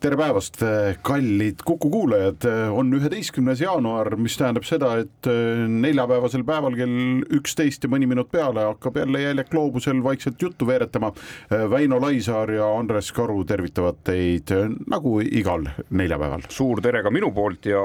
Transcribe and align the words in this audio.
tere 0.00 0.16
päevast, 0.16 0.62
kallid 1.04 1.60
Kuku 1.64 1.90
kuulajad, 1.92 2.44
on 2.72 2.88
üheteistkümnes 2.96 3.60
jaanuar, 3.60 4.14
mis 4.16 4.36
tähendab 4.40 4.64
seda, 4.64 4.94
et 5.02 5.28
äh, 5.28 5.60
neljapäevasel 5.68 6.44
päeval 6.48 6.76
kell 6.78 7.24
üksteist 7.36 7.84
ja 7.84 7.90
mõni 7.92 8.08
minut 8.08 8.30
peale 8.32 8.64
hakkab 8.64 8.96
jälle 9.02 9.20
Jäljak 9.20 9.50
gloobusel 9.52 10.00
vaikselt 10.04 10.40
juttu 10.40 10.66
veeretama. 10.68 11.12
Väino 11.70 11.98
Laisaar 12.00 12.52
ja 12.54 12.68
Andres 12.78 13.10
Karu 13.12 13.42
tervitavad 13.44 14.00
teid 14.06 14.52
nagu 14.88 15.18
igal 15.20 15.66
neljapäeval. 15.90 16.46
suur 16.48 16.80
tere 16.80 17.02
ka 17.04 17.12
minu 17.12 17.32
poolt 17.36 17.68
ja 17.68 17.82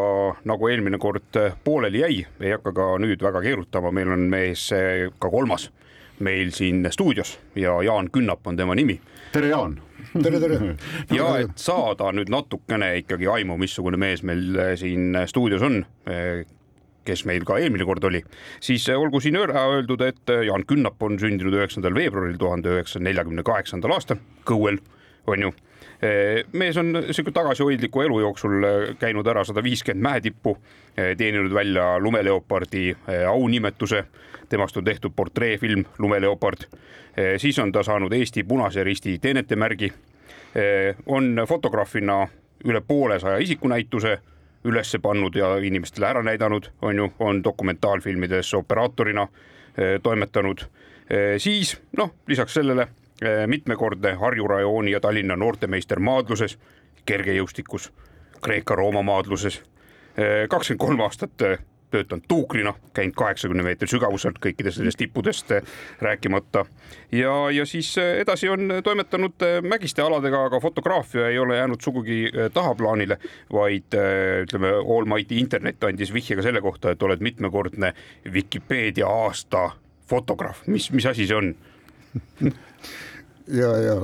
nagu 0.47 0.69
eelmine 0.71 0.99
kord 1.01 1.35
pooleli 1.63 2.03
jäi, 2.05 2.21
ei 2.39 2.55
hakka 2.55 2.71
ka 2.75 2.93
nüüd 3.03 3.23
väga 3.23 3.41
keerutama, 3.43 3.91
meil 3.91 4.13
on 4.15 4.29
mees 4.31 4.69
ka 5.19 5.31
kolmas 5.31 5.67
meil 6.19 6.53
siin 6.55 6.87
stuudios 6.95 7.35
ja 7.59 7.75
Jaan 7.83 8.07
Künnap 8.07 8.47
on 8.47 8.55
tema 8.55 8.75
nimi. 8.75 9.01
tere, 9.33 9.51
Jaan 9.51 9.81
tere, 10.23 10.39
tere. 10.39 10.59
ja 11.17 11.29
et 11.41 11.61
saada 11.61 12.11
nüüd 12.15 12.31
natukene 12.33 12.91
ikkagi 13.01 13.29
aimu, 13.31 13.57
missugune 13.61 13.99
mees 13.99 14.23
meil 14.27 14.55
eh, 14.55 14.73
siin 14.79 15.15
stuudios 15.29 15.65
on, 15.65 15.81
eh, 16.11 16.45
kes 17.05 17.25
meil 17.29 17.45
ka 17.47 17.59
eelmine 17.61 17.85
kord 17.87 18.05
oli, 18.07 18.21
siis 18.63 18.87
eh, 18.89 18.99
olgu 18.99 19.21
siin 19.23 19.37
ära 19.39 19.67
öeldud, 19.75 20.05
et 20.05 20.33
Jaan 20.47 20.65
Künnap 20.67 21.01
on 21.05 21.19
sündinud 21.21 21.55
üheksandal 21.57 21.95
veebruaril 21.97 22.39
tuhande 22.41 22.77
üheksasaja 22.77 23.09
neljakümne 23.09 23.45
kaheksandal 23.45 23.97
aastal 23.97 24.21
Kõuel, 24.47 24.81
on 25.31 25.49
ju 25.49 25.55
mees 26.53 26.75
on 26.77 26.91
sihuke 27.07 27.31
tagasihoidliku 27.33 28.01
elu 28.03 28.17
jooksul 28.19 28.65
käinud 28.99 29.25
ära 29.31 29.45
sada 29.47 29.63
viiskümmend 29.63 30.03
mäetippu, 30.03 30.51
teeninud 31.17 31.53
välja 31.55 31.85
lumeleopardi 32.03 32.89
aunimetuse, 33.31 34.03
temast 34.51 34.77
on 34.77 34.85
tehtud 34.85 35.15
portreefilm 35.15 35.85
Lumeleopard. 35.97 36.67
siis 37.37 37.59
on 37.59 37.71
ta 37.71 37.83
saanud 37.83 38.13
Eesti 38.13 38.43
Punase 38.43 38.83
Risti 38.83 39.17
teenetemärgi. 39.19 39.93
On 41.05 41.41
fotograafina 41.47 42.27
üle 42.65 42.81
poolesaja 42.81 43.37
isikunäituse 43.43 44.17
üles 44.65 44.95
pannud 45.01 45.35
ja 45.35 45.57
inimestele 45.57 46.07
ära 46.07 46.21
näidanud, 46.23 46.69
on 46.81 46.95
ju, 46.95 47.09
on 47.19 47.43
dokumentaalfilmides 47.43 48.53
operaatorina 48.53 49.27
toimetanud. 50.03 50.63
siis 51.37 51.75
noh, 51.97 52.13
lisaks 52.27 52.53
sellele 52.53 52.87
Eh, 53.21 53.47
mitmekordne 53.47 54.13
Harju 54.13 54.47
rajooni 54.47 54.91
ja 54.91 54.99
Tallinna 54.99 55.37
noortemeister 55.39 55.99
maadluses, 56.03 56.57
kergejõustikus, 57.07 57.87
Kreeka-Rooma 58.43 59.03
maadluses, 59.07 59.61
eh, 60.17 60.49
kakskümmend 60.51 60.81
kolm 60.81 61.03
aastat 61.05 61.41
eh, 61.41 61.61
töötanud 61.95 62.27
tuukrina, 62.27 62.73
käinud 62.95 63.15
kaheksakümne 63.17 63.63
meetri 63.65 63.89
sügavuselt 63.89 64.39
kõikidest 64.43 64.81
nendest 64.81 64.99
tippudest 65.01 65.53
rääkimata. 66.03 66.65
ja, 67.11 67.35
ja 67.51 67.65
siis 67.65 67.93
edasi 67.97 68.49
on 68.49 68.77
toimetanud 68.83 69.47
mägiste 69.63 70.03
aladega, 70.03 70.45
aga 70.49 70.59
fotograafia 70.59 71.29
ei 71.29 71.39
ole 71.39 71.57
jäänud 71.57 71.81
sugugi 71.81 72.25
tahaplaanile, 72.53 73.17
vaid 73.53 73.97
ütleme, 74.43 74.75
Almighty 74.97 75.39
internet 75.39 75.83
andis 75.83 76.13
vihje 76.13 76.35
ka 76.35 76.45
selle 76.45 76.61
kohta, 76.61 76.91
et 76.91 77.03
oled 77.03 77.23
mitmekordne 77.23 77.93
Vikipeedia 78.33 79.07
aasta 79.07 79.69
fotograaf, 80.09 80.65
mis, 80.67 80.91
mis 80.91 81.05
asi 81.05 81.27
see 81.27 81.37
on? 81.37 81.55
Ja, 83.47 83.77
ja. 83.77 83.95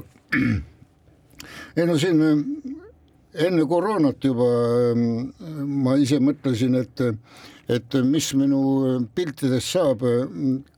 Ei 1.78 1.86
no 1.89 1.95
siin 1.97 2.19
enne 3.34 3.66
koroonat 3.69 4.23
juba 4.23 4.47
ma 5.66 5.95
ise 6.02 6.19
mõtlesin, 6.23 6.75
et, 6.81 7.03
et 7.71 7.97
mis 8.03 8.27
minu 8.35 8.61
piltidest 9.15 9.73
saab, 9.77 10.05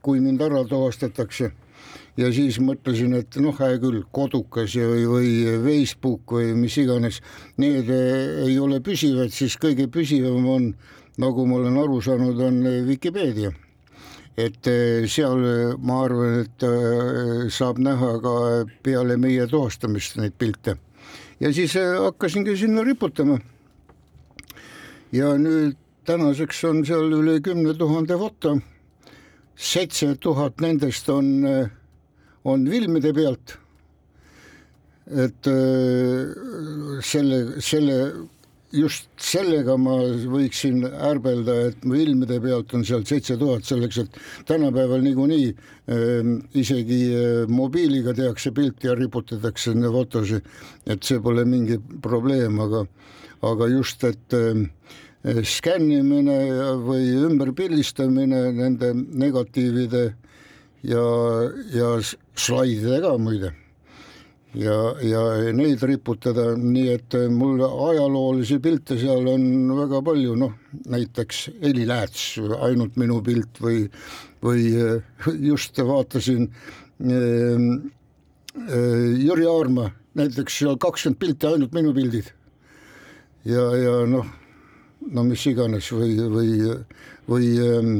kui 0.02 0.22
mind 0.22 0.42
ära 0.46 0.62
tuvastatakse 0.68 1.50
ja 2.20 2.30
siis 2.32 2.60
mõtlesin, 2.62 3.16
et 3.18 3.36
noh, 3.42 3.56
hea 3.58 3.80
küll, 3.82 4.04
kodukas 4.14 4.76
ja, 4.78 4.86
või, 4.86 5.04
või 5.10 5.32
Facebook 5.66 6.36
või 6.36 6.54
mis 6.58 6.78
iganes, 6.78 7.18
need 7.58 7.90
ei 7.90 8.54
ole 8.62 8.78
püsivad, 8.84 9.34
siis 9.34 9.58
kõige 9.58 9.88
püsivam 9.90 10.46
on, 10.46 10.70
nagu 11.18 11.46
ma 11.50 11.58
olen 11.58 11.82
aru 11.82 12.00
saanud, 12.04 12.40
on 12.46 12.62
Vikipeedia 12.86 13.50
et 14.36 14.66
eh, 14.66 15.06
seal 15.06 15.38
ma 15.86 16.00
arvan, 16.04 16.40
et 16.42 16.66
eh, 16.66 17.46
saab 17.54 17.78
näha 17.82 18.16
ka 18.22 18.34
peale 18.82 19.16
meie 19.20 19.46
tuvastamist 19.50 20.18
neid 20.18 20.34
pilte. 20.38 20.76
ja 21.40 21.52
siis 21.52 21.76
eh, 21.76 21.94
hakkasingi 22.02 22.56
sinna 22.56 22.82
riputama. 22.82 23.38
ja 25.12 25.34
nüüd 25.38 25.78
tänaseks 26.04 26.64
on 26.68 26.84
seal 26.86 27.12
üle 27.12 27.40
kümne 27.42 27.74
tuhande 27.78 28.18
foto. 28.18 28.58
seitse 29.56 30.16
tuhat 30.20 30.60
nendest 30.60 31.08
on, 31.08 31.26
on 32.44 32.66
filmide 32.66 33.12
pealt. 33.14 33.58
et 35.06 35.46
selle, 37.04 37.60
selle 37.60 37.98
just 38.74 39.06
sellega 39.20 39.76
ma 39.78 39.96
võiksin 40.32 40.82
ärbelda, 40.84 41.54
et 41.68 41.84
filmide 41.84 42.40
pealt 42.42 42.74
on 42.74 42.84
sealt 42.86 43.10
seitse 43.10 43.36
tuhat 43.38 43.66
selleks, 43.68 44.00
et 44.02 44.18
tänapäeval 44.48 45.04
niikuinii 45.04 45.50
äh, 45.52 46.32
isegi 46.58 47.00
mobiiliga 47.48 48.14
tehakse 48.16 48.50
pilti 48.56 48.88
ja 48.90 48.96
riputatakse 48.98 49.72
sinna 49.72 49.92
fotosid, 49.94 50.48
et 50.86 51.06
see 51.06 51.22
pole 51.22 51.44
mingi 51.48 51.78
probleem, 52.02 52.58
aga, 52.64 52.84
aga 53.52 53.70
just, 53.76 54.04
et 54.08 54.38
skännimine 55.24 56.38
või 56.84 57.08
ümberpildistamine 57.30 58.50
nende 58.52 58.92
negatiivide 58.94 60.04
ja, 60.84 61.04
ja 61.72 61.90
slaididega 62.36 63.14
muide 63.18 63.54
ja, 64.58 64.76
ja 65.02 65.22
neid 65.56 65.82
riputada, 65.86 66.52
nii 66.58 66.86
et 66.94 67.16
mul 67.32 67.62
ajaloolisi 67.64 68.60
pilte 68.62 68.98
seal 69.00 69.26
on 69.30 69.74
väga 69.78 70.00
palju, 70.06 70.36
noh 70.38 70.54
näiteks 70.90 71.48
Heli 71.62 71.86
Lääts, 71.88 72.38
ainult 72.62 72.96
minu 73.00 73.20
pilt 73.24 73.60
või, 73.62 73.84
või 74.44 74.70
just 75.50 75.78
vaatasin 75.78 76.48
äh, 76.48 77.66
Jüri 79.24 79.48
Aarma, 79.50 79.90
näiteks 80.14 80.60
seal 80.62 80.78
kakskümmend 80.78 81.20
pilti, 81.20 81.50
ainult 81.50 81.74
minu 81.74 81.94
pildid. 81.96 82.30
ja, 83.48 83.64
ja 83.80 83.98
noh, 84.08 84.28
no 85.12 85.24
mis 85.28 85.44
iganes 85.50 85.90
või, 85.92 86.16
või, 86.32 86.50
või 87.28 87.52
ähm, 87.60 87.94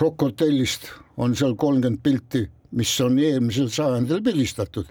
Rock 0.00 0.24
Hotellist 0.24 0.88
on 1.20 1.36
seal 1.36 1.54
kolmkümmend 1.56 2.00
pilti, 2.02 2.46
mis 2.72 2.92
on 3.04 3.18
eelmisel 3.20 3.68
sajandil 3.70 4.22
pildistatud 4.24 4.88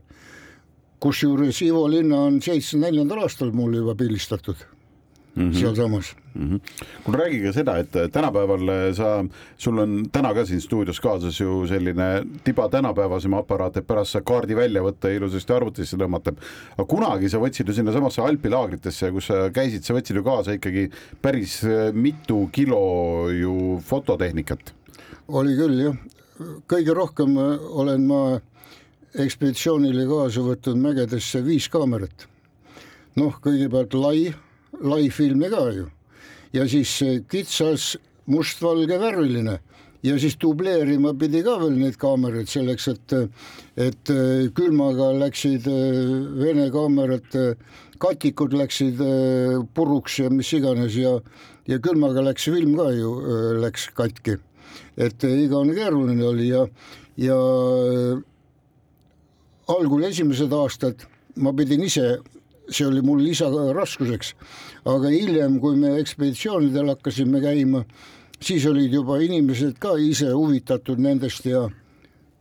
kusjuures 1.02 1.62
Ivo 1.66 1.88
Linna 1.90 2.20
on 2.28 2.38
seitsmekümne 2.42 2.92
neljandal 2.92 3.24
aastal 3.26 3.50
mul 3.58 3.74
juba 3.80 3.96
pildistatud 3.98 4.60
mm 5.36 5.52
-hmm. 5.52 5.60
sealsamas 5.60 6.16
mm. 6.36 6.50
-hmm. 6.50 6.60
kuule 7.04 7.18
räägi 7.18 7.42
ka 7.44 7.54
seda, 7.54 7.78
et 7.78 7.92
tänapäeval 8.12 8.94
sa, 8.94 9.26
sul 9.58 9.78
on 9.78 10.06
täna 10.12 10.34
ka 10.34 10.46
siin 10.46 10.62
stuudios 10.62 11.00
kaasas 11.00 11.40
ju 11.40 11.68
selline 11.68 12.24
tiba 12.44 12.70
tänapäevasem 12.70 13.34
aparaat, 13.34 13.78
et 13.78 13.88
pärast 13.88 14.12
saad 14.12 14.24
kaardi 14.24 14.56
välja 14.56 14.82
võtta 14.82 15.10
ja 15.10 15.16
ilusasti 15.16 15.54
arvutisse 15.54 15.98
tõmmata. 15.98 16.34
aga 16.78 16.86
kunagi 16.86 17.30
sa 17.30 17.38
võtsid 17.38 17.68
ju 17.68 17.74
sinnasamasse 17.74 18.22
alpilaagritesse, 18.22 19.12
kus 19.12 19.28
sa 19.28 19.50
käisid, 19.50 19.84
sa 19.84 19.94
võtsid 19.94 20.16
ju 20.16 20.24
kaasa 20.24 20.52
ikkagi 20.52 20.90
päris 21.22 21.62
mitu 21.94 22.50
kilo 22.52 23.30
ju 23.30 23.82
fototehnikat. 23.84 24.74
oli 25.28 25.56
küll 25.56 25.80
jah, 25.80 25.96
kõige 26.68 26.94
rohkem 26.94 27.38
olen 27.70 28.08
ma 28.08 28.40
ekspeditsioonile 29.20 30.06
kaasa 30.08 30.44
võtnud 30.46 30.80
mägedesse 30.80 31.42
viis 31.46 31.68
kaamerat. 31.70 32.28
noh, 33.16 33.36
kõigepealt 33.44 33.94
lai, 33.94 34.34
lai 34.82 35.10
filmi 35.14 35.50
ka 35.50 35.66
ju 35.76 35.90
ja 36.54 36.68
siis 36.68 36.94
kitsas 37.32 37.96
mustvalge 38.32 38.98
värviline 39.00 39.60
ja 40.04 40.18
siis 40.20 40.38
dubleerima 40.42 41.14
pidi 41.18 41.44
ka 41.46 41.58
veel 41.62 41.78
neid 41.78 41.98
kaameraid 42.02 42.50
selleks, 42.50 42.88
et, 42.90 43.14
et 43.78 44.12
külmaga 44.58 45.12
läksid 45.22 45.68
Vene 46.42 46.70
kaamerate 46.74 47.52
katikud 48.02 48.56
läksid 48.58 49.02
puruks 49.76 50.18
ja 50.24 50.32
mis 50.34 50.50
iganes 50.58 50.98
ja, 50.98 51.20
ja 51.70 51.78
külmaga 51.84 52.24
läks 52.26 52.50
film 52.50 52.74
ka 52.80 52.90
ju, 52.96 53.14
läks 53.62 53.92
katki. 53.98 54.40
et 54.98 55.24
igavene 55.24 55.76
keeruline 55.78 56.26
oli 56.26 56.50
ja, 56.50 56.66
ja 57.18 57.38
algul 59.70 60.04
esimesed 60.10 60.52
aastad 60.54 61.06
ma 61.36 61.54
pidin 61.56 61.84
ise, 61.86 62.18
see 62.72 62.88
oli 62.88 63.04
mul 63.06 63.22
lisaraskuseks, 63.26 64.34
aga 64.88 65.12
hiljem, 65.12 65.60
kui 65.64 65.78
me 65.80 65.96
ekspeditsioonidel 66.00 66.94
hakkasime 66.96 67.42
käima, 67.44 67.84
siis 68.42 68.66
olid 68.70 68.94
juba 68.94 69.20
inimesed 69.22 69.78
ka 69.82 69.98
ise 70.00 70.32
huvitatud 70.32 71.02
nendest 71.02 71.46
ja 71.50 71.68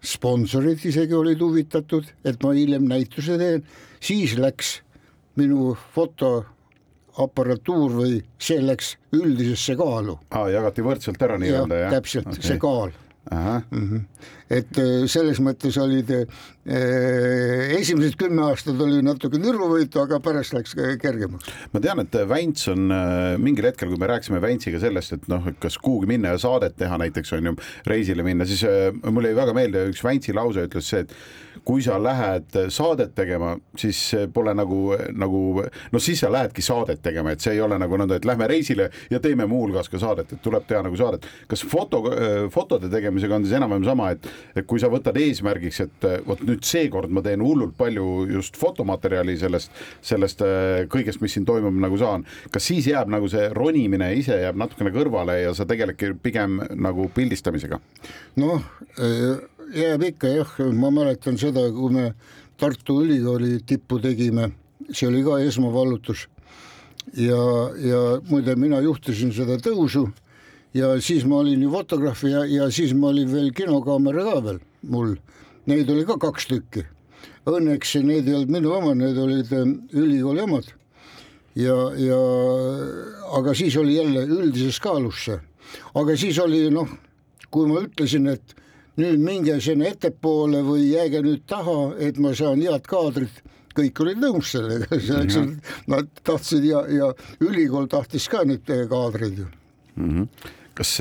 sponsorid 0.00 0.80
isegi 0.88 1.14
olid 1.14 1.42
huvitatud, 1.42 2.06
et 2.24 2.40
ma 2.42 2.54
hiljem 2.56 2.86
näituse 2.88 3.36
teen, 3.40 3.66
siis 4.00 4.36
läks 4.40 4.78
minu 5.40 5.74
fotoaparatuur 5.94 7.98
või 7.98 8.22
see 8.40 8.62
läks 8.64 8.94
üldisesse 9.16 9.76
kaalu. 9.78 10.18
aa, 10.30 10.48
jagati 10.52 10.84
võrdselt 10.84 11.22
ära 11.22 11.38
nii-öelda, 11.40 11.84
jah? 11.84 11.94
täpselt 11.98 12.32
okay., 12.32 12.48
see 12.48 12.60
kaal 12.60 12.92
mm. 13.30 13.62
-hmm. 13.70 14.00
Et 14.50 14.78
äh, 14.82 15.06
selles 15.10 15.38
mõttes 15.44 15.78
olid 15.80 16.10
äh, 16.14 16.24
esimesed 17.78 18.18
kümme 18.20 18.42
aastat 18.50 18.80
oli 18.82 19.00
natuke 19.04 19.38
niruvõitu, 19.40 20.02
aga 20.02 20.18
pärast 20.22 20.52
läks 20.56 20.74
kergemaks. 21.00 21.48
ma 21.72 21.80
tean, 21.80 22.02
et 22.02 22.18
Vänts 22.28 22.68
on 22.72 22.90
äh, 22.92 23.36
mingil 23.40 23.70
hetkel, 23.70 23.88
kui 23.92 24.00
me 24.00 24.10
rääkisime 24.10 24.42
Väntsiga 24.42 24.80
sellest, 24.82 25.14
et 25.16 25.28
noh, 25.30 25.46
kas 25.62 25.78
kuhugi 25.80 26.10
minna 26.10 26.34
ja 26.34 26.42
saadet 26.42 26.76
teha 26.80 26.98
näiteks 27.00 27.32
on 27.38 27.52
ju, 27.52 27.54
reisile 27.88 28.26
minna, 28.26 28.48
siis 28.48 28.64
äh, 28.68 28.90
mulle 29.08 29.32
jäi 29.32 29.38
väga 29.38 29.54
meelde 29.56 29.86
üks 29.92 30.02
Väntsi 30.04 30.34
lause 30.36 30.66
ütles 30.68 30.90
see, 30.90 31.06
et 31.06 31.14
kui 31.66 31.82
sa 31.84 31.96
lähed 32.00 32.54
saadet 32.72 33.14
tegema, 33.16 33.54
siis 33.78 33.98
pole 34.34 34.52
nagu, 34.56 34.94
nagu 35.16 35.40
no 35.64 36.00
siis 36.02 36.22
sa 36.22 36.30
lähedki 36.32 36.62
saadet 36.64 37.02
tegema, 37.04 37.34
et 37.34 37.44
see 37.44 37.56
ei 37.56 37.64
ole 37.64 37.78
nagu 37.80 37.98
nõnda, 38.00 38.20
et 38.20 38.28
lähme 38.28 38.48
reisile 38.50 38.88
ja 39.12 39.20
teeme 39.20 39.46
muuhulgas 39.50 39.90
ka 39.92 40.00
saadet, 40.00 40.32
et 40.32 40.42
tuleb 40.44 40.68
teha 40.68 40.84
nagu 40.86 40.96
saadet. 40.96 41.26
kas 41.50 41.64
foto, 41.68 42.02
fotode 42.52 42.88
tegemisega 42.92 43.36
on 43.36 43.44
siis 43.44 43.56
enam-vähem 43.58 43.88
sama, 43.88 44.10
et, 44.14 44.30
et 44.54 44.66
kui 44.68 44.80
sa 44.82 44.90
võtad 44.92 45.16
eesmärgiks, 45.20 45.80
et 45.86 46.08
vot 46.26 46.40
nüüd 46.46 46.64
seekord 46.66 47.12
ma 47.12 47.22
teen 47.24 47.42
hullult 47.44 47.76
palju 47.78 48.26
just 48.30 48.58
fotomaterjali 48.60 49.36
sellest, 49.40 49.72
sellest 50.04 50.44
kõigest, 50.92 51.22
mis 51.24 51.36
siin 51.36 51.46
toimub, 51.48 51.76
nagu 51.82 51.98
saan, 52.00 52.26
kas 52.52 52.70
siis 52.70 52.90
jääb 52.90 53.10
nagu 53.12 53.28
see 53.30 53.48
ronimine 53.56 54.12
ise 54.18 54.40
jääb 54.42 54.58
natukene 54.60 54.92
kõrvale 54.94 55.40
ja 55.42 55.54
sa 55.56 55.66
tegeledki 55.68 56.14
pigem 56.22 56.60
nagu 56.76 57.08
pildistamisega? 57.14 57.80
noh 58.40 58.62
jääb 59.74 60.02
ikka 60.10 60.30
jah, 60.32 60.54
ma 60.74 60.90
mäletan 60.94 61.38
seda, 61.38 61.66
kui 61.74 61.92
me 61.94 62.10
Tartu 62.60 62.98
Ülikooli 63.04 63.62
tippu 63.66 63.98
tegime, 64.02 64.50
see 64.92 65.08
oli 65.08 65.22
ka 65.24 65.38
esmavallutus. 65.40 66.26
ja, 67.16 67.38
ja 67.80 68.00
muide, 68.28 68.54
mina 68.56 68.80
juhtisin 68.84 69.32
seda 69.32 69.56
tõusu 69.56 70.10
ja 70.74 70.90
siis 71.02 71.24
ma 71.26 71.40
olin 71.42 71.62
ju 71.62 71.70
fotograaf 71.72 72.22
ja, 72.24 72.44
ja 72.46 72.70
siis 72.70 72.94
ma 72.94 73.10
olin 73.10 73.30
veel 73.32 73.50
kinokaamera 73.54 74.24
ka 74.26 74.40
veel 74.44 74.60
mul, 74.82 75.14
neid 75.68 75.90
oli 75.90 76.06
ka 76.08 76.16
kaks 76.20 76.48
tükki. 76.50 76.84
Õnneks 77.50 77.96
need 78.04 78.28
ei 78.28 78.36
olnud 78.36 78.52
minu 78.52 78.72
omad, 78.76 78.98
need 79.00 79.18
olid 79.18 79.52
äh, 79.56 79.66
ülikooli 79.96 80.44
omad. 80.44 80.68
ja, 81.58 81.76
ja 81.98 82.18
aga 83.36 83.54
siis 83.54 83.76
oli 83.76 83.96
jälle 83.96 84.22
üldises 84.22 84.78
kaalus 84.80 85.24
see, 85.24 85.38
aga 85.98 86.16
siis 86.16 86.38
oli 86.38 86.68
noh, 86.70 86.88
kui 87.50 87.66
ma 87.66 87.82
ütlesin, 87.82 88.28
et 88.30 88.54
nüüd 89.00 89.18
minge 89.18 89.56
sinna 89.60 89.88
ettepoole 89.90 90.62
või 90.62 90.92
jääge 90.92 91.24
nüüd 91.26 91.42
taha, 91.50 91.96
et 91.98 92.20
ma 92.22 92.30
saan 92.38 92.62
head 92.62 92.86
kaadrit 92.86 93.42
kõik 93.74 93.98
olid 94.04 94.22
nõus 94.22 94.52
sellega, 94.54 94.86
selleks 95.08 95.40
-hmm. 95.40 95.74
nad 95.90 96.08
tahtsid 96.22 96.64
ja, 96.64 96.84
ja 96.86 97.12
ülikool 97.40 97.90
tahtis 97.90 98.28
ka 98.28 98.44
neid 98.44 98.70
kaadreid 98.88 99.42
ju 99.42 99.46
mm. 99.96 100.08
-hmm 100.08 100.56
kas 100.80 100.94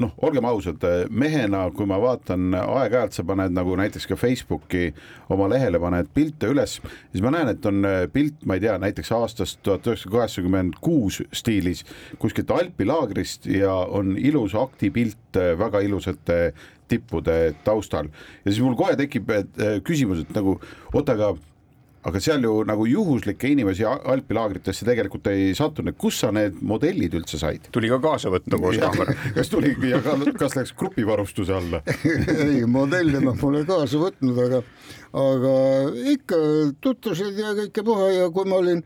noh, 0.00 0.12
olgem 0.24 0.46
ausad, 0.48 0.84
mehena, 1.12 1.66
kui 1.76 1.84
ma 1.88 1.98
vaatan 2.00 2.54
aeg-ajalt 2.56 3.16
sa 3.18 3.24
paned 3.28 3.52
nagu 3.52 3.76
näiteks 3.76 4.08
ka 4.08 4.16
Facebooki 4.16 4.88
oma 5.32 5.48
lehele 5.52 5.80
paned 5.82 6.08
pilte 6.16 6.48
üles, 6.52 6.78
siis 7.12 7.24
ma 7.24 7.34
näen, 7.34 7.52
et 7.52 7.68
on 7.68 7.84
pilt, 8.14 8.40
ma 8.48 8.56
ei 8.56 8.64
tea, 8.64 8.78
näiteks 8.80 9.12
aastast 9.16 9.60
tuhat 9.66 9.86
üheksasada 9.86 10.16
kaheksakümmend 10.16 10.80
kuus 10.84 11.20
stiilis 11.36 11.84
kuskilt 12.22 12.50
Alpi 12.54 12.88
laagrist 12.88 13.46
ja 13.50 13.74
on 13.74 14.16
ilus 14.16 14.56
aktipilt 14.58 15.40
väga 15.58 15.82
ilusate 15.84 16.40
tippude 16.88 17.54
taustal. 17.64 18.08
Ja 18.44 18.50
siis 18.50 18.64
mul 18.64 18.76
kohe 18.76 18.96
tekib 18.98 19.30
küsimus, 19.86 20.24
et 20.24 20.36
nagu 20.36 20.58
oota, 20.92 21.16
aga 21.16 21.34
aga 22.02 22.20
seal 22.22 22.42
ju 22.42 22.52
nagu 22.66 22.86
juhuslikke 22.88 23.50
inimesi 23.52 23.84
Alpi 23.86 24.34
laagritesse 24.34 24.86
tegelikult 24.86 25.28
ei 25.30 25.52
sattunud, 25.54 25.94
kus 25.98 26.18
sa 26.24 26.32
need 26.34 26.58
modellid 26.66 27.14
üldse 27.18 27.38
said? 27.38 27.68
tuli 27.74 27.90
ka 27.92 28.00
kaasa 28.02 28.32
võtta 28.32 28.58
koos 28.58 28.78
kaameraga. 28.82 29.28
kas 29.36 29.52
tuli 29.52 29.74
ja 29.90 30.02
ka, 30.02 30.16
kas 30.38 30.56
läks 30.58 30.74
grupivarustuse 30.78 31.54
alla? 31.54 31.82
Ei, 32.48 32.64
modelle 32.66 33.22
ma 33.22 33.36
pole 33.38 33.62
kaasa 33.68 34.02
võtnud, 34.02 34.42
aga, 34.46 34.62
aga 35.22 35.54
ikka 36.16 36.42
tutvused 36.82 37.38
ja 37.38 37.54
kõike 37.62 37.86
puha. 37.86 38.10
Ja 38.16 38.28
kui 38.34 38.50
ma 38.50 38.58
olin, 38.58 38.82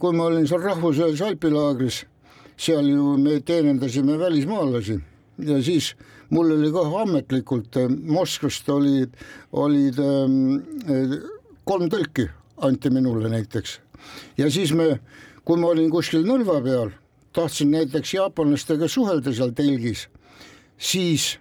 kui 0.00 0.16
ma 0.16 0.30
olin 0.30 0.48
seal 0.48 0.64
rahvusvahelises 0.64 1.26
Alpi 1.28 1.52
laagris, 1.52 2.02
seal 2.56 2.88
ju 2.88 3.16
me 3.20 3.42
teenindasime 3.44 4.16
välismaalasi. 4.20 5.00
Ja 5.44 5.60
siis 5.60 5.92
mul 6.32 6.54
oli 6.54 6.72
kohe 6.72 7.02
ametlikult 7.02 7.76
Moskvast 8.08 8.68
olid, 8.72 9.12
olid 9.52 10.00
ähm, 10.00 11.26
kolm 11.66 11.90
tõlki 11.92 12.28
anti 12.66 12.90
minule 12.94 13.28
näiteks 13.32 13.80
ja 14.38 14.50
siis 14.52 14.72
me, 14.76 15.00
kui 15.44 15.58
ma 15.60 15.72
olin 15.72 15.90
kuskil 15.92 16.26
nõlva 16.26 16.60
peal, 16.64 16.92
tahtsin 17.36 17.72
näiteks 17.74 18.14
jaapanlastega 18.16 18.88
suhelda 18.88 19.34
seal 19.34 19.52
telgis, 19.56 20.06
siis 20.78 21.36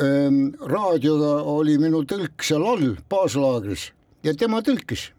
ähm, 0.00 0.50
raadioga 0.60 1.38
oli 1.52 1.78
minu 1.80 2.02
tõlk 2.08 2.44
seal 2.46 2.66
all 2.66 2.96
baaslaagris 3.10 3.90
ja 4.26 4.34
tema 4.34 4.62
tõlkis 4.64 5.10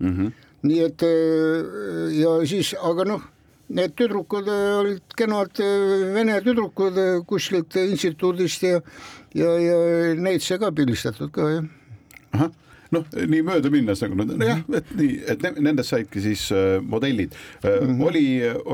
mm. 0.00 0.10
-hmm. 0.16 0.32
nii 0.70 0.80
et 0.88 1.06
äh, 1.06 2.18
ja 2.20 2.34
siis, 2.46 2.74
aga 2.80 3.06
noh, 3.12 3.22
need 3.68 3.94
tüdrukud 3.98 4.48
äh, 4.48 4.66
olid 4.80 5.16
kenad 5.16 5.60
äh, 5.60 6.10
vene 6.14 6.40
tüdrukud 6.44 6.98
kuskilt 7.26 7.76
instituudist 7.76 8.62
ja, 8.62 8.80
ja, 9.34 9.54
ja 9.58 9.78
neid 10.14 10.42
sai 10.42 10.58
ka 10.58 10.72
pildistatud 10.72 11.32
ka 11.32 11.50
jah. 11.50 12.50
Noh, 12.94 13.08
nii 13.14 13.42
mööda 13.46 13.72
minnes 13.72 14.02
nagu 14.04 14.18
nojah, 14.18 14.62
et 14.78 14.92
nii, 14.98 15.16
et 15.34 15.48
nendest 15.58 15.94
saidki 15.94 16.22
siis 16.24 16.46
äh, 16.54 16.78
modellid 16.82 17.34
äh, 17.34 17.80
mm. 17.80 17.88
-hmm. 17.88 18.06
oli, 18.08 18.26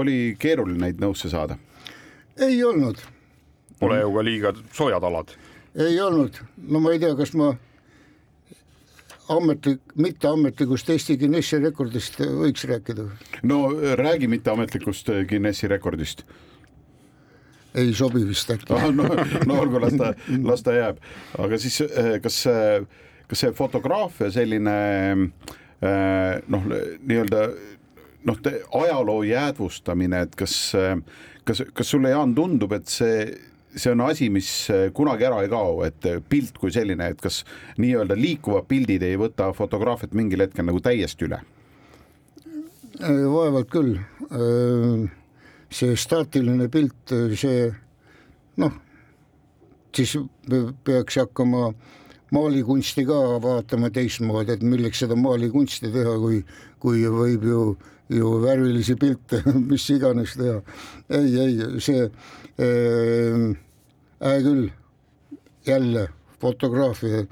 oli 0.02 0.18
keeruline 0.38 0.86
neid 0.86 1.00
nõusse 1.02 1.30
saada? 1.32 1.58
ei 2.40 2.62
olnud. 2.64 3.00
Pole 3.80 4.00
ju 4.00 4.12
ka 4.14 4.22
liiga 4.24 4.52
soojad 4.72 5.04
alad. 5.04 5.34
ei 5.76 6.00
olnud, 6.00 6.40
no 6.68 6.80
ma 6.80 6.92
ei 6.92 6.98
tea, 6.98 7.14
kas 7.16 7.34
ma 7.34 7.54
ametlik, 9.30 9.80
mitteametlikust 9.94 10.90
Eesti 10.90 11.16
Guinessi 11.16 11.58
rekordist 11.58 12.20
võiks 12.20 12.64
rääkida? 12.66 13.08
no 13.42 13.64
räägi 13.96 14.28
mitteametlikust 14.28 15.10
Guinessi 15.28 15.68
rekordist 15.68 16.24
ei 17.74 17.92
sobi 17.94 18.22
vist 18.26 18.50
äkki 18.50 18.72
ah,. 18.76 18.88
no, 18.94 19.06
no 19.46 19.60
olgu, 19.62 19.80
las 19.82 19.96
ta, 19.98 20.12
las 20.50 20.64
ta 20.66 20.74
jääb, 20.74 20.98
aga 21.38 21.60
siis 21.62 21.80
äh, 21.86 22.16
kas 22.22 22.42
äh, 22.50 22.82
kas 23.30 23.44
see 23.44 23.52
fotograafia 23.54 24.30
selline 24.34 24.76
äh, 25.22 26.40
noh, 26.50 26.64
nii-öelda 26.66 27.44
noh, 28.28 28.40
ajaloo 28.82 29.22
jäädvustamine, 29.22 30.24
et 30.26 30.34
kas, 30.36 30.72
kas, 31.44 31.62
kas 31.74 31.90
sulle, 31.90 32.10
Jaan, 32.12 32.34
tundub, 32.36 32.74
et 32.76 32.90
see, 32.90 33.22
see 33.74 33.92
on 33.94 34.02
asi, 34.04 34.28
mis 34.32 34.50
kunagi 34.96 35.28
ära 35.28 35.40
ei 35.44 35.52
kao, 35.52 35.78
et 35.86 36.10
pilt 36.28 36.58
kui 36.60 36.72
selline, 36.74 37.12
et 37.14 37.22
kas 37.22 37.42
nii-öelda 37.80 38.18
liikuvad 38.18 38.68
pildid 38.68 39.06
ei 39.06 39.16
võta 39.20 39.52
fotograafiat 39.56 40.16
mingil 40.16 40.44
hetkel 40.46 40.68
nagu 40.68 40.82
täiesti 40.84 41.28
üle? 41.30 41.40
vaevalt 43.00 43.70
küll. 43.72 43.94
see 45.72 45.94
staatiline 45.96 46.66
pilt, 46.68 47.14
see 47.38 47.70
noh, 48.60 48.74
siis 49.96 50.18
peaks 50.84 51.16
hakkama 51.22 51.62
äh, 51.70 51.99
maalikunsti 52.34 53.04
ka 53.08 53.18
vaatama 53.42 53.90
teistmoodi, 53.94 54.54
et 54.56 54.62
milleks 54.66 55.02
seda 55.04 55.16
maalikunsti 55.18 55.90
teha, 55.94 56.14
kui, 56.22 56.42
kui 56.82 57.02
võib 57.10 57.46
ju, 57.48 57.64
ju 58.12 58.36
värvilisi 58.44 58.96
pilte, 59.00 59.42
mis 59.70 59.88
iganes 59.94 60.36
teha. 60.38 60.60
ei, 61.18 61.34
ei, 61.44 61.58
see 61.82 62.06
äh, 62.06 63.44
hää 64.20 64.40
küll, 64.46 64.70
jälle 65.66 66.08
fotograafia, 66.40 67.26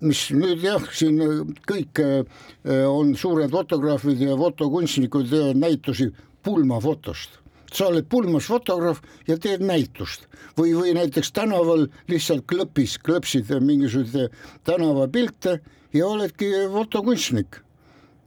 mis 0.00 0.24
nüüd 0.32 0.62
jah, 0.64 0.86
siin 0.96 1.20
kõik 1.68 2.00
äh, 2.04 2.40
on 2.88 3.14
suured 3.18 3.52
fotograafid 3.52 4.22
ja 4.24 4.38
fotokunstnikud 4.38 5.28
teevad 5.30 5.60
näitusi 5.60 6.10
pulmafotost 6.44 7.40
sa 7.74 7.88
oled 7.90 8.06
pulmas 8.10 8.48
fotograaf 8.50 9.00
ja 9.28 9.36
teed 9.38 9.62
näitust 9.64 10.26
või, 10.58 10.74
või 10.74 10.94
näiteks 10.96 11.32
tänaval 11.36 11.86
lihtsalt 12.10 12.46
klõpis, 12.50 12.98
klõpsid 12.98 13.50
mingisuguseid 13.64 14.34
tänavapilte 14.66 15.60
ja 15.94 16.06
oledki 16.06 16.52
fotokunstnik. 16.72 17.62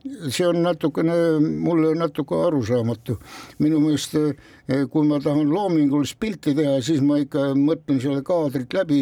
see 0.03 0.43
on 0.43 0.57
natukene, 0.63 1.13
mulle 1.39 1.93
natuke 1.95 2.35
arusaamatu. 2.35 3.17
minu 3.59 3.79
meelest, 3.79 4.15
eh, 4.15 4.85
kui 4.91 5.07
ma 5.07 5.19
tahan 5.19 5.49
loomingulist 5.49 6.19
pilti 6.19 6.55
teha, 6.55 6.81
siis 6.81 7.01
ma 7.01 7.17
ikka 7.17 7.53
mõtlen 7.55 8.01
selle 8.01 8.21
kaadrit 8.21 8.73
läbi 8.73 9.01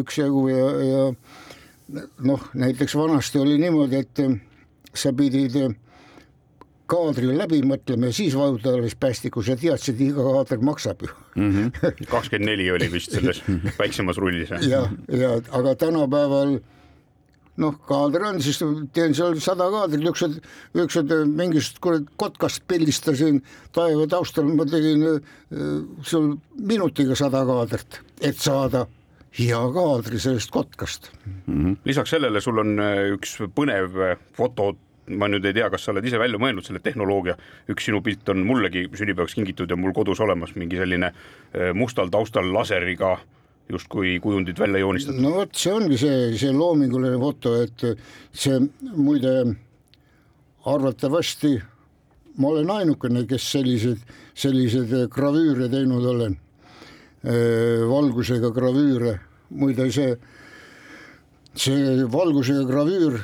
üksjagu 0.00 0.48
ja, 0.48 0.66
ja 0.84 1.12
noh, 2.18 2.40
näiteks 2.54 2.94
vanasti 2.94 3.38
oli 3.38 3.58
niimoodi, 3.58 3.96
et 3.96 4.20
sa 4.94 5.12
pidid 5.12 5.56
kaadri 6.88 7.28
läbi 7.36 7.60
mõtlema 7.66 8.10
ja 8.10 8.16
siis 8.16 8.36
vajutada 8.38 8.78
alles 8.78 8.96
päästiku, 9.00 9.42
sa 9.44 9.56
teadsid, 9.60 10.00
iga 10.08 10.24
kaader 10.24 10.64
maksab 10.64 11.04
ju 11.04 11.12
kakskümmend 12.14 12.50
neli 12.50 12.70
oli 12.74 12.90
vist 12.92 13.14
selles 13.14 13.42
väiksemas 13.78 14.18
rullis. 14.18 14.50
ja, 14.66 14.82
ja 15.12 15.36
aga 15.54 15.76
tänapäeval 15.78 16.58
noh, 17.58 17.78
kaader 17.88 18.26
on, 18.28 18.42
siis 18.42 18.60
teen 18.94 19.14
seal 19.16 19.38
sada 19.42 19.68
kaadrit, 19.72 20.04
ükskord, 20.10 20.38
ükskord 20.78 21.14
mingist 21.30 21.80
kurat 21.84 22.06
kotkast 22.20 22.64
pildistasin 22.70 23.40
taeva 23.76 24.06
taustal, 24.10 24.48
ma 24.54 24.66
tegin 24.68 25.04
äh, 25.08 25.18
seal 26.06 26.36
minutiga 26.58 27.18
sada 27.18 27.44
kaadrit, 27.48 28.00
et 28.22 28.38
saada 28.42 28.86
hea 29.38 29.60
kaadri 29.74 30.20
sellest 30.22 30.52
kotkast. 30.54 31.10
lisaks 31.84 32.14
sellele 32.14 32.40
sul 32.40 32.62
on 32.62 32.78
äh, 32.82 33.08
üks 33.16 33.38
põnev 33.54 33.98
äh, 34.02 34.16
foto, 34.36 34.72
ma 35.08 35.28
nüüd 35.30 35.46
ei 35.48 35.56
tea, 35.56 35.70
kas 35.70 35.86
sa 35.86 35.92
oled 35.94 36.06
ise 36.06 36.20
välja 36.20 36.40
mõelnud 36.40 36.66
selle 36.66 36.82
tehnoloogia, 36.84 37.36
üks 37.72 37.88
sinu 37.88 38.02
pilt 38.04 38.28
on 38.32 38.44
mullegi 38.46 38.86
sünnipäevaks 38.92 39.38
kingitud 39.38 39.70
ja 39.70 39.78
mul 39.78 39.94
kodus 39.96 40.20
olemas 40.24 40.54
mingi 40.56 40.80
selline 40.80 41.12
äh, 41.12 41.72
mustal 41.74 42.12
taustal 42.12 42.52
laseriga 42.52 43.16
justkui 43.68 44.18
kujundid 44.24 44.58
välja 44.58 44.80
joonistatud. 44.80 45.20
no 45.22 45.34
vot, 45.40 45.56
see 45.56 45.72
ongi 45.72 45.98
see, 46.00 46.20
see 46.40 46.52
loominguline 46.56 47.18
foto, 47.20 47.58
et 47.62 47.84
see 48.32 48.60
muide 48.96 49.34
arvatavasti 50.68 51.56
ma 52.38 52.48
olen 52.48 52.70
ainukene, 52.70 53.24
kes 53.28 53.46
selliseid, 53.52 54.02
selliseid 54.38 54.92
gravüüre 55.14 55.68
teinud 55.72 56.04
olen. 56.06 56.36
valgusega 57.90 58.52
gravüüre, 58.54 59.16
muide 59.50 59.88
see, 59.90 60.12
see 61.58 62.04
valgusega 62.12 62.62
gravüür, 62.68 63.18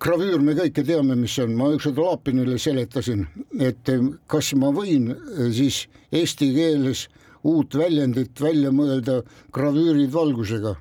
gravüür 0.00 0.42
me 0.44 0.54
kõike 0.58 0.84
teame, 0.86 1.16
mis 1.16 1.34
see 1.36 1.46
on, 1.46 1.54
ma 1.56 1.70
ükskord 1.74 2.00
Laapinile 2.02 2.58
seletasin, 2.60 3.26
et 3.60 3.90
kas 4.30 4.52
ma 4.58 4.72
võin 4.74 5.12
siis 5.54 5.86
eesti 6.12 6.52
keeles 6.54 7.06
uut 7.46 7.76
väljendit 7.78 8.40
välja 8.40 8.72
mõelda 8.74 9.22
gravüürid 9.54 10.12
valgusega. 10.12 10.76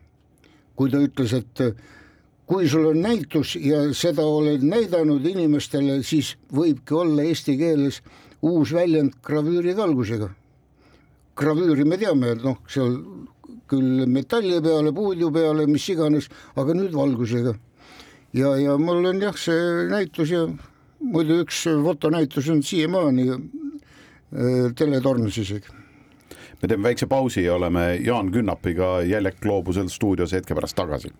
kui 0.75 0.91
ta 0.91 1.00
ütles, 1.00 1.31
et 1.34 1.62
kui 2.45 2.67
sul 2.67 2.89
on 2.89 2.98
näitus 3.01 3.55
ja 3.55 3.93
seda 3.93 4.25
oled 4.27 4.63
näidanud 4.63 5.24
inimestele, 5.25 6.01
siis 6.03 6.36
võibki 6.51 6.93
olla 6.93 7.24
eesti 7.24 7.55
keeles 7.57 8.01
uus 8.41 8.74
väljend 8.74 9.15
gravüürid 9.24 9.77
valgusega. 9.77 10.29
gravüüri 11.36 11.86
me 11.86 11.98
teame, 11.98 12.31
et 12.31 12.43
noh, 12.43 12.57
seal 12.67 13.00
küll 13.67 14.05
metalli 14.07 14.62
peale, 14.62 14.91
puudu 14.93 15.31
peale, 15.31 15.65
mis 15.67 15.88
iganes, 15.89 16.29
aga 16.55 16.74
nüüd 16.74 16.93
valgusega. 16.93 17.55
ja, 18.35 18.55
ja 18.57 18.77
mul 18.77 19.05
on 19.05 19.21
jah, 19.21 19.35
see 19.39 19.87
näitus 19.89 20.31
ja 20.33 20.43
muidu 20.99 21.39
üks 21.43 21.63
fotonäitus 21.83 22.49
on 22.51 22.63
siiamaani 22.63 23.29
äh, 23.31 23.39
teletornis 24.75 25.37
isegi. 25.37 25.71
me 26.61 26.67
teeme 26.67 26.83
väikse 26.83 27.07
pausi 27.07 27.43
ja 27.43 27.55
oleme 27.55 27.95
Jaan 27.95 28.31
Künnapiga 28.31 29.01
Jäljak 29.01 29.39
Gloobusel 29.41 29.87
stuudios 29.87 30.33
hetke 30.33 30.55
pärast 30.55 30.75
tagasi. 30.75 31.13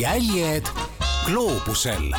jäljed 0.00 0.66
gloobusel 1.26 2.10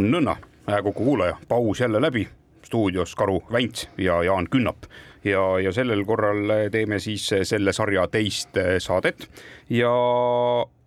nõnna, 0.00 0.36
Kuku 0.82 1.04
kuulaja, 1.04 1.36
paus 1.48 1.80
jälle 1.80 2.00
läbi, 2.00 2.28
stuudios 2.62 3.14
Karu 3.14 3.42
Väints 3.52 3.88
ja 3.98 4.22
Jaan 4.22 4.46
Künnap 4.48 4.86
ja, 5.24 5.42
ja 5.62 5.72
sellel 5.72 6.04
korral 6.08 6.70
teeme 6.72 6.98
siis 6.98 7.28
selle 7.42 7.72
sarja 7.72 8.06
teist 8.12 8.58
saadet. 8.78 9.28
Ja 9.70 9.94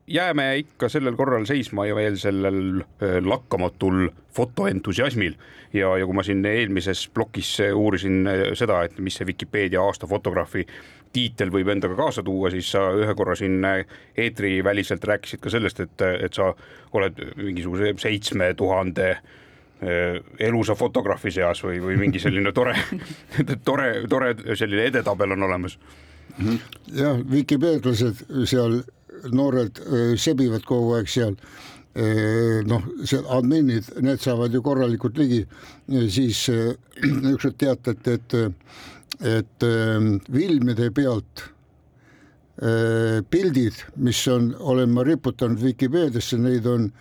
jääme 0.08 0.58
ikka 0.58 0.90
sellel 0.90 1.16
korral 1.16 1.46
seisma 1.46 1.86
ja 1.86 1.96
veel 1.96 2.18
sellel 2.20 2.82
äh, 2.82 3.18
lakkamatul 3.26 4.10
fotoentusiasmil. 4.36 5.36
Ja, 5.74 5.98
ja 5.98 6.06
kui 6.06 6.16
ma 6.16 6.24
siin 6.24 6.46
eelmises 6.46 7.08
plokis 7.14 7.56
uurisin 7.74 8.28
äh, 8.28 8.44
seda, 8.58 8.84
et 8.84 9.00
mis 9.00 9.16
see 9.18 9.28
Vikipeedia 9.28 9.82
aasta 9.82 10.08
fotograafi 10.08 10.66
tiitel 11.14 11.54
võib 11.54 11.70
endaga 11.70 11.96
kaasa 11.96 12.24
tuua, 12.26 12.50
siis 12.52 12.72
sa 12.74 12.88
ühe 12.98 13.16
korra 13.16 13.36
siin 13.40 13.64
äh, 13.66 13.86
eetriväliselt 14.18 15.04
rääkisid 15.04 15.42
ka 15.44 15.54
sellest, 15.54 15.80
et, 15.80 16.06
et 16.28 16.34
sa 16.34 16.52
oled 16.94 17.24
mingisuguse 17.38 17.94
seitsme 18.02 18.54
tuhande 18.60 19.10
äh, 19.16 19.24
elusa 20.40 20.76
fotograafi 20.76 21.32
seas 21.34 21.64
või, 21.66 21.80
või 21.84 21.98
mingi 22.00 22.22
selline 22.22 22.54
tore, 22.56 22.76
tore, 23.68 23.90
tore 24.10 24.34
selline 24.56 24.90
edetabel 24.92 25.36
on 25.36 25.48
olemas. 25.50 25.78
jah, 26.94 27.20
vikipeedlased 27.30 28.24
seal, 28.50 28.82
noored 29.32 29.80
öö, 29.86 30.18
sebivad 30.18 30.66
kogu 30.68 30.98
aeg 30.98 31.12
seal. 31.12 31.38
noh, 32.66 32.86
see 33.06 33.20
adminid, 33.30 33.86
need 34.02 34.18
saavad 34.18 34.54
ju 34.56 34.64
korralikult 34.66 35.18
ligi, 35.22 35.44
siis 36.10 36.40
ükskord 36.50 37.60
teatati, 37.62 38.16
et, 38.18 38.34
et 39.22 39.66
öö, 39.68 40.00
filmide 40.26 40.90
pealt 40.90 41.50
pildid, 43.34 43.78
mis 43.98 44.20
on, 44.30 44.52
olen 44.60 44.92
ma 44.94 45.04
riputanud 45.04 45.62
Vikipeediasse, 45.62 46.38
neid 46.38 46.66
on 46.70 46.92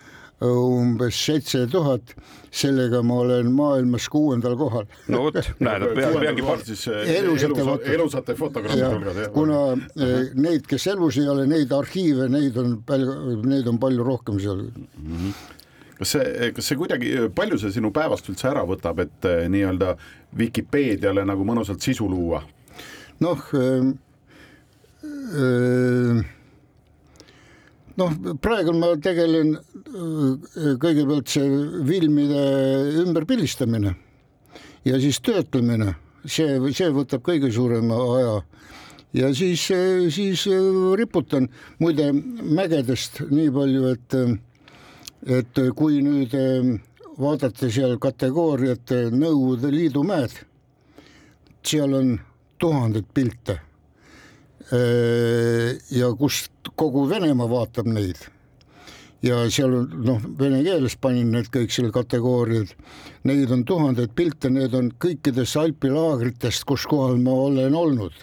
umbes 0.43 1.15
seitse 1.25 1.63
tuhat, 1.71 2.13
sellega 2.53 2.99
ma 3.05 3.21
olen 3.23 3.47
maailmas 3.55 4.09
kuuendal 4.11 4.55
kohal 4.59 4.85
no 5.13 5.21
vot, 5.25 5.37
näed, 5.63 5.85
peangi 5.95 6.43
par-, 6.45 6.61
siis 6.67 6.83
Elusate 6.91 7.63
foto- 7.63 7.93
elusate 7.95 8.35
fotogrammide 8.37 8.83
ja 8.83 8.91
hulgas. 8.91 9.31
kuna 9.35 9.61
eh, 9.95 10.29
neid, 10.35 10.67
kes 10.69 10.87
elus 10.93 11.17
ei 11.21 11.29
ole, 11.31 11.47
neid 11.49 11.71
arhiive, 11.73 12.27
neid 12.33 12.57
on 12.61 12.75
palju, 12.85 13.39
neid 13.47 13.67
on 13.71 13.79
palju 13.81 14.05
rohkem 14.07 14.39
seal. 14.43 14.65
kas 15.97 16.13
see, 16.17 16.51
kas 16.57 16.67
see 16.71 16.77
kuidagi, 16.81 17.13
palju 17.35 17.57
see 17.61 17.73
sinu 17.79 17.93
päevast 17.95 18.27
üldse 18.33 18.51
ära 18.51 18.65
võtab, 18.67 18.99
et 19.05 19.29
eh, 19.31 19.45
nii-öelda 19.53 19.95
Vikipeediale 20.37 21.23
nagu 21.29 21.45
mõnusalt 21.45 21.81
sisu 21.85 22.09
luua? 22.09 22.43
noh, 23.23 23.39
noh, 27.99 28.15
praegu 28.41 28.73
ma 28.77 28.93
tegelen 29.01 29.55
öö, 29.57 30.77
kõigepealt 30.81 31.33
see 31.33 31.49
filmide 31.87 32.45
ümberpildistamine 33.03 33.93
ja 34.87 34.99
siis 35.01 35.19
töötlemine, 35.23 35.93
see, 36.25 36.57
see 36.73 36.89
võtab 36.95 37.23
kõige 37.25 37.51
suurema 37.53 37.99
aja 38.17 38.33
ja 39.13 39.33
siis, 39.35 39.67
siis 40.15 40.47
öö, 40.49 40.95
riputan, 40.99 41.49
muide 41.79 42.09
mägedest 42.13 43.23
nii 43.29 43.51
palju, 43.53 43.93
et 43.93 44.19
et 45.23 45.59
kui 45.77 46.01
nüüd 46.03 46.33
vaadata 47.15 47.69
seal 47.71 47.95
kategooriat 48.01 48.91
Nõukogude 49.13 49.69
Liidu 49.71 50.03
mäed, 50.03 50.33
seal 51.63 51.93
on 51.95 52.17
tuhandeid 52.59 53.07
pilte. 53.13 53.59
Ja 54.71 56.07
kust 56.17 56.71
kogu 56.79 57.07
Venemaa 57.09 57.49
vaatab 57.49 57.89
neid? 57.91 58.21
Ja 59.23 59.37
seal 59.47 59.71
on 59.77 59.91
noh, 60.03 60.23
vene 60.39 60.59
keeles 60.65 60.97
panin 60.99 61.29
need 61.31 61.47
kõik 61.51 61.71
selle 61.71 61.93
kategooriad, 61.95 62.73
neid 63.23 63.51
on 63.55 63.63
tuhandeid 63.63 64.11
pilte, 64.17 64.51
need 64.51 64.75
on 64.75 64.89
kõikidest 64.99 65.55
alpilaagritest, 65.61 66.65
kus 66.67 66.83
kohal 66.91 67.21
ma 67.23 67.31
olen 67.45 67.77
olnud, 67.79 68.17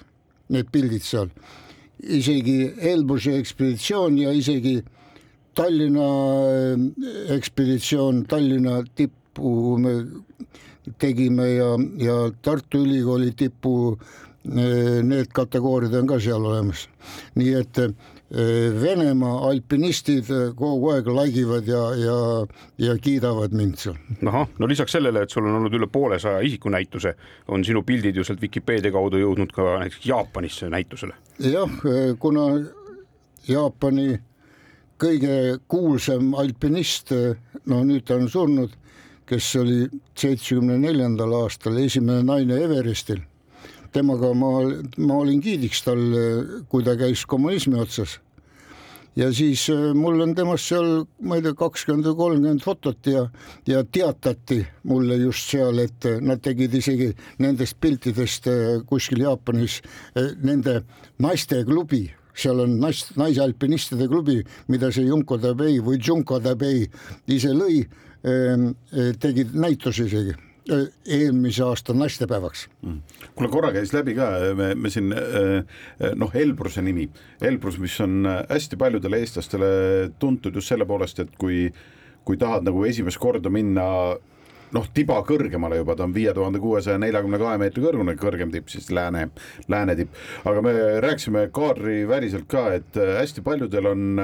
need 0.53 0.69
pildid 0.73 1.07
seal, 1.07 1.31
isegi 2.05 2.59
Elbruse 2.93 3.33
ekspeditsioon 3.41 4.19
ja 4.21 4.35
isegi 4.37 4.77
Tallinna 5.57 6.11
äh, 6.53 7.35
ekspeditsioon, 7.37 8.27
Tallinna 8.29 8.83
tippu 8.95 9.79
me 9.81 9.95
tegime 11.01 11.49
ja, 11.55 11.71
ja 12.01 12.17
Tartu 12.43 12.85
Ülikooli 12.85 13.33
tipu 13.37 13.99
need 14.45 15.29
kategooriad 15.37 15.95
on 16.01 16.07
ka 16.09 16.21
seal 16.21 16.45
olemas. 16.45 16.89
nii 17.37 17.53
et 17.61 17.85
Venemaa 18.81 19.49
alpinistid 19.49 20.29
kogu 20.55 20.93
aeg 20.93 21.09
laigivad 21.11 21.67
ja, 21.67 21.81
ja, 21.99 22.19
ja 22.79 22.95
kiidavad 23.03 23.53
mind 23.53 23.81
seal. 23.83 23.97
ahah, 24.27 24.47
no 24.59 24.69
lisaks 24.71 24.95
sellele, 24.95 25.25
et 25.27 25.35
sul 25.35 25.49
on 25.49 25.59
olnud 25.59 25.75
üle 25.75 25.89
poolesaja 25.91 26.39
isikunäituse, 26.47 27.15
on 27.49 27.65
sinu 27.67 27.83
pildid 27.83 28.17
ju 28.17 28.25
sealt 28.25 28.41
Vikipeedia 28.41 28.95
kaudu 28.95 29.19
jõudnud 29.19 29.51
ka 29.53 29.81
näiteks 29.83 30.07
Jaapanisse 30.07 30.71
näitusele. 30.71 31.15
jah, 31.43 31.75
kuna 32.23 32.47
Jaapani 33.49 34.21
kõige 35.01 35.59
kuulsam 35.69 36.35
alpinist, 36.39 37.11
no 37.67 37.83
nüüd 37.89 38.05
ta 38.07 38.19
on 38.21 38.29
surnud, 38.31 38.77
kes 39.27 39.49
oli 39.61 39.87
seitsmekümne 40.19 40.79
neljandal 40.83 41.35
aastal 41.45 41.79
esimene 41.83 42.23
naine 42.27 42.59
Everestil. 42.65 43.23
Temaga 43.93 44.33
ma, 44.35 44.51
ma 44.99 45.21
olin 45.21 45.41
giidiks 45.43 45.85
tal, 45.87 46.03
kui 46.71 46.85
ta 46.87 46.97
käis 46.99 47.25
kommunismi 47.29 47.79
otsas. 47.81 48.19
ja 49.17 49.27
siis 49.35 49.65
äh, 49.71 49.91
mul 49.95 50.21
on 50.23 50.35
temast 50.39 50.71
seal, 50.71 51.05
ma 51.27 51.37
ei 51.37 51.43
tea, 51.43 51.55
kakskümmend 51.59 52.07
või 52.07 52.17
kolmkümmend 52.21 52.63
fotot 52.63 53.07
ja, 53.11 53.25
ja 53.67 53.83
teatati 53.83 54.61
mulle 54.87 55.17
just 55.19 55.51
seal, 55.51 55.83
et 55.83 56.07
äh, 56.07 56.21
nad 56.23 56.41
tegid 56.43 56.75
isegi 56.79 57.11
nendest 57.43 57.81
piltidest 57.81 58.47
äh, 58.47 58.79
kuskil 58.87 59.25
Jaapanis 59.27 59.81
nende 60.43 60.85
naisteklubi 61.19 62.05
seal 62.35 62.63
on 62.63 62.79
naist, 62.81 63.17
naisalpinistide 63.19 64.07
klubi, 64.09 64.39
mida 64.69 64.93
see 64.95 65.09
Junko 65.11 65.41
Tabei 65.43 65.81
või 65.85 65.99
Junko 65.99 66.39
Tabei 66.41 66.87
ise 67.27 67.51
lõi, 67.53 67.83
tegid 69.21 69.53
näituse 69.57 70.07
isegi 70.07 70.37
eelmise 70.71 71.65
aasta 71.67 71.95
naistepäevaks 71.97 72.67
mm.. 72.83 72.99
kuule, 73.35 73.51
korra 73.53 73.73
käis 73.75 73.95
läbi 73.97 74.15
ka, 74.19 74.31
me, 74.57 74.73
me 74.75 74.91
siin 74.93 75.11
noh, 75.11 76.35
Elbruse 76.35 76.83
nimi, 76.85 77.09
Elbrus, 77.43 77.79
mis 77.83 77.97
on 78.05 78.25
hästi 78.49 78.79
paljudele 78.81 79.21
eestlastele 79.21 79.71
tuntud 80.19 80.55
just 80.55 80.71
selle 80.71 80.87
poolest, 80.87 81.23
et 81.25 81.37
kui, 81.41 81.67
kui 82.25 82.39
tahad 82.41 82.67
nagu 82.69 82.85
esimest 82.89 83.21
korda 83.23 83.53
minna 83.53 83.87
noh, 84.75 84.89
tiba 84.95 85.19
kõrgemale 85.27 85.81
juba, 85.81 85.97
ta 85.99 86.07
on 86.07 86.15
viie 86.15 86.33
tuhande 86.37 86.61
kuuesaja 86.63 86.99
neljakümne 87.03 87.41
kahe 87.43 87.59
meetri 87.61 87.85
kõrgune, 87.85 88.17
kõrgem 88.21 88.53
tipp 88.55 88.71
siis 88.73 88.91
lääne, 88.95 89.29
lääne 89.69 89.97
tipp. 89.99 90.19
aga 90.47 90.63
me 90.65 90.75
rääkisime 91.05 91.47
kaadriväliselt 91.55 92.49
ka, 92.51 92.67
et 92.79 92.99
hästi 93.21 93.45
paljudel 93.47 93.91
on 93.91 94.19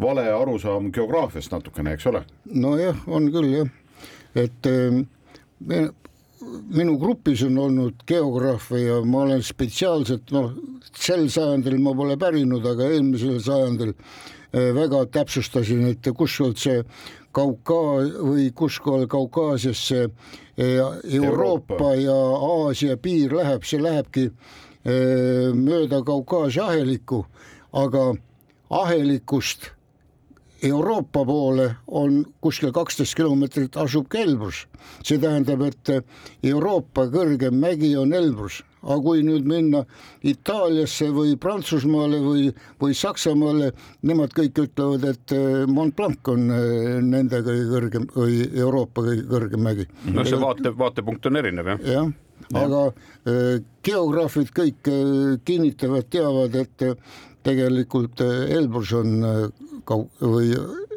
vale 0.00 0.26
arusaam 0.32 0.92
geograafiast 0.94 1.52
natukene, 1.54 1.96
eks 1.96 2.08
ole? 2.10 2.24
nojah, 2.52 2.98
on 3.06 3.30
küll 3.34 3.54
jah, 3.54 3.70
et 4.38 4.72
minu 5.60 6.96
grupis 6.98 7.42
on 7.42 7.58
olnud 7.58 8.02
geograafe 8.06 8.80
ja 8.80 8.98
ma 9.04 9.24
olen 9.26 9.42
spetsiaalselt 9.42 10.30
noh, 10.34 10.52
sel 10.94 11.26
sajandil 11.30 11.78
ma 11.82 11.94
pole 11.98 12.16
pärinud, 12.20 12.66
aga 12.66 12.90
eelmisel 12.94 13.40
sajandil 13.42 13.94
väga 14.52 15.04
täpsustasin, 15.12 15.86
et 15.92 16.12
kuskohalt 16.16 16.60
see 16.62 16.82
Kaukaa 17.38 17.98
või 18.24 18.48
kuskohal 18.56 19.04
Kaukaasias 19.10 19.82
see 19.90 20.06
Euroopa, 20.56 21.12
Euroopa. 21.12 21.90
ja 22.00 22.14
Aasia 22.14 22.96
piir 22.96 23.34
läheb, 23.36 23.66
see 23.68 23.82
lähebki 23.82 24.30
mööda 25.54 26.00
Kaukaasia 26.06 26.70
ahelikku, 26.72 27.26
aga 27.72 28.14
ahelikust 28.70 29.70
Euroopa 30.62 31.24
poole 31.24 31.68
on 31.86 32.24
kuskil 32.42 32.72
kaksteist 32.74 33.14
kilomeetrit 33.14 33.76
asub 33.78 34.08
ka 34.10 34.18
Elbrus. 34.18 34.66
see 35.04 35.18
tähendab, 35.18 35.62
et 35.62 35.90
Euroopa 36.42 37.06
kõrgem 37.12 37.54
mägi 37.60 37.92
on 37.98 38.12
Elbrus, 38.12 38.62
aga 38.82 38.98
kui 39.02 39.22
nüüd 39.22 39.46
minna 39.46 39.84
Itaaliasse 40.26 41.10
või 41.14 41.36
Prantsusmaale 41.38 42.18
või, 42.24 42.48
või 42.80 42.94
Saksamaale, 42.94 43.70
nemad 44.02 44.34
kõik 44.34 44.58
ütlevad, 44.64 45.04
et 45.04 45.36
Mont 45.70 45.94
Blanc 45.96 46.32
on 46.32 46.48
nende 47.06 47.42
kõige 47.46 47.68
kõrgem 47.74 48.08
või 48.16 48.40
Euroopa 48.48 49.04
kõige 49.06 49.28
kõrgem 49.30 49.62
mägi. 49.62 49.86
no 50.10 50.24
see 50.26 50.40
vaate, 50.40 50.74
vaatepunkt 50.74 51.30
on 51.30 51.42
erinev 51.42 51.74
jah. 51.74 51.86
jah, 51.94 52.12
aga 52.58 52.84
äh, 52.88 53.62
geograafid 53.86 54.50
kõik 54.56 54.90
kinnitavad, 55.44 56.10
teavad, 56.10 56.54
et 56.58 56.88
tegelikult 57.46 58.20
Elbrus 58.26 58.92
on 58.98 59.22
või 59.96 60.52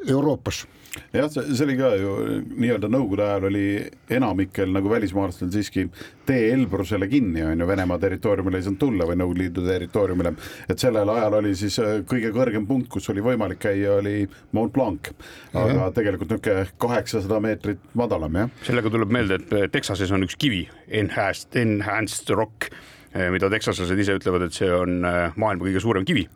Euroopas 0.10 0.66
jah, 1.14 1.30
see 1.32 1.64
oli 1.66 1.76
ka 1.80 1.92
ju 2.00 2.14
nii-öelda 2.50 2.90
nõukogude 2.92 3.26
ajal 3.26 3.48
oli 3.52 3.66
enamikel 4.12 4.72
nagu 4.76 4.92
välismaalastel 4.92 5.52
siiski 5.54 5.86
tee 6.28 6.52
Elbrusele 6.52 7.08
kinni 7.12 7.44
on 7.46 7.64
ju, 7.64 7.68
Venemaa 7.68 8.00
territooriumile 8.02 8.60
ei 8.60 8.66
saanud 8.66 8.82
tulla 8.82 9.08
või 9.08 9.20
Nõukogude 9.22 9.44
Liidu 9.46 9.66
territooriumile. 9.66 10.34
et 10.70 10.84
sellel 10.84 11.10
ajal 11.16 11.38
oli 11.40 11.54
siis 11.56 11.80
äh, 11.80 11.94
kõige 12.08 12.34
kõrgem 12.36 12.68
punkt, 12.68 12.90
kus 12.92 13.10
oli 13.14 13.24
võimalik 13.24 13.62
käia, 13.64 13.96
oli 14.02 14.28
Mont 14.58 14.74
Blanc, 14.76 15.12
aga 15.54 15.78
ja. 15.88 15.90
tegelikult 15.96 16.36
niisugune 16.36 16.68
kaheksasada 16.82 17.40
meetrit 17.44 17.84
madalam 17.96 18.42
jah. 18.44 18.54
sellega 18.68 18.92
tuleb 18.92 19.16
meelde, 19.16 19.40
et 19.40 19.72
Texases 19.72 20.12
on 20.12 20.28
üks 20.28 20.36
kivi, 20.40 20.66
enhanced, 20.88 21.56
enhanced 21.60 22.36
rock, 22.36 22.72
äh, 23.16 23.30
mida 23.32 23.50
teksaslased 23.52 24.00
ise 24.00 24.20
ütlevad, 24.20 24.48
et 24.48 24.60
see 24.60 24.72
on 24.76 25.02
äh, 25.08 25.24
maailma 25.40 25.70
kõige 25.70 25.84
suurem 25.84 26.08
kivi 26.08 26.28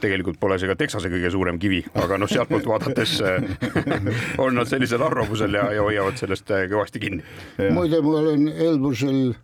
tegelikult 0.00 0.38
pole 0.40 0.58
see 0.60 0.70
ka 0.70 0.76
Texase 0.78 1.10
kõige 1.12 1.30
suurem 1.32 1.58
kivi, 1.62 1.80
aga 2.02 2.18
noh, 2.20 2.30
sealtpoolt 2.30 2.68
vaadates 2.72 3.16
äh, 3.24 3.46
on 4.42 4.56
nad 4.58 4.68
sellisel 4.70 5.02
arvamusel 5.06 5.56
ja, 5.56 5.68
ja 5.76 5.84
hoiavad 5.86 6.18
sellest 6.20 6.52
äh, 6.54 6.66
kõvasti 6.72 7.02
kinni. 7.02 7.24
muide, 7.74 8.02
ma 8.04 8.20
olen 8.22 8.48
Elbrusel 8.52 9.34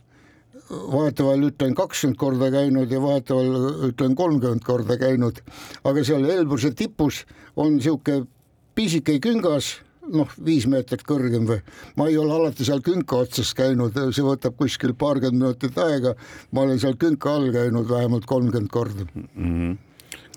vahetevahel 0.73 1.49
ütlen 1.51 1.75
kakskümmend 1.77 2.19
korda 2.21 2.49
käinud 2.53 2.93
ja 2.93 3.01
vahetevahel 3.03 3.89
ütlen 3.91 4.17
kolmkümmend 4.17 4.65
korda 4.65 4.97
käinud, 5.01 5.41
aga 5.85 6.05
seal 6.07 6.29
Elbruse 6.31 6.73
tipus 6.77 7.25
on 7.57 7.77
niisugune 7.77 8.27
pisike 8.75 9.19
küngas 9.21 9.75
noh, 10.11 10.31
viis 10.45 10.67
meetrit 10.71 11.05
kõrgem 11.07 11.47
või, 11.47 11.61
ma 11.99 12.09
ei 12.11 12.17
ole 12.19 12.35
alati 12.35 12.67
seal 12.67 12.83
künka 12.85 13.21
otsas 13.27 13.53
käinud, 13.59 13.97
see 14.15 14.25
võtab 14.27 14.57
kuskil 14.59 14.97
paarkümmend 14.99 15.45
minutit 15.45 15.79
aega, 15.79 16.17
ma 16.51 16.67
olen 16.67 16.81
seal 16.83 16.99
künka 17.01 17.37
all 17.37 17.53
käinud 17.55 17.89
vähemalt 17.91 18.27
kolmkümmend 18.27 18.73
korda. 18.73 19.07
Mm. 19.15 19.31
-hmm 19.35 19.81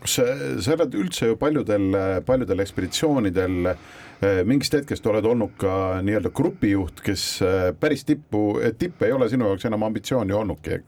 kas 0.06 0.20
sa 0.66 0.76
oled 0.76 0.96
üldse 1.00 1.32
ju 1.32 1.38
paljudel, 1.42 1.90
paljudel 2.26 2.62
ekspeditsioonidel 2.62 3.70
eh, 3.72 4.42
mingist 4.48 4.76
hetkest 4.78 5.06
oled 5.10 5.26
olnud 5.26 5.56
ka 5.62 6.02
nii-öelda 6.06 6.32
grupijuht, 6.36 7.02
kes 7.06 7.26
eh, 7.46 7.70
päris 7.80 8.06
tippu, 8.06 8.60
tipp 8.80 9.02
ei 9.06 9.16
ole 9.16 9.30
sinu 9.32 9.50
jaoks 9.50 9.66
enam 9.70 9.88
ambitsiooni 9.88 10.36
olnudki, 10.36 10.82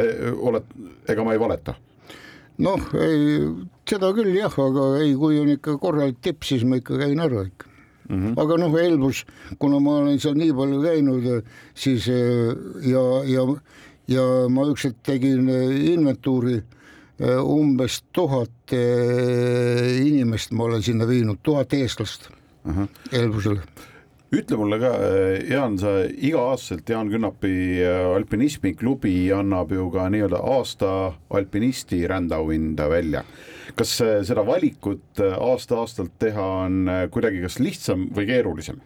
eh, 0.00 0.30
oled, 0.32 0.72
ega 1.08 1.26
ma 1.26 1.36
ei 1.36 1.42
valeta? 1.42 1.76
noh, 2.62 2.82
seda 3.88 4.12
küll 4.14 4.36
jah, 4.36 4.52
aga 4.64 4.82
ei, 5.00 5.14
kui 5.18 5.38
on 5.40 5.48
ikka 5.50 5.78
korralik 5.82 6.20
tipp, 6.22 6.44
siis 6.46 6.62
ma 6.68 6.78
ikka 6.78 7.00
käin 7.04 7.20
ära 7.20 7.46
ikka 7.48 7.70
Mm 8.12 8.18
-hmm. 8.18 8.40
aga 8.42 8.56
noh, 8.58 8.74
Elbrus, 8.76 9.22
kuna 9.58 9.78
ma 9.80 9.92
olen 10.02 10.18
seal 10.20 10.34
nii 10.34 10.52
palju 10.52 10.80
käinud, 10.82 11.44
siis 11.74 12.06
ja, 12.82 13.04
ja, 13.24 13.42
ja 14.08 14.24
ma 14.50 14.66
ükskord 14.68 14.98
tegin 15.06 15.48
inventuuri 15.48 16.58
umbes 17.22 18.02
tuhat 18.12 18.74
äh, 18.74 20.00
inimest 20.02 20.52
ma 20.52 20.64
olen 20.64 20.82
sinna 20.82 21.06
viinud, 21.08 21.38
tuhat 21.42 21.72
eestlast 21.74 22.28
uh 22.64 22.76
-huh. 22.76 22.88
Elbrusele 23.12 23.62
ütle 24.32 24.56
mulle 24.56 24.78
ka, 24.80 24.90
äh, 24.96 25.50
Jaan, 25.50 25.78
sa 25.78 26.04
iga-aastaselt 26.08 26.88
Jaan 26.88 27.10
Künnapi 27.10 27.84
alpinismiklubi 28.16 29.32
annab 29.32 29.72
ju 29.72 29.90
ka 29.90 30.08
nii-öelda 30.08 30.40
aasta 30.40 31.12
alpinisti 31.30 32.06
rändauhinda 32.08 32.88
välja. 32.90 33.24
kas 33.74 34.02
seda 34.26 34.46
valikut 34.46 35.20
aasta-aastalt 35.40 36.10
teha 36.18 36.42
on 36.42 36.90
kuidagi 37.10 37.40
kas 37.40 37.58
lihtsam 37.58 38.08
või 38.14 38.26
keerulisem? 38.26 38.80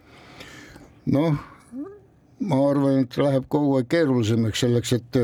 noh 1.07 1.56
ma 2.41 2.59
arvan, 2.71 2.99
et 3.05 3.17
läheb 3.17 3.47
kogu 3.53 3.79
aeg 3.79 3.89
keerulisemaks 3.93 4.61
selleks, 4.65 4.93
et 4.99 5.19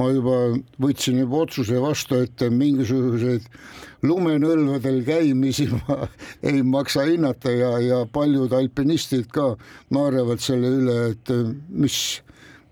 ma 0.00 0.08
juba 0.12 0.36
võtsin 0.80 1.20
juba 1.20 1.42
otsuse 1.44 1.80
vastu, 1.82 2.22
et 2.24 2.44
mingisuguseid 2.50 3.48
lumenõlvadel 4.04 5.02
käimisi 5.04 5.68
ma 5.76 6.08
ei 6.42 6.62
maksa 6.64 7.04
hinnata 7.08 7.52
ja, 7.52 7.70
ja 7.84 8.02
paljud 8.12 8.52
alpinistid 8.56 9.28
ka 9.34 9.52
naeravad 9.92 10.40
selle 10.44 10.72
üle, 10.80 10.98
et 11.12 11.34
mis, 11.68 11.98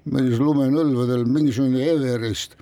mis 0.09 0.41
lumenõlvadel 0.41 1.27
mingisugune 1.29 1.85
Everest 1.93 2.57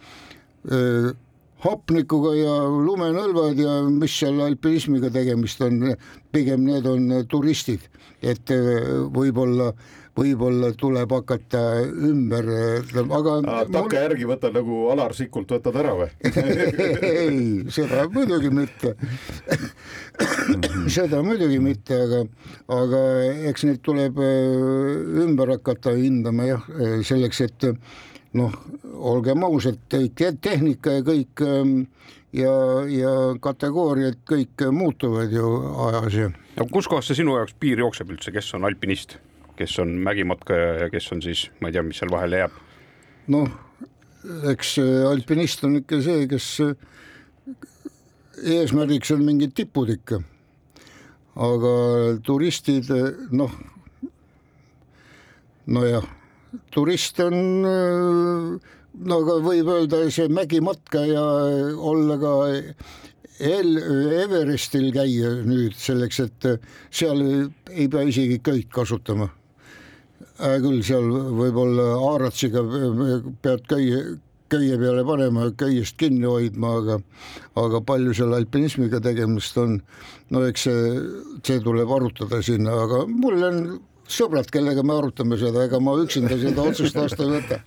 hapnikuga 1.61 2.35
ja 2.37 2.57
lumenõlvad 2.73 3.59
ja 3.61 3.79
mis 3.93 4.17
seal 4.19 4.41
alpinismiga 4.43 5.11
tegemist 5.13 5.61
on, 5.65 5.93
pigem 6.33 6.65
need 6.67 6.87
on 6.89 7.09
turistid, 7.31 7.85
et 8.25 8.51
võib-olla 9.15 9.71
võib-olla 10.17 10.73
tuleb 10.79 11.13
hakata 11.15 11.61
ümber, 11.87 12.49
aga 12.91 13.37
takka 13.71 14.03
mul... 14.11 14.25
võtad 14.33 14.57
nagu 14.59 14.81
Alar 14.93 15.15
Sikult 15.17 15.55
võtad 15.55 15.79
ära 15.81 15.95
või 15.99 16.09
ei, 17.25 17.41
seda 17.73 18.07
muidugi 18.13 18.51
mitte 18.55 18.95
seda 20.91 21.23
muidugi 21.25 21.61
mitte, 21.63 21.97
aga, 22.05 22.23
aga 22.75 23.03
eks 23.51 23.67
neid 23.69 23.83
tuleb 23.87 24.21
äh, 24.21 25.25
ümber 25.25 25.55
hakata 25.57 25.95
hindama 25.97 26.49
jah, 26.49 26.71
selleks, 27.07 27.43
et 27.47 27.71
noh, 28.39 28.55
olgem 28.95 29.47
ausad, 29.47 29.81
tehnika 29.91 30.99
ja 30.99 31.07
kõik 31.07 31.43
ähm, 31.47 31.75
ja, 32.37 32.53
ja 32.91 33.15
kategooriad 33.43 34.21
kõik 34.29 34.69
muutuvad 34.75 35.33
ju 35.35 35.49
ajas 35.89 36.19
ja. 36.19 36.31
no 36.59 36.69
kus 36.71 36.89
kohas 36.91 37.11
see 37.11 37.23
sinu 37.23 37.37
jaoks 37.39 37.57
piir 37.59 37.83
jookseb 37.83 38.13
üldse, 38.15 38.33
kes 38.35 38.55
on 38.59 38.69
alpinist? 38.69 39.19
Kes 39.61 39.79
on 39.83 39.93
mägimatkaja 40.05 40.73
ja 40.85 40.91
kes 40.93 41.11
on 41.13 41.23
siis, 41.25 41.49
ma 41.61 41.69
ei 41.69 41.77
tea, 41.77 41.85
mis 41.85 42.01
seal 42.01 42.13
vahele 42.13 42.45
jääb? 42.45 42.57
noh, 43.31 43.51
eks 44.51 44.79
alpinist 45.11 45.65
on 45.69 45.81
ikka 45.83 46.01
see, 46.05 46.27
kes 46.31 46.49
eesmärgiks 48.57 49.13
on 49.15 49.25
mingid 49.27 49.53
tipud 49.57 49.93
ikka. 49.93 50.23
aga 51.41 51.75
turistid, 52.27 52.89
noh, 53.37 53.53
nojah, 55.71 56.09
turist 56.75 57.21
on 57.23 57.39
no 59.01 59.21
aga 59.23 59.37
võib 59.45 59.71
öelda 59.77 60.03
see 60.11 60.29
mägimatka 60.33 61.05
ja 61.07 61.25
olla 61.93 62.19
ka 62.21 62.35
El 63.41 63.77
Everestil 64.21 64.91
käia 64.93 65.31
nüüd 65.47 65.77
selleks, 65.81 66.19
et 66.27 66.49
seal 66.93 67.23
ei 67.71 67.87
pea 67.89 68.03
isegi 68.11 68.41
köit 68.45 68.69
kasutama 68.75 69.31
hea 70.41 70.63
küll, 70.65 70.81
seal 70.87 71.07
võib-olla 71.37 71.87
Aaratsiga 72.11 72.63
pead 73.45 73.67
köie, 73.71 74.01
köie 74.51 74.79
peale 74.81 75.05
panema, 75.07 75.51
köiest 75.59 75.99
kinni 76.01 76.27
hoidma, 76.27 76.75
aga, 76.81 76.99
aga 77.61 77.83
palju 77.87 78.15
seal 78.17 78.35
alpinismiga 78.39 79.03
tegemist 79.05 79.59
on. 79.61 79.79
no 80.31 80.43
eks 80.47 80.67
see, 80.69 80.91
see 81.47 81.63
tuleb 81.65 81.91
arutada 81.91 82.43
sinna, 82.47 82.75
aga 82.87 83.05
mul 83.11 83.47
on 83.47 83.63
sõbrad, 84.11 84.49
kellega 84.53 84.83
me 84.87 84.97
arutame 84.99 85.39
seda, 85.41 85.65
ega 85.67 85.81
ma 85.83 85.95
üksinda 86.03 86.39
seda 86.41 86.65
otsust 86.67 86.99
vastu 86.99 87.27
ei 87.27 87.37
võta 87.37 87.61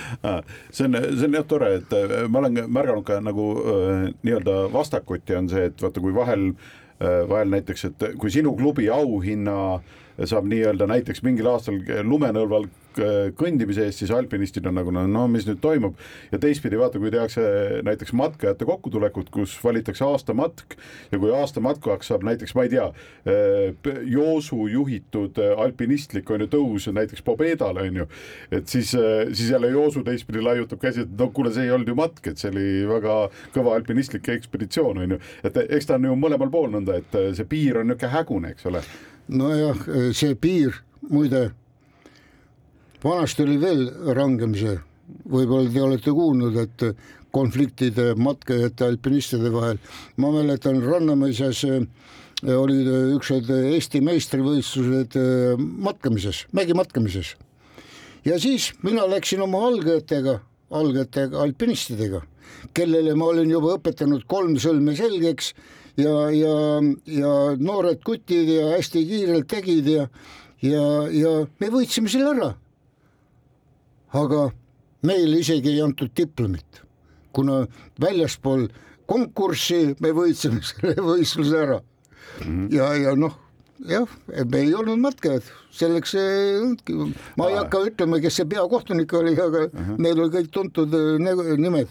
see 0.74 0.86
on, 0.86 0.98
see 1.16 1.28
on 1.28 1.38
jah 1.38 1.46
tore, 1.48 1.72
et 1.80 1.96
äh, 1.96 2.16
ma 2.28 2.42
olen 2.42 2.60
märganud 2.68 3.06
ka 3.06 3.20
nagu 3.24 3.46
äh, 3.60 4.04
nii-öelda 4.20 4.58
vastakuti 4.74 5.38
on 5.38 5.48
see, 5.52 5.70
et 5.70 5.80
vaata, 5.82 6.02
kui 6.04 6.14
vahel 6.16 6.50
äh, 6.50 7.22
vahel 7.30 7.52
näiteks, 7.56 7.86
et 7.90 8.06
kui 8.20 8.32
sinu 8.32 8.54
klubi 8.58 8.90
auhinna 8.92 9.56
saab 10.28 10.48
nii-öelda 10.50 10.88
näiteks 10.90 11.22
mingil 11.26 11.48
aastal 11.52 11.80
lumenõlval 12.04 12.68
kõndimise 13.38 13.84
eest, 13.86 14.02
siis 14.02 14.10
alpinistid 14.14 14.66
on 14.66 14.74
nagu 14.80 14.92
no, 14.94 15.04
no 15.06 15.26
mis 15.30 15.46
nüüd 15.46 15.60
toimub 15.62 15.98
ja 16.32 16.40
teistpidi 16.42 16.78
vaata, 16.80 16.98
kui 16.98 17.12
tehakse 17.12 17.42
näiteks 17.86 18.12
matkajate 18.18 18.66
kokkutulekut, 18.68 19.30
kus 19.34 19.54
valitakse 19.64 20.04
aastamatk 20.06 20.74
ja 21.12 21.20
kui 21.22 21.30
aastamatkajaks 21.34 22.10
saab 22.10 22.26
näiteks, 22.26 22.54
ma 22.58 22.66
ei 22.66 22.72
tea, 22.74 22.88
Joosu 24.10 24.66
juhitud 24.72 25.38
alpinistlik 25.56 26.30
on 26.30 26.44
ju 26.44 26.50
tõus 26.50 26.88
näiteks 26.94 27.22
Pobedale 27.26 27.86
on 27.88 28.02
ju, 28.02 28.08
et 28.50 28.66
siis, 28.68 28.90
siis 28.90 29.52
jälle 29.52 29.70
Joosu 29.70 30.02
teistpidi 30.06 30.42
laiutab 30.44 30.82
käsi, 30.82 31.06
et 31.06 31.14
no 31.18 31.30
kuule, 31.34 31.54
see 31.54 31.68
ei 31.68 31.74
olnud 31.74 31.90
ju 31.90 31.98
matk, 31.98 32.24
et 32.26 32.42
see 32.42 32.50
oli 32.50 32.66
väga 32.90 33.20
kõva 33.54 33.76
alpinistlik 33.78 34.28
ekspeditsioon 34.34 35.04
on 35.04 35.16
ju, 35.16 35.22
et 35.46 35.62
eks 35.68 35.88
ta 35.90 36.00
on 36.00 36.10
ju 36.10 36.18
mõlemal 36.18 36.50
pool 36.52 36.70
nõnda, 36.74 36.98
et 37.00 37.18
see 37.38 37.48
piir 37.48 37.80
on 37.80 37.90
niisugune 37.90 37.98
hägune, 38.10 38.52
eks 38.54 38.66
ole. 38.70 38.82
Nojah, 39.30 39.86
see 40.16 40.34
piir 40.34 40.82
muide 41.10 41.50
vanasti 43.04 43.46
oli 43.46 43.56
veel 43.60 43.86
rangem 44.16 44.54
see, 44.58 44.76
võib-olla 45.30 45.70
te 45.72 45.82
olete 45.82 46.14
kuulnud, 46.14 46.56
et 46.60 46.84
konfliktid 47.34 47.98
matkajate, 48.18 48.88
alpinistide 48.90 49.52
vahel. 49.54 49.78
ma 50.16 50.32
mäletan 50.34 50.82
Rannamäes 50.82 51.40
olid 52.42 52.88
üksed 53.16 53.50
Eesti 53.50 54.00
meistrivõistlused 54.04 55.16
matkamises, 55.58 56.46
mägimatkamises. 56.52 57.36
ja 58.24 58.38
siis 58.38 58.72
mina 58.82 59.06
läksin 59.08 59.40
oma 59.40 59.66
algajatega, 59.68 60.40
algajatega, 60.70 61.40
alpinistidega, 61.40 62.22
kellele 62.74 63.14
ma 63.14 63.30
olin 63.32 63.50
juba 63.50 63.76
õpetanud 63.78 64.26
kolm 64.26 64.56
sõlme 64.58 64.96
selgeks 64.96 65.54
ja, 66.00 66.16
ja, 66.34 66.56
ja 67.20 67.34
noored 67.60 68.02
kutid 68.06 68.48
ja 68.48 68.72
hästi 68.76 69.04
kiirelt 69.08 69.48
tegid 69.50 69.88
ja, 69.92 70.08
ja, 70.64 70.84
ja 71.12 71.36
me 71.60 71.72
võitsime 71.72 72.12
selle 72.12 72.34
ära 72.34 72.50
aga 74.16 74.48
meile 75.06 75.40
isegi 75.40 75.74
ei 75.74 75.82
antud 75.84 76.12
diplomit, 76.16 76.82
kuna 77.32 77.62
väljaspool 78.02 78.66
konkurssi 79.10 79.94
me 80.02 80.12
võitsime 80.16 80.62
selle 80.70 80.96
võistluse 81.04 81.62
ära 81.62 81.78
mm. 81.80 82.44
-hmm. 82.44 82.66
ja, 82.74 82.90
ja 82.98 83.14
noh, 83.18 83.36
jah, 83.88 84.18
me 84.26 84.62
ei 84.64 84.74
olnud 84.74 85.00
matkajad, 85.00 85.46
selleks 85.74 86.14
ma 87.38 87.48
ei 87.48 87.58
hakka 87.58 87.84
ütlema, 87.90 88.20
kes 88.22 88.40
see 88.40 88.50
peakohtunik 88.50 89.12
oli, 89.18 89.34
aga 89.34 89.66
uh 89.66 89.72
-huh. 89.72 89.98
need 89.98 90.18
olid 90.18 90.36
kõik 90.38 90.50
tuntud 90.54 90.94
äh, 90.94 91.56
nimed. 91.58 91.88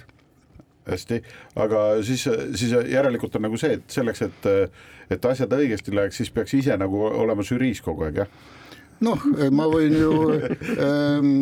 Hästi, 0.91 1.21
aga 1.59 1.83
siis, 2.05 2.25
siis 2.59 2.73
järelikult 2.91 3.35
on 3.39 3.47
nagu 3.47 3.59
see, 3.61 3.77
et 3.79 3.97
selleks, 3.99 4.23
et, 4.27 4.49
et 5.09 5.29
asjad 5.31 5.53
õigesti 5.59 5.95
läheks, 5.95 6.21
siis 6.21 6.33
peaks 6.33 6.55
ise 6.59 6.77
nagu 6.79 7.03
olema 7.09 7.45
žüriis 7.45 7.83
kogu 7.85 8.07
aeg, 8.07 8.23
jah? 8.23 8.33
noh, 9.05 9.29
ma 9.55 9.67
võin 9.71 9.95
ju 9.95 10.13
ähm, 10.87 11.35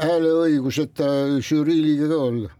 hääleõiguseta 0.00 1.08
žürii 1.44 1.80
liige 1.86 2.10
ka 2.12 2.20
olla 2.28 2.52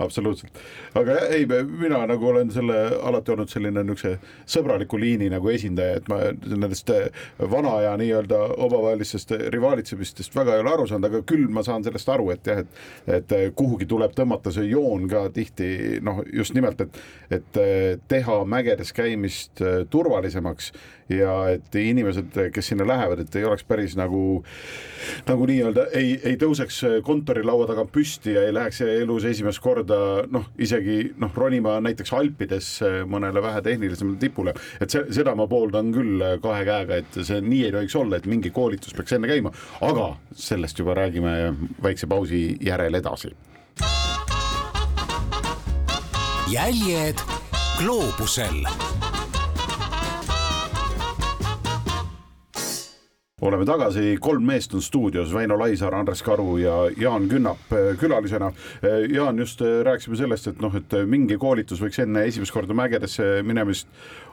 absoluutselt, 0.00 0.58
aga 0.98 1.18
ei, 1.34 1.46
mina 1.68 2.02
nagu 2.08 2.28
olen 2.30 2.50
selle 2.54 2.76
alati 3.06 3.34
olnud 3.34 3.50
selline 3.52 3.84
niisuguse 3.84 4.16
sõbraliku 4.50 4.98
liini 5.00 5.30
nagu 5.32 5.50
esindaja, 5.52 6.00
et 6.00 6.10
ma 6.10 6.20
nendest 6.32 6.92
vana 7.52 7.76
aja 7.80 7.94
nii-öelda 8.00 8.40
omavahelistest 8.66 9.34
rivaalitsemistest 9.54 10.36
väga 10.36 10.56
ei 10.56 10.64
ole 10.64 10.74
aru 10.74 10.86
saanud, 10.90 11.10
aga 11.10 11.22
küll 11.28 11.48
ma 11.52 11.64
saan 11.66 11.84
sellest 11.86 12.08
aru, 12.12 12.30
et 12.34 12.50
jah, 12.50 12.64
et 12.64 13.20
et 13.20 13.36
kuhugi 13.56 13.86
tuleb 13.90 14.14
tõmmata 14.16 14.52
see 14.54 14.70
joon 14.70 15.06
ka 15.10 15.26
tihti 15.34 16.00
noh, 16.04 16.22
just 16.32 16.54
nimelt, 16.56 16.80
et 16.80 17.40
et 17.40 17.60
teha 18.08 18.40
mägedes 18.48 18.92
käimist 18.96 19.62
turvalisemaks 19.90 20.72
ja 21.10 21.34
et 21.54 21.74
inimesed, 21.74 22.36
kes 22.54 22.72
sinna 22.72 22.86
lähevad, 22.88 23.24
et 23.24 23.36
ei 23.36 23.44
oleks 23.48 23.64
päris 23.68 23.96
nagu, 23.98 24.42
nagu 25.28 25.48
nii-öelda 25.50 25.86
ei, 25.96 26.14
ei 26.24 26.38
tõuseks 26.40 26.80
kontorilaua 27.06 27.68
tagant 27.70 27.92
püsti 27.94 28.34
ja 28.36 28.44
ei 28.46 28.54
läheks 28.54 28.82
elus 28.86 29.26
esimest 29.28 29.62
korda 29.64 30.00
noh, 30.30 30.50
isegi 30.60 31.12
noh, 31.20 31.34
ronima 31.36 31.78
näiteks 31.84 32.14
Alpides 32.16 32.70
mõnele 33.10 33.42
vähe 33.44 33.62
tehnilisemale 33.66 34.20
tipule, 34.22 34.54
et 34.80 34.92
see, 34.92 35.06
seda 35.20 35.34
ma 35.38 35.48
pooldan 35.50 35.92
küll 35.94 36.24
kahe 36.42 36.64
käega, 36.68 37.00
et 37.02 37.20
see 37.26 37.40
nii 37.44 37.66
ei 37.68 37.74
tohiks 37.74 37.96
olla, 38.00 38.20
et 38.20 38.30
mingi 38.30 38.52
koolitus 38.54 38.96
peaks 38.96 39.16
enne 39.16 39.30
käima, 39.30 39.52
aga 39.86 40.12
sellest 40.36 40.78
juba 40.78 40.96
räägime 40.98 41.36
väikse 41.82 42.10
pausi 42.10 42.44
järel 42.64 43.00
edasi. 43.00 43.34
jäljed 46.50 47.20
gloobusel 47.78 48.66
oleme 53.40 53.64
tagasi, 53.64 54.16
kolm 54.20 54.44
meest 54.46 54.74
on 54.74 54.82
stuudios, 54.82 55.32
Väino 55.34 55.56
Laisaar, 55.58 55.94
Andres 55.94 56.22
Karu 56.22 56.58
ja 56.60 56.74
Jaan 56.96 57.28
Künnap 57.28 57.72
äh, 57.72 57.96
külalisena. 58.00 58.52
Äh, 58.84 59.06
Jaan, 59.14 59.38
just 59.38 59.62
äh, 59.62 59.80
rääkisime 59.86 60.16
sellest, 60.16 60.50
et 60.50 60.60
noh, 60.60 60.74
et 60.76 60.94
mingi 61.08 61.38
koolitus 61.40 61.80
võiks 61.80 62.02
enne 62.02 62.26
esimest 62.28 62.52
korda 62.52 62.76
mägedesse 62.76 63.40
minemist 63.46 63.88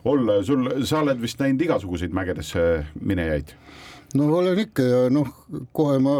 olla, 0.05 0.41
sul, 0.43 0.67
sa 0.85 1.01
oled 1.05 1.21
vist 1.21 1.39
näinud 1.39 1.63
igasuguseid 1.67 2.15
mägedesse 2.15 2.63
minejaid? 3.01 3.55
no 4.15 4.27
olen 4.37 4.59
ikka 4.59 4.83
ja 4.83 4.99
noh, 5.11 5.27
kohe 5.75 5.97
ma 5.99 6.13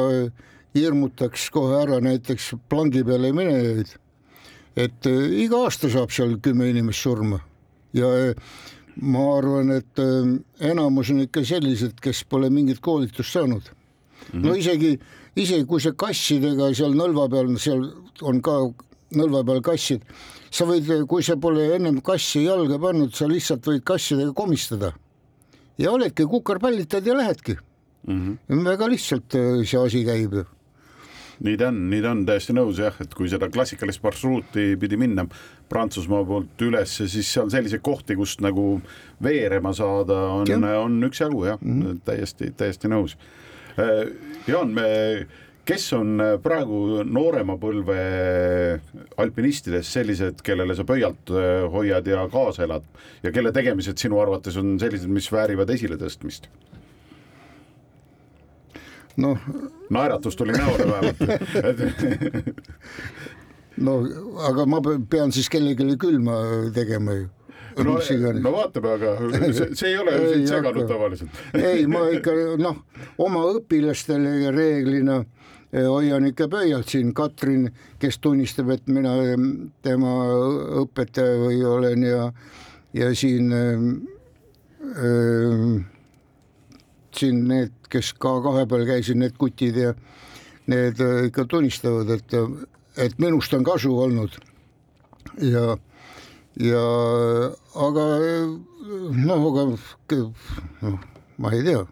hirmutaks 0.75 1.45
kohe 1.55 1.77
ära 1.81 2.01
näiteks 2.03 2.49
plangi 2.69 3.03
peale 3.07 3.31
minejaid. 3.35 3.93
et 4.75 5.07
iga 5.07 5.63
aasta 5.63 5.89
saab 5.89 6.11
seal 6.11 6.35
kümme 6.43 6.67
inimest 6.69 7.07
surma 7.07 7.39
ja 7.95 8.11
ma 9.01 9.23
arvan, 9.37 9.71
et 9.77 9.99
ähm, 10.01 10.39
enamus 10.59 11.11
on 11.13 11.21
ikka 11.25 11.43
sellised, 11.45 11.99
kes 12.01 12.23
pole 12.29 12.49
mingit 12.49 12.79
koolitust 12.81 13.33
saanud 13.33 13.63
mm. 13.63 14.39
-hmm. 14.39 14.45
no 14.45 14.55
isegi, 14.55 14.99
isegi 15.35 15.65
kui 15.65 15.81
see 15.81 15.93
kassidega 15.93 16.73
seal 16.73 16.95
nõlva 16.97 17.29
peal, 17.29 17.53
seal 17.57 17.91
on 18.21 18.41
ka 18.41 18.57
nõlva 19.15 19.43
peal 19.45 19.61
kassid, 19.61 20.01
sa 20.51 20.65
võid, 20.65 20.89
kui 21.07 21.23
sa 21.23 21.37
pole 21.37 21.75
ennem 21.75 22.01
kassi 22.01 22.43
jalga 22.43 22.79
pannud, 22.79 23.13
sa 23.13 23.27
lihtsalt 23.27 23.65
võid 23.67 23.83
kassidega 23.83 24.33
komistada 24.33 24.93
ja 25.77 25.91
oledki 25.91 26.25
kukarpallitad 26.25 27.05
ja 27.05 27.17
lähedki 27.17 27.57
mm. 28.07 28.37
-hmm. 28.49 28.65
väga 28.65 28.89
lihtsalt 28.89 29.35
äh, 29.35 29.65
see 29.65 29.79
asi 29.79 30.05
käib 30.05 30.33
ju 30.33 30.45
nii 31.43 31.57
ta 31.59 31.69
on, 31.71 31.81
nii 31.91 32.01
ta 32.03 32.11
on, 32.15 32.23
täiesti 32.27 32.55
nõus 32.57 32.81
jah, 32.81 32.95
et 33.03 33.13
kui 33.17 33.29
seda 33.31 33.49
klassikalist 33.53 34.03
marsruuti 34.03 34.69
pidi 34.79 34.99
minna 34.99 35.27
Prantsusmaa 35.69 36.23
poolt 36.25 36.61
üles, 36.63 36.93
siis 37.11 37.27
seal 37.33 37.51
selliseid 37.53 37.83
kohti, 37.83 38.15
kust 38.15 38.41
nagu 38.45 38.77
veerema 39.23 39.73
saada, 39.75 40.21
on, 40.37 40.69
on 40.69 41.09
üksjagu 41.09 41.43
jah 41.45 41.59
mm, 41.61 41.81
-hmm. 41.81 41.99
täiesti, 42.05 42.53
täiesti 42.57 42.87
nõus. 42.91 43.17
Äh, 43.77 44.07
Jaan, 44.47 44.71
me 44.73 44.87
kes 45.67 45.87
on 45.97 46.21
praegu 46.43 47.03
noorema 47.03 47.57
põlve 47.59 47.97
alpinistidest 49.19 49.97
sellised, 49.97 50.41
kellele 50.45 50.75
sa 50.77 50.85
pöialt 50.87 51.33
äh, 51.33 51.65
hoiad 51.71 52.07
ja 52.07 52.23
kaasa 52.31 52.63
elad 52.63 52.87
ja 53.23 53.33
kelle 53.35 53.51
tegemised 53.55 53.99
sinu 53.99 54.21
arvates 54.23 54.57
on 54.59 54.77
sellised, 54.79 55.11
mis 55.11 55.27
väärivad 55.31 55.69
esiletõstmist? 55.75 56.47
Noh. 59.17 59.37
naeratus 59.89 60.35
tuli 60.35 60.53
näole 60.57 60.85
vähemalt. 60.91 61.17
No 63.77 63.99
aga 64.41 64.65
ma 64.65 64.79
pean 64.81 65.31
siis 65.33 65.49
kellelegi 65.53 65.97
külma 66.01 66.37
tegema 66.73 67.13
ju. 67.13 67.27
No, 67.77 67.93
no 68.41 68.51
vaatame, 68.55 68.89
aga 68.95 69.09
see, 69.53 69.67
see 69.77 69.89
ei 69.91 69.97
ole 70.01 70.15
ju 70.17 70.29
sind 70.31 70.47
seganud 70.49 70.87
tavaliselt. 70.89 71.41
Ei, 71.53 71.85
ma 71.85 72.07
ikka 72.15 72.33
noh, 72.57 72.79
oma 73.21 73.43
õpilastele 73.51 74.49
reeglina 74.55 75.19
eh, 75.21 75.85
hoian 75.85 76.25
ikka 76.31 76.47
pöialt 76.49 76.89
siin, 76.89 77.13
Katrin, 77.17 77.67
kes 78.01 78.17
tunnistab, 78.23 78.71
et 78.73 78.89
mina 78.89 79.13
tema 79.85 80.15
õpetaja 80.81 81.37
või 81.43 81.61
olen 81.69 82.07
ja, 82.07 82.23
ja 82.97 83.11
siin 83.13 83.53
äh, 83.53 83.77
siin 87.19 87.43
need, 87.49 87.73
kes 87.91 88.13
ka 88.21 88.37
kahe 88.45 88.65
peal 88.69 88.85
käisid, 88.87 89.19
need 89.19 89.37
kutid 89.39 89.77
ja 89.81 89.93
need 90.71 91.01
äh, 91.03 91.27
ikka 91.29 91.47
tunnistavad, 91.49 92.11
et, 92.17 92.37
et 92.97 93.19
minust 93.21 93.53
on 93.55 93.65
kasu 93.67 93.93
olnud. 93.95 94.37
ja, 95.41 95.77
ja 96.61 96.83
aga 97.87 98.05
noh, 99.13 99.47
aga 99.51 99.67
noh, 99.69 100.97
ma 101.37 101.53
ei 101.55 101.63
tea. 101.65 101.85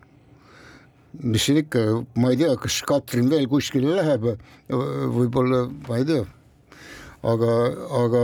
mis 1.24 1.46
siin 1.48 1.62
ikka, 1.64 1.82
ma 2.20 2.34
ei 2.34 2.40
tea, 2.42 2.56
kas 2.60 2.82
Katrin 2.88 3.30
veel 3.32 3.48
kuskile 3.48 3.96
läheb, 3.96 4.26
võib-olla, 5.16 5.66
ma 5.88 6.00
ei 6.02 6.08
tea. 6.10 6.26
aga, 7.26 7.52
aga, 8.04 8.24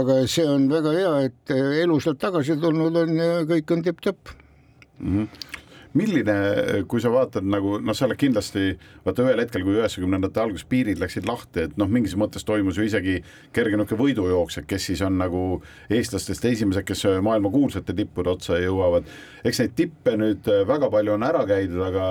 aga 0.00 0.20
see 0.26 0.46
on 0.48 0.68
väga 0.72 0.94
hea, 0.96 1.14
et 1.28 1.56
elu 1.84 2.00
sealt 2.00 2.18
tagasi 2.22 2.56
tulnud 2.60 2.96
on 3.04 3.16
ja 3.20 3.42
kõik 3.46 3.76
on 3.76 3.84
tipp-topp 3.86 4.32
milline, 5.98 6.36
kui 6.88 7.02
sa 7.02 7.10
vaatad 7.12 7.46
nagu 7.46 7.76
noh, 7.82 7.96
sa 7.96 8.06
oled 8.06 8.18
kindlasti 8.20 8.72
vaata 9.04 9.26
ühel 9.26 9.42
hetkel, 9.42 9.64
kui 9.66 9.76
üheksakümnendate 9.78 10.42
alguses 10.42 10.66
piirid 10.68 11.00
läksid 11.02 11.28
lahti, 11.28 11.66
et 11.68 11.78
noh, 11.80 11.90
mingis 11.92 12.16
mõttes 12.18 12.46
toimus 12.48 12.80
ju 12.80 12.86
isegi 12.88 13.18
kerge 13.52 13.76
niisugune 13.76 14.02
võidujooks, 14.06 14.60
et 14.60 14.68
kes 14.70 14.88
siis 14.90 15.04
on 15.04 15.18
nagu 15.20 15.44
eestlastest 15.92 16.44
esimesed, 16.48 16.86
kes 16.88 17.06
maailma 17.24 17.52
kuulsate 17.52 17.96
tippude 17.96 18.32
otsa 18.32 18.60
jõuavad. 18.62 19.08
eks 19.44 19.62
neid 19.62 19.76
tippe 19.76 20.16
nüüd 20.16 20.52
väga 20.68 20.90
palju 20.90 21.16
on 21.16 21.26
ära 21.28 21.46
käidud, 21.48 21.80
aga 21.86 22.10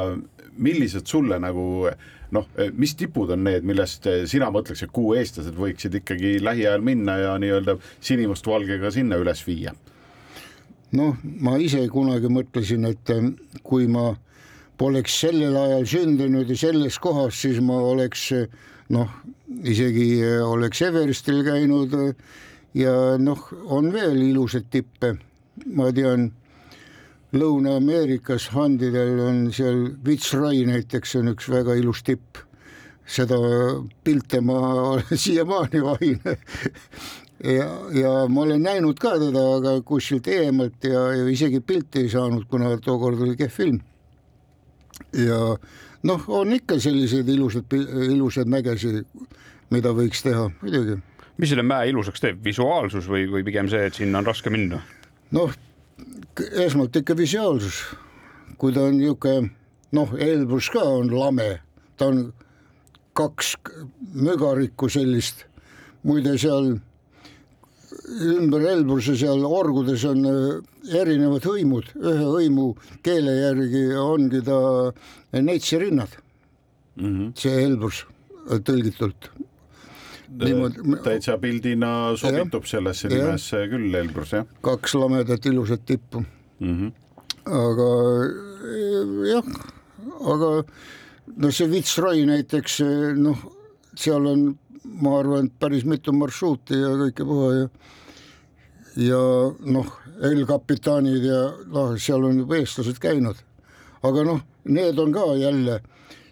millised 0.58 1.08
sulle 1.08 1.40
nagu 1.40 1.92
noh, 2.32 2.48
mis 2.80 2.96
tipud 2.96 3.32
on 3.34 3.44
need, 3.44 3.66
millest 3.68 4.08
sina 4.30 4.52
mõtleks, 4.54 4.86
et 4.86 4.94
kuhu 4.94 5.16
eestlased 5.20 5.58
võiksid 5.58 5.98
ikkagi 6.02 6.38
lähiajal 6.44 6.84
minna 6.86 7.18
ja 7.20 7.38
nii-öelda 7.42 7.78
sinimustvalgega 8.00 8.92
sinna 8.94 9.20
üles 9.20 9.44
viia 9.48 9.76
noh, 10.98 11.16
ma 11.24 11.58
ise 11.62 11.86
kunagi 11.92 12.32
mõtlesin, 12.32 12.88
et 12.90 13.14
eh, 13.14 13.32
kui 13.64 13.88
ma 13.92 14.12
poleks 14.82 15.20
sellel 15.24 15.56
ajal 15.58 15.88
sündinud 15.88 16.50
ja 16.50 16.58
selles 16.58 16.98
kohas, 17.02 17.38
siis 17.44 17.62
ma 17.64 17.78
oleks 17.92 18.28
eh, 18.36 18.48
noh, 18.94 19.10
isegi 19.64 20.08
eh, 20.20 20.40
oleks 20.44 20.82
Everestil 20.88 21.44
käinud 21.48 21.96
ja 22.78 23.18
noh, 23.22 23.48
on 23.72 23.92
veel 23.94 24.20
ilusaid 24.32 24.70
tippe, 24.72 25.16
ma 25.66 25.92
tean. 25.96 26.32
Lõuna-Ameerikas 27.32 28.50
handidel 28.52 29.22
on 29.24 29.38
seal 29.56 29.86
Fitzroy 30.04 30.66
näiteks 30.68 31.14
on 31.16 31.32
üks 31.32 31.46
väga 31.48 31.78
ilus 31.80 32.02
tipp 32.04 32.42
seda 33.08 33.38
pilte 34.04 34.42
ma 34.44 34.60
siiamaani 35.24 35.84
vahin 35.86 36.20
ja, 37.44 37.68
ja 37.94 38.12
ma 38.30 38.42
olen 38.42 38.64
näinud 38.64 39.00
ka 39.02 39.16
teda, 39.20 39.44
aga 39.58 39.76
kuskilt 39.86 40.28
eemalt 40.28 40.84
ja, 40.84 41.06
ja 41.16 41.28
isegi 41.30 41.62
pilti 41.62 42.06
ei 42.06 42.10
saanud, 42.10 42.46
kuna 42.50 42.76
tookord 42.84 43.22
oli 43.22 43.38
kehv 43.40 43.56
film. 43.56 43.80
ja 45.18 45.40
noh, 46.04 46.28
on 46.28 46.54
ikka 46.54 46.80
selliseid 46.80 47.30
ilusad, 47.30 47.74
ilusaid 48.10 48.50
mägesid, 48.52 49.02
mida 49.74 49.94
võiks 49.98 50.24
teha, 50.26 50.50
muidugi. 50.62 51.00
mis 51.38 51.50
selle 51.50 51.66
mäe 51.66 51.90
ilusaks 51.90 52.22
teeb, 52.22 52.44
visuaalsus 52.44 53.10
või, 53.10 53.26
või 53.32 53.46
pigem 53.48 53.70
see, 53.72 53.88
et 53.88 53.98
sinna 53.98 54.22
on 54.22 54.30
raske 54.30 54.54
minna? 54.54 54.82
noh, 55.32 55.54
esmalt 56.66 56.96
ikka 57.02 57.18
visuaalsus, 57.18 57.82
kui 58.58 58.74
ta 58.76 58.86
on 58.90 59.00
niisugune 59.00 59.50
noh, 59.92 60.14
Elbrus 60.20 60.70
ka 60.72 60.84
on 60.88 61.12
lame, 61.12 61.60
ta 61.98 62.12
on 62.12 62.30
kaks 63.18 63.56
mügarikku 64.16 64.88
sellist, 64.90 65.46
muide 66.08 66.38
seal 66.40 66.78
ümber 68.22 68.62
Elbruse 68.72 69.16
seal 69.20 69.44
orgudes 69.46 70.04
on 70.08 70.24
äh, 70.28 70.96
erinevad 71.02 71.46
hõimud, 71.48 71.92
ühe 72.00 72.26
hõimu 72.26 72.68
keele 73.06 73.36
järgi 73.38 73.84
ongi 74.00 74.42
ta 74.48 74.58
neitsirinnad 75.36 76.16
mm. 76.96 77.08
-hmm. 77.08 77.32
see 77.38 77.64
Elbrus 77.66 78.04
äh, 78.50 78.60
tõlgitult. 78.60 79.32
täitsa 81.04 81.38
pildina 81.38 82.16
sobitub 82.16 82.64
ja, 82.64 82.70
sellesse 82.70 83.10
nimesse 83.12 83.66
küll 83.68 83.96
Elbrus 84.00 84.32
jah. 84.38 84.48
kaks 84.64 84.96
lamedat 84.96 85.46
ilusat 85.46 85.86
tippu 85.86 86.24
mm. 86.60 86.76
-hmm. 86.78 86.92
aga 87.46 87.90
äh, 88.24 89.30
jah, 89.34 89.46
aga 90.36 90.52
no 91.38 91.52
see 91.52 91.70
Fitzroy 91.70 92.26
näiteks 92.26 92.82
noh, 93.18 93.48
seal 93.96 94.26
on 94.26 94.52
ma 94.84 95.20
arvan, 95.20 95.46
et 95.46 95.60
päris 95.60 95.86
mitu 95.86 96.14
marsruuti 96.16 96.78
ja 96.78 96.94
kõike 97.04 97.26
puha 97.28 97.50
ja 97.56 97.68
ja 99.00 99.20
noh, 99.72 99.92
El-kapitanid 100.22 101.24
ja 101.24 101.42
noh, 101.72 101.94
seal 101.98 102.26
on 102.28 102.42
juba 102.44 102.58
eestlased 102.60 103.00
käinud. 103.02 103.38
aga 104.04 104.24
noh, 104.26 104.42
need 104.66 105.00
on 105.00 105.14
ka 105.14 105.36
jälle 105.38 105.82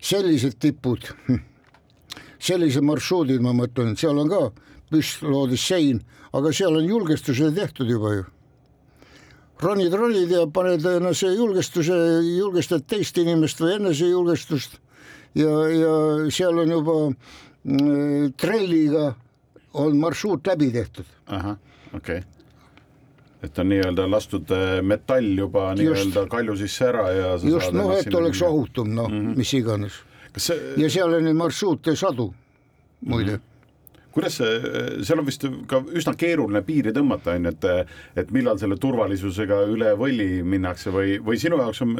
sellised 0.02 0.58
tipud, 0.60 1.06
sellised 2.48 2.84
marsruudid, 2.84 3.42
ma 3.42 3.54
mõtlen, 3.54 3.96
seal 3.98 4.18
on 4.18 4.30
ka 4.30 4.50
püstloodis 4.90 5.64
sein, 5.68 6.02
aga 6.34 6.52
seal 6.52 6.76
on 6.76 6.86
julgestused 6.86 7.56
tehtud 7.56 7.90
juba 7.90 8.14
ju. 8.16 8.26
ronid, 9.62 9.94
ronid 9.94 10.32
ja 10.32 10.46
paned 10.48 10.86
ennast 10.86 11.24
julgestuse, 11.24 11.96
julgestad 12.38 12.86
teist 12.88 13.18
inimest 13.18 13.60
või 13.62 13.76
enesejulgestust 13.76 14.80
ja, 15.36 15.52
ja 15.68 15.94
seal 16.32 16.60
on 16.64 16.72
juba 16.72 16.96
trelliga 18.38 19.14
on 19.74 19.98
marsruut 19.98 20.48
läbi 20.48 20.72
tehtud. 20.72 21.06
ahah, 21.28 21.58
okei 21.94 22.18
okay 22.18 22.28
et 23.44 23.60
on 23.60 23.70
nii-öelda 23.72 24.12
lastud 24.12 24.52
äh, 24.52 24.82
metall 24.84 25.38
juba 25.38 25.70
nii-öelda 25.76 26.26
kalju 26.28 26.58
sisse 26.60 26.90
ära 26.90 27.06
ja 27.16 27.30
just, 27.40 27.72
noh, 27.72 27.94
et 27.96 28.14
oleks 28.14 28.42
ohutum, 28.44 28.90
noh 28.96 29.08
mm 29.08 29.20
-hmm., 29.20 29.38
mis 29.38 29.54
iganes. 29.54 30.02
See... 30.38 30.58
ja 30.78 30.90
seal 30.90 31.14
on 31.14 31.24
neid 31.24 31.36
marsruute 31.36 31.96
sadu 31.96 32.34
muide 33.02 33.32
mm. 33.32 33.38
-hmm 33.38 33.50
kuidas 34.14 34.40
see, 34.40 34.54
seal 35.06 35.22
on 35.22 35.28
vist 35.28 35.46
ka 35.70 35.82
üsna 35.96 36.16
keeruline 36.20 36.62
piiri 36.66 36.94
tõmmata, 36.96 37.36
on 37.38 37.50
ju, 37.50 37.54
et, 37.54 37.94
et 38.24 38.32
millal 38.36 38.60
selle 38.62 38.78
turvalisusega 38.82 39.62
üle 39.70 39.94
võlli 40.00 40.42
minnakse 40.44 40.94
või, 40.94 41.18
või 41.24 41.40
sinu 41.42 41.60
jaoks 41.62 41.84
on 41.86 41.96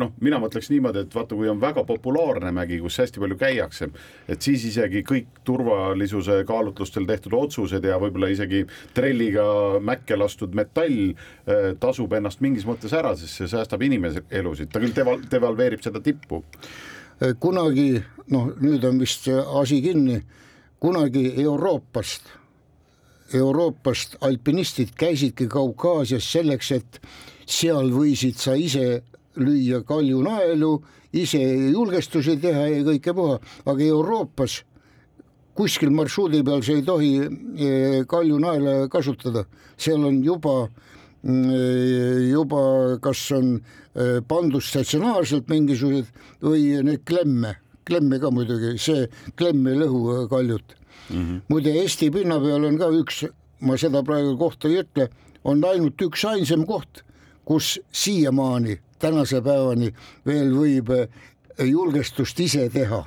noh, 0.00 0.12
mina 0.24 0.38
mõtleks 0.42 0.70
niimoodi, 0.72 1.04
et 1.04 1.16
vaata, 1.16 1.36
kui 1.36 1.50
on 1.50 1.60
väga 1.62 1.84
populaarne 1.88 2.52
mägi, 2.54 2.78
kus 2.82 2.98
hästi 3.02 3.22
palju 3.22 3.38
käiakse, 3.40 3.90
et 4.30 4.46
siis 4.46 4.64
isegi 4.70 5.04
kõik 5.06 5.42
turvalisuse 5.46 6.40
kaalutlustel 6.48 7.08
tehtud 7.08 7.36
otsused 7.38 7.84
ja 7.84 7.98
võib-olla 8.02 8.30
isegi 8.32 8.64
trelliga 8.94 9.44
mäkke 9.84 10.18
lastud 10.18 10.54
metall 10.56 11.12
eh, 11.12 11.72
tasub 11.80 12.14
ennast 12.16 12.42
mingis 12.44 12.66
mõttes 12.68 12.94
ära, 12.96 13.14
sest 13.18 13.40
see 13.40 13.50
säästab 13.50 13.82
inimese 13.86 14.24
elusid, 14.34 14.70
ta 14.72 14.82
küll 14.82 14.94
deval-, 14.96 15.24
devalveerib 15.30 15.82
seda 15.84 16.02
tippu. 16.04 16.42
kunagi 17.40 18.02
noh, 18.34 18.48
nüüd 18.60 18.84
on 18.84 18.98
vist 18.98 19.28
asi 19.30 19.80
kinni 19.82 20.22
kunagi 20.80 21.32
Euroopast, 21.42 22.28
Euroopast 23.34 24.16
alpinistid 24.20 24.92
käisidki 24.98 25.48
Kaukaasias 25.48 26.26
selleks, 26.32 26.70
et 26.72 27.00
seal 27.46 27.90
võisid 27.92 28.38
sa 28.40 28.54
ise 28.56 29.02
lüüa 29.36 29.82
kaljunaelu, 29.86 30.74
ise 31.14 31.40
julgestusi 31.72 32.36
teha 32.42 32.68
ja 32.68 32.84
kõike 32.86 33.14
puha, 33.16 33.40
aga 33.66 33.88
Euroopas 33.88 34.60
kuskil 35.54 35.92
marsruudi 35.94 36.42
peal 36.46 36.62
sa 36.66 36.74
ei 36.74 36.84
tohi 36.86 37.12
eh, 37.22 38.00
kaljunaela 38.10 38.88
kasutada, 38.90 39.44
seal 39.78 40.04
on 40.06 40.20
juba 40.24 40.68
mm, 41.22 42.30
juba 42.30 42.62
kas 43.02 43.26
on 43.38 43.54
eh, 43.56 44.20
pandud 44.28 44.62
statsionaarselt 44.62 45.50
mingisugused 45.50 46.10
või 46.42 46.74
need 46.82 47.04
klemme 47.06 47.54
klemme 47.88 48.20
ka 48.20 48.30
muidugi, 48.34 48.74
see 48.80 49.06
klemm 49.38 49.66
ei 49.70 49.78
lõhu 49.82 50.26
kaljut 50.30 50.76
mm. 51.10 51.16
-hmm. 51.16 51.40
muide, 51.48 51.74
Eesti 51.82 52.10
pinna 52.10 52.40
peal 52.40 52.64
on 52.64 52.78
ka 52.78 52.90
üks, 53.00 53.24
ma 53.60 53.78
seda 53.80 54.02
praegu 54.02 54.36
kohta 54.38 54.68
ei 54.68 54.82
ütle, 54.82 55.08
on 55.44 55.64
ainult 55.64 56.00
üks 56.02 56.24
ainsam 56.28 56.66
koht, 56.66 57.04
kus 57.44 57.78
siiamaani, 57.92 58.78
tänase 58.98 59.40
päevani 59.44 59.92
veel 60.26 60.54
võib 60.56 60.90
eh, 60.96 61.08
julgestust 61.64 62.40
ise 62.40 62.68
teha 62.72 63.04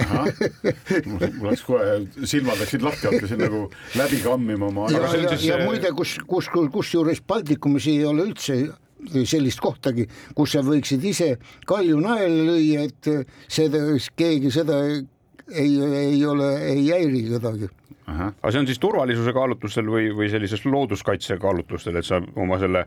mul 0.00 1.50
läks 1.50 1.62
kohe, 1.66 1.96
silmad 2.24 2.60
läksid 2.60 2.84
lahti, 2.84 3.08
hakkasin 3.10 3.40
nagu 3.42 3.62
läbi 3.98 4.20
kammima 4.24 4.68
oma. 4.70 4.86
ja, 4.92 5.02
ja, 5.16 5.36
ja 5.44 5.58
muide, 5.64 5.92
kus, 5.96 6.16
kus, 6.26 6.48
kusjuures 6.72 7.20
Baltikumis 7.26 7.88
ei 7.90 8.04
ole 8.08 8.28
üldse 8.30 8.56
sellist 9.24 9.60
kohtagi, 9.62 10.06
kus 10.36 10.54
sa 10.56 10.62
võiksid 10.64 11.04
ise 11.08 11.30
kalju 11.68 12.00
naela 12.02 12.44
lüüa, 12.50 12.86
et 12.88 13.10
seda, 13.48 13.82
keegi 14.16 14.52
seda 14.54 14.80
ei, 14.86 15.76
ei 15.80 16.26
ole, 16.26 16.50
ei 16.70 16.88
häiri 16.90 17.22
kedagi. 17.30 17.70
aga 18.10 18.50
see 18.50 18.60
on 18.60 18.68
siis 18.68 18.80
turvalisuse 18.82 19.32
kaalutlustel 19.34 19.88
või, 19.90 20.10
või 20.16 20.30
sellises 20.32 20.64
looduskaitse 20.66 21.38
kaalutlustel, 21.40 21.96
et 22.00 22.06
sa 22.06 22.20
oma 22.36 22.58
selle 22.62 22.86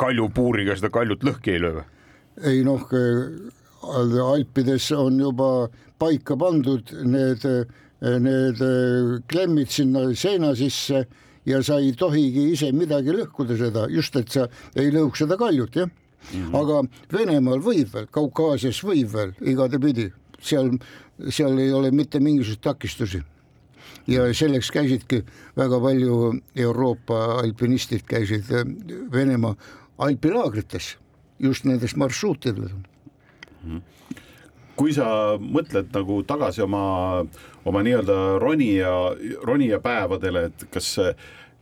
kaljupuuriga 0.00 0.76
seda 0.76 0.90
kaljut 0.92 1.24
lõhki 1.24 1.54
ei 1.54 1.62
löö 1.62 1.78
või? 1.78 1.88
ei 2.50 2.62
noh, 2.66 2.88
Alpides 3.84 4.88
on 4.96 5.18
juba 5.20 5.68
paika 6.00 6.36
pandud 6.40 6.88
need, 7.04 7.44
need 8.00 8.62
klemmid 9.30 9.70
sinna 9.70 10.06
seina 10.16 10.54
sisse 10.56 11.04
ja 11.46 11.62
sa 11.62 11.78
ei 11.80 11.92
tohigi 11.98 12.50
ise 12.52 12.70
midagi 12.72 13.14
lõhkuda 13.14 13.58
seda, 13.58 13.86
just 13.92 14.16
et 14.16 14.32
sa 14.32 14.48
ei 14.76 14.90
lõhuks 14.94 15.24
seda 15.24 15.36
kaljut, 15.40 15.76
jah 15.76 15.88
mm. 15.88 16.40
-hmm. 16.40 16.56
aga 16.60 16.82
Venemaal 17.12 17.60
võib 17.60 17.92
veel, 17.94 18.08
Kaukaasias 18.10 18.82
võib 18.84 19.12
veel 19.12 19.34
igatepidi, 19.40 20.10
seal, 20.40 20.72
seal 21.28 21.58
ei 21.58 21.72
ole 21.72 21.90
mitte 21.90 22.20
mingisuguseid 22.20 22.62
takistusi. 22.62 23.22
ja 24.06 24.34
selleks 24.34 24.70
käisidki 24.70 25.24
väga 25.56 25.80
palju 25.80 26.34
Euroopa 26.56 27.40
alpinistid 27.40 28.02
käisid 28.06 28.44
Venemaa 29.12 29.54
alpilaagrites 29.98 30.96
just 31.38 31.64
nendest 31.64 31.96
marsruutidest 31.96 32.74
kui 34.78 34.94
sa 34.96 35.06
mõtled 35.38 35.90
nagu 35.94 36.20
tagasi 36.26 36.64
oma, 36.64 36.84
oma 37.64 37.82
nii-öelda 37.86 38.18
ronija, 38.42 38.92
ronija 39.46 39.80
päevadele, 39.84 40.46
et 40.50 40.66
kas, 40.74 40.88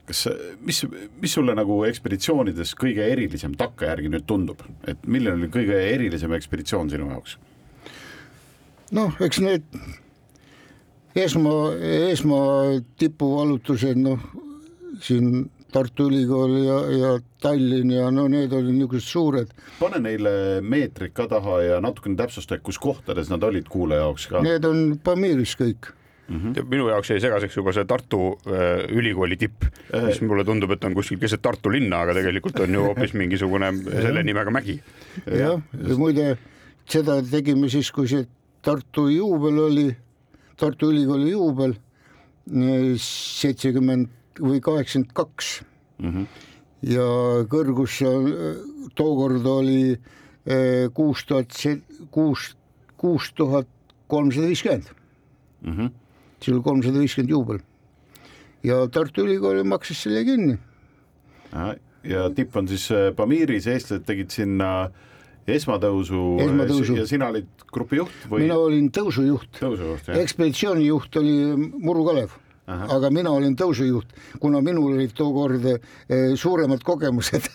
kas, 0.09 0.27
mis, 0.65 0.83
mis 1.23 1.35
sulle 1.39 1.55
nagu 1.59 1.83
ekspeditsioonides 1.89 2.75
kõige 2.81 3.07
erilisem 3.13 3.57
takkajärgi 3.59 4.13
nüüd 4.13 4.29
tundub, 4.29 4.63
et 4.89 5.01
milline 5.07 5.37
oli 5.41 5.51
kõige 5.53 5.79
erilisem 5.93 6.33
ekspeditsioon 6.39 6.93
sinu 6.93 7.11
jaoks? 7.13 7.39
noh, 8.93 9.15
eks 9.25 9.39
need 9.41 9.65
esma, 11.17 11.53
esmatipuvallutused, 12.13 14.01
noh 14.01 14.21
siin 15.03 15.51
Tartu 15.73 16.09
Ülikool 16.11 16.59
ja, 16.63 16.77
ja 16.93 17.13
Tallinn 17.43 17.95
ja 17.95 18.11
no 18.13 18.27
need 18.31 18.53
olid 18.53 18.75
niisugused 18.77 19.09
suured. 19.09 19.55
pane 19.81 20.03
neile 20.05 20.35
meetrid 20.61 21.15
ka 21.17 21.27
taha 21.31 21.59
ja 21.65 21.81
natukene 21.85 22.19
täpsusta, 22.19 22.59
kus 22.61 22.79
kohtades 22.83 23.33
nad 23.33 23.43
olid 23.43 23.69
kuulaja 23.73 24.05
jaoks 24.07 24.29
ka. 24.31 24.45
Need 24.45 24.69
on 24.69 24.85
Pamiris 25.05 25.57
kõik 25.59 25.93
mm. 26.29 26.39
-hmm. 26.41 26.69
minu 26.71 26.89
jaoks 26.89 27.11
jäi 27.11 27.21
segaseks 27.21 27.57
juba 27.57 27.73
see 27.73 27.85
Tartu 27.85 28.39
äh, 28.47 28.85
ülikooli 28.91 29.37
tipp, 29.37 29.65
mis 30.07 30.21
mulle 30.21 30.45
tundub, 30.45 30.71
et 30.71 30.85
on 30.85 30.95
kuskil 30.95 31.19
keset 31.19 31.43
Tartu 31.43 31.73
linna, 31.73 32.03
aga 32.05 32.15
tegelikult 32.15 32.61
on 32.61 32.75
ju 32.75 32.85
hoopis 32.89 33.15
mingisugune 33.15 33.73
selle 33.91 34.23
nimega 34.23 34.51
mägi. 34.51 34.81
jah, 35.27 35.61
ja 35.89 35.97
muide 35.97 36.37
seda 36.89 37.23
tegime 37.23 37.69
siis, 37.69 37.91
kui 37.93 38.09
see 38.09 38.27
Tartu 38.63 39.09
juubel 39.09 39.59
oli, 39.59 39.89
Tartu 40.57 40.93
Ülikooli 40.93 41.31
juubel, 41.31 41.75
seitsekümmend 42.99 44.22
või 44.41 44.61
kaheksakümmend 44.65 45.13
kaks. 45.17 45.61
Mhm. 46.03 46.25
ja 46.83 47.05
kõrgus 47.47 47.99
seal 48.01 48.25
tookord 48.99 49.45
oli 49.47 49.93
eh, 49.95 50.89
kuus 50.95 51.23
tuhat, 51.25 51.55
kuus, 52.11 52.57
kuus 52.99 53.31
tuhat 53.39 53.69
kolmsada 54.11 54.49
viiskümmend. 54.51 54.91
Mhm. 55.63 55.93
see 56.43 56.55
oli 56.55 56.63
kolmsada 56.63 56.99
viiskümmend 56.99 57.31
juubel. 57.31 57.63
ja 58.63 58.87
Tartu 58.89 59.23
Ülikool 59.27 59.63
maksis 59.65 60.03
selle 60.03 60.25
kinni. 60.25 60.59
ja 62.05 62.29
tipp 62.35 62.57
on 62.57 62.69
siis 62.69 62.91
äh, 62.91 63.15
Pamiris, 63.15 63.67
eestlased 63.67 64.05
tegid 64.07 64.31
sinna 64.31 64.91
esmatõusu, 65.47 66.21
Esmatõusu. 66.43 66.97
ja 66.97 67.07
sina 67.07 67.29
olid 67.33 67.49
grupijuht 67.73 68.27
või? 68.31 68.45
mina 68.45 68.59
olin 68.59 68.91
tõusujuht, 68.95 69.51
tõusujuht, 69.59 70.11
ekspeditsioonijuht 70.15 71.19
oli 71.23 71.37
Muru 71.83 72.05
Kalev 72.07 72.37
aga 72.67 73.11
mina 73.11 73.33
olin 73.35 73.57
tõusujuht, 73.59 74.13
kuna 74.41 74.61
minul 74.63 74.95
olid 74.95 75.13
tookord 75.19 75.65
eh, 75.67 76.35
suuremad 76.39 76.83
kogemused 76.87 77.49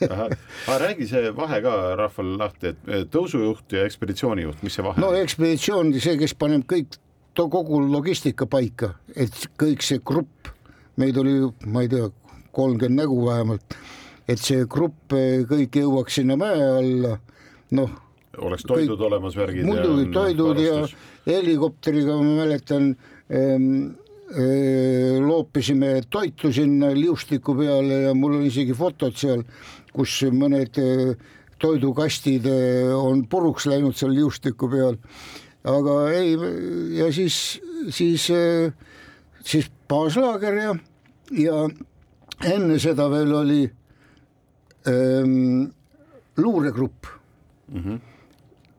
räägi 0.83 1.07
see 1.07 1.31
vahe 1.35 1.61
ka 1.63 1.73
rahvale 1.99 2.37
lahti, 2.41 2.73
et 2.73 2.89
eh, 2.91 3.05
tõusujuht 3.11 3.77
ja 3.77 3.85
ekspeditsioonijuht, 3.87 4.63
mis 4.67 4.75
see 4.75 4.85
vahe 4.85 4.99
no 5.01 5.13
on? 5.13 5.19
ekspeditsioon, 5.21 5.93
see, 6.03 6.17
kes 6.19 6.35
paneb 6.39 6.65
kõik, 6.67 6.99
kogu 7.37 7.79
logistika 7.85 8.47
paika, 8.49 8.95
et 9.15 9.35
kõik 9.61 9.85
see 9.85 10.01
grupp, 10.03 10.49
meid 10.97 11.19
oli, 11.21 11.39
ma 11.69 11.85
ei 11.85 11.91
tea, 11.91 12.09
kolmkümmend 12.57 13.03
nägu 13.03 13.21
vähemalt, 13.27 13.77
et 14.27 14.41
see 14.41 14.65
grupp 14.67 15.15
eh, 15.15 15.45
kõik 15.47 15.79
jõuaks 15.79 16.19
sinna 16.19 16.35
mäe 16.39 16.67
alla, 16.81 17.15
noh 17.77 17.95
oleks 18.37 18.65
toidud 18.67 18.97
kõik, 18.99 19.05
olemas, 19.07 19.37
värgid. 19.37 19.65
muidugi 19.65 20.11
toidud 20.13 20.59
varustus. 20.59 20.97
ja 21.25 21.37
helikopteriga 21.39 22.17
ma 22.19 22.35
mäletan 22.43 22.91
ähm, 23.33 23.95
loopisime 24.27 26.01
toitu 26.09 26.51
sinna 26.53 26.89
liustiku 26.93 27.55
peale 27.55 28.01
ja 28.01 28.13
mul 28.13 28.33
on 28.39 28.45
isegi 28.47 28.73
fotod 28.75 29.15
seal, 29.15 29.43
kus 29.93 30.19
mõned 30.35 30.75
toidukastid 31.61 32.47
on 32.97 33.23
puruks 33.29 33.69
läinud 33.71 33.95
seal 33.95 34.11
liustiku 34.11 34.69
peal. 34.69 34.97
aga 35.63 35.95
ei, 36.11 36.35
ja 36.97 37.07
siis, 37.13 37.61
siis, 37.89 38.27
siis 39.43 39.71
baaslaager 39.87 40.59
ja, 40.59 40.75
ja 41.31 41.63
enne 42.51 42.79
seda 42.79 43.09
veel 43.11 43.33
oli 43.33 43.63
ähm, 44.87 45.71
luuregrupp 46.37 47.05
mm. 47.71 47.83
-hmm. 47.83 47.99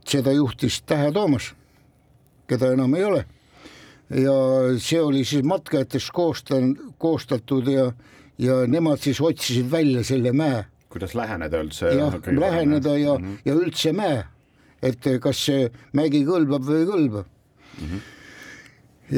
seda 0.05 0.33
juhtis 0.33 0.83
Tähe 0.83 1.13
Toomas, 1.13 1.55
keda 2.47 2.73
enam 2.73 2.95
ei 2.95 3.05
ole 3.05 3.25
ja 4.11 4.35
see 4.81 5.01
oli 5.03 5.25
siis 5.25 5.45
matkajatest 5.45 6.13
koostanud, 6.17 6.77
koostatud 6.99 7.69
ja, 7.69 7.89
ja 8.41 8.61
nemad 8.67 9.03
siis 9.03 9.21
otsisid 9.21 9.71
välja 9.71 10.05
selle 10.05 10.33
mäe. 10.33 10.65
kuidas 10.89 11.15
läheneda 11.15 11.61
üldse? 11.61 11.93
jah, 11.93 12.15
läheneda 12.27 12.97
ja 12.99 13.19
mm, 13.19 13.25
-hmm. 13.25 13.41
ja 13.45 13.55
üldse 13.55 13.93
mäe, 13.93 14.25
et 14.83 15.05
kas 15.21 15.45
see 15.45 15.69
mägi 15.93 16.25
kõlbab 16.25 16.65
või 16.65 16.81
ei 16.81 16.87
kõlba 16.87 17.25
mm. 17.25 17.85
-hmm. 17.85 18.01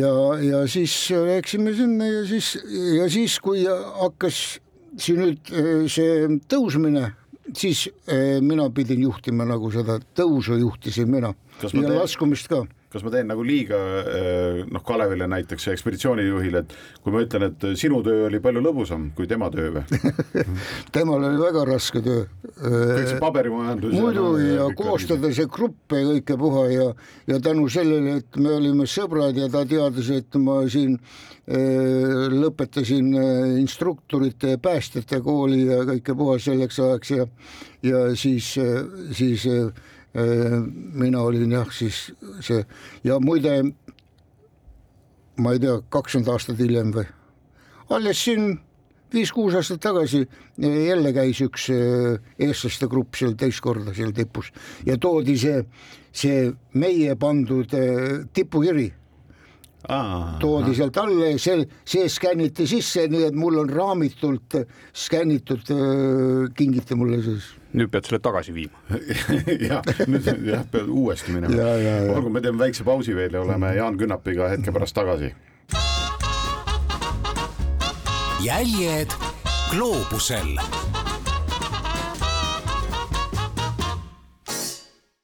ja, 0.00 0.12
ja 0.42 0.66
siis 0.66 1.10
läksime 1.10 1.74
sinna 1.74 2.06
ja 2.06 2.26
siis, 2.26 2.58
ja 2.96 3.08
siis, 3.10 3.38
kui 3.40 3.64
hakkas 4.00 4.60
siin 4.98 5.22
nüüd 5.22 5.54
eh, 5.54 5.86
see 5.86 6.26
tõusmine, 6.50 7.12
siis 7.54 7.86
eh, 8.08 8.40
mina 8.42 8.70
pidin 8.70 9.02
juhtima 9.06 9.46
nagu 9.46 9.70
seda 9.70 10.00
tõusu 10.16 10.58
juhtisin 10.58 11.10
mina 11.10 11.34
ja 11.62 11.94
laskumist 11.94 12.48
ka 12.48 12.64
kas 12.90 13.04
ma 13.06 13.10
teen 13.14 13.28
nagu 13.30 13.44
liiga 13.46 13.78
eh, 14.02 14.62
noh, 14.66 14.82
Kalevile 14.86 15.28
näiteks 15.30 15.68
ekspeditsioonijuhile, 15.74 16.64
et 16.64 16.72
kui 17.04 17.14
ma 17.14 17.22
ütlen, 17.22 17.46
et 17.46 17.66
sinu 17.78 18.00
töö 18.02 18.26
oli 18.26 18.40
palju 18.42 18.62
lõbusam 18.64 19.10
kui 19.14 19.28
tema 19.30 19.46
töö 19.54 19.76
või 19.76 20.00
temal 20.96 21.22
oli 21.28 21.38
väga 21.38 21.62
raske 21.68 22.02
töö. 22.02 22.24
kõik 22.58 23.12
see 23.12 23.20
paberimajandus. 23.22 23.94
muidugi 23.94 24.48
ja, 24.48 24.56
ja 24.64 24.68
koostada 24.78 25.30
see 25.36 25.46
gruppe 25.50 26.02
kõike 26.08 26.38
puha 26.40 26.64
ja, 26.72 26.88
ja 27.30 27.38
tänu 27.42 27.68
sellele, 27.70 28.16
et 28.24 28.40
me 28.42 28.56
olime 28.56 28.88
sõbrad 28.90 29.38
ja 29.38 29.46
ta 29.52 29.62
teadis, 29.70 30.10
et 30.16 30.40
ma 30.42 30.58
siin 30.70 30.98
äh, 30.98 32.26
lõpetasin 32.34 33.14
äh, 33.14 33.54
instruktorite 33.60 34.56
ja 34.56 34.62
päästjate 34.62 35.22
kooli 35.22 35.62
ja 35.68 35.84
kõike 35.94 36.18
puha 36.18 36.40
selleks 36.42 36.82
ajaks 36.82 37.14
ja, 37.14 37.30
ja 37.86 38.02
siis 38.18 38.50
äh,, 38.58 38.82
siis 39.14 39.46
äh, 39.46 39.70
mina 40.14 41.20
olin 41.22 41.52
jah, 41.52 41.68
siis 41.70 42.10
see 42.42 42.64
ja 43.06 43.20
muide 43.22 43.60
ma 45.40 45.54
ei 45.54 45.62
tea, 45.62 45.76
kakskümmend 45.92 46.32
aastat 46.32 46.58
hiljem 46.58 46.90
või, 46.96 47.06
alles 47.94 48.24
siin 48.26 48.58
viis-kuus 49.14 49.54
aastat 49.58 49.80
tagasi 49.82 50.24
jälle 50.58 51.12
käis 51.14 51.40
üks 51.46 51.68
eestlaste 51.70 52.88
grupp 52.90 53.18
seal 53.18 53.36
teist 53.38 53.62
korda 53.62 53.94
seal 53.94 54.12
tipus 54.14 54.50
ja 54.86 54.98
toodi 54.98 55.36
see, 55.38 55.62
see 56.12 56.50
meie 56.74 57.16
pandud 57.18 57.74
tipukiri 58.34 58.90
Aa, 59.90 60.36
toodi 60.38 60.74
sealt 60.78 60.96
alla 61.02 61.32
ja 61.32 61.38
see, 61.42 61.64
see 61.88 62.06
skänniti 62.12 62.66
sisse, 62.70 63.08
nii 63.10 63.24
et 63.26 63.34
mul 63.34 63.56
on 63.58 63.70
raamitult 63.74 64.54
skännitud, 64.94 65.66
kingiti 66.56 66.94
mulle 66.98 67.18
siis. 67.24 67.48
nüüd 67.74 67.90
pead 67.90 68.06
selle 68.06 68.20
tagasi 68.22 68.54
viima 68.54 69.00
jah, 69.68 69.82
nüüd 70.06 70.30
jah, 70.52 70.62
pead 70.70 70.88
uuesti 70.90 71.34
minema. 71.34 71.66
olgu, 72.14 72.30
me 72.30 72.42
teeme 72.44 72.62
väikse 72.62 72.86
pausi 72.86 73.16
veel 73.18 73.34
ja 73.34 73.42
oleme 73.42 73.74
Jaan 73.76 73.98
Künnapiga 73.98 74.48
hetke 74.54 74.74
pärast 74.74 74.94
tagasi. 74.94 75.34
jäljed 78.46 79.12
gloobusel 79.70 80.54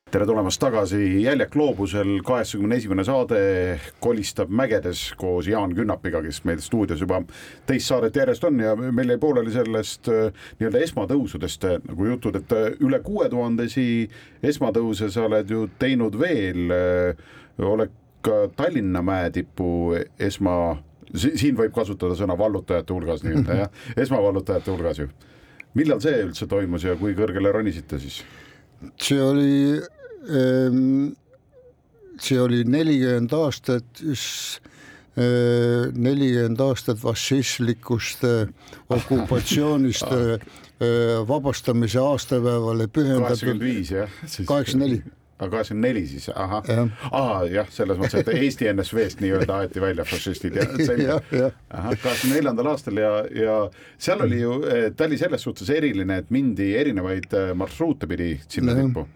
tere 0.06 0.22
tulemast 0.22 0.60
tagasi 0.62 0.98
Jäljak 1.24 1.50
gloobusel, 1.50 2.20
kaheksakümne 2.24 2.76
esimene 2.78 3.02
saade 3.04 3.38
kolistab 4.00 4.52
mägedes 4.54 5.00
koos 5.18 5.48
Jaan 5.50 5.72
Künnapiga, 5.74 6.20
kes 6.22 6.38
meil 6.46 6.60
stuudios 6.62 7.02
juba 7.02 7.18
teist 7.66 7.90
saadet 7.90 8.14
järjest 8.16 8.46
on 8.46 8.60
ja 8.62 8.76
meil 8.78 9.10
jäi 9.10 9.18
pooleli 9.18 9.50
sellest 9.50 10.06
äh, 10.12 10.30
nii-öelda 10.60 10.84
esmatõusudest 10.86 11.66
äh, 11.66 11.80
nagu 11.88 12.06
jutud, 12.06 12.38
et 12.38 12.54
äh, 12.54 12.68
üle 12.86 13.00
kuue 13.02 13.26
tuhandesi 13.32 14.06
esmatõuse 14.46 15.10
sa 15.10 15.26
oled 15.26 15.50
ju 15.50 15.66
teinud 15.82 16.14
veel, 16.22 16.70
oled 17.58 17.98
ka 18.22 18.38
Tallinna 18.56 19.02
mäetipu 19.02 19.90
esma, 20.22 20.76
siin 21.18 21.58
võib 21.58 21.74
kasutada 21.74 22.14
sõna 22.14 22.38
vallutajate 22.38 22.94
hulgas 22.94 23.26
nii-öelda 23.26 23.58
jah, 23.64 23.84
esmavallutajate 24.06 24.70
hulgas 24.70 25.02
ju. 25.02 25.10
millal 25.74 25.98
see 26.00 26.22
üldse 26.28 26.46
toimus 26.46 26.86
ja 26.86 26.94
kui 26.94 27.18
kõrgele 27.18 27.50
ronisite 27.58 27.98
siis? 27.98 28.22
see 29.02 29.20
oli 29.20 29.82
see 32.20 32.40
oli 32.40 32.62
nelikümmend 32.64 33.32
aastat, 33.36 34.00
eh, 34.02 35.90
nelikümmend 35.92 36.62
aastat 36.64 37.00
fašistlikust 37.02 38.24
eh, 38.24 38.48
okupatsioonist 38.96 40.16
eh, 40.16 40.48
vabastamise 41.28 42.00
aastapäevale 42.02 42.88
pühendatud. 42.88 43.28
kaheksakümmend 43.28 43.64
viis 43.64 43.92
jah? 43.94 44.18
kaheksakümmend 44.46 44.90
neli. 44.90 45.02
aga 45.38 45.50
kaheksakümmend 45.52 45.88
neli 45.88 46.04
siis, 46.08 46.28
ahah 46.34 46.64
aa 47.12 47.44
jah, 47.52 47.68
selles 47.72 48.00
mõttes, 48.00 48.20
et 48.20 48.32
Eesti 48.32 48.68
NSV-st 48.72 49.24
nii-öelda 49.24 49.60
aeti 49.62 49.84
välja 49.84 50.04
fašistid 50.08 50.56
ja 50.56 50.68
selge 50.78 51.08
Jah, 51.08 51.52
ahah, 51.70 51.92
kaheksakümne 51.92 52.40
neljandal 52.40 52.72
aastal 52.72 53.00
ja, 53.00 53.12
ja 53.32 53.58
seal 53.98 54.24
oli 54.24 54.40
ju, 54.40 54.58
ta 54.96 55.08
oli 55.08 55.20
selles 55.20 55.44
suhtes 55.48 55.72
eriline, 55.72 56.22
et 56.24 56.32
mindi 56.32 56.72
erinevaid 56.76 57.32
äh, 57.36 57.54
marsruute 57.56 58.08
pidi 58.08 58.34
sinna 58.48 58.76
tippu. 58.76 59.06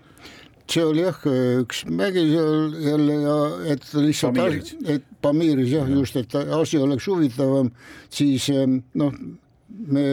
See 0.70 0.84
oli 0.86 1.02
jah, 1.02 1.20
üks 1.60 1.84
mägi 1.90 2.24
seal 2.30 2.74
jälle 2.84 3.16
ja 3.24 3.36
et 3.72 3.86
lihtsalt, 3.94 4.74
et 4.86 5.06
Pamiris 5.22 5.72
jah, 5.72 5.88
just, 5.90 6.16
et 6.16 6.34
asi 6.34 6.78
oleks 6.78 7.08
huvitavam, 7.10 7.70
siis 8.10 8.48
eh, 8.54 8.66
noh, 8.94 9.16
me 9.90 10.04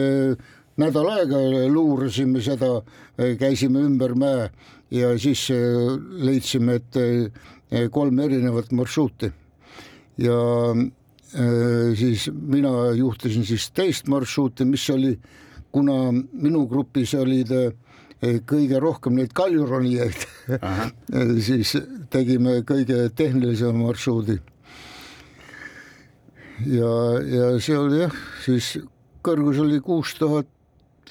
nädal 0.78 1.10
aega 1.14 1.40
luurasime 1.72 2.42
seda, 2.44 2.78
käisime 3.38 3.82
ümber 3.86 4.14
mäe 4.18 4.48
ja 4.94 5.12
siis 5.18 5.48
eh, 5.54 5.96
leidsime, 6.24 6.78
et 6.80 7.00
eh, 7.00 7.88
kolm 7.92 8.18
erinevat 8.24 8.72
marsruuti. 8.72 9.32
Ja 10.18 10.38
siis 11.94 12.24
mina 12.32 12.70
juhtisin 12.96 13.44
siis 13.46 13.68
teist 13.70 14.08
marsruuti, 14.10 14.64
mis 14.66 14.86
oli, 14.90 15.12
kuna 15.70 16.08
minu 16.12 16.64
grupis 16.66 17.12
olid 17.14 17.52
eh, 17.54 17.68
kõige 18.20 18.80
rohkem 18.82 19.14
neid 19.14 19.32
kaljuronijaid, 19.36 20.26
siis 21.48 21.76
tegime 22.10 22.60
kõige 22.66 23.08
tehnilisema 23.14 23.86
marsruudi. 23.86 24.38
ja, 26.66 26.92
ja 27.22 27.52
see 27.62 27.78
oli 27.78 28.02
jah, 28.02 28.18
siis 28.44 28.74
kõrgus 29.22 29.60
oli 29.62 29.78
kuus 29.80 30.16
tuhat 30.18 30.50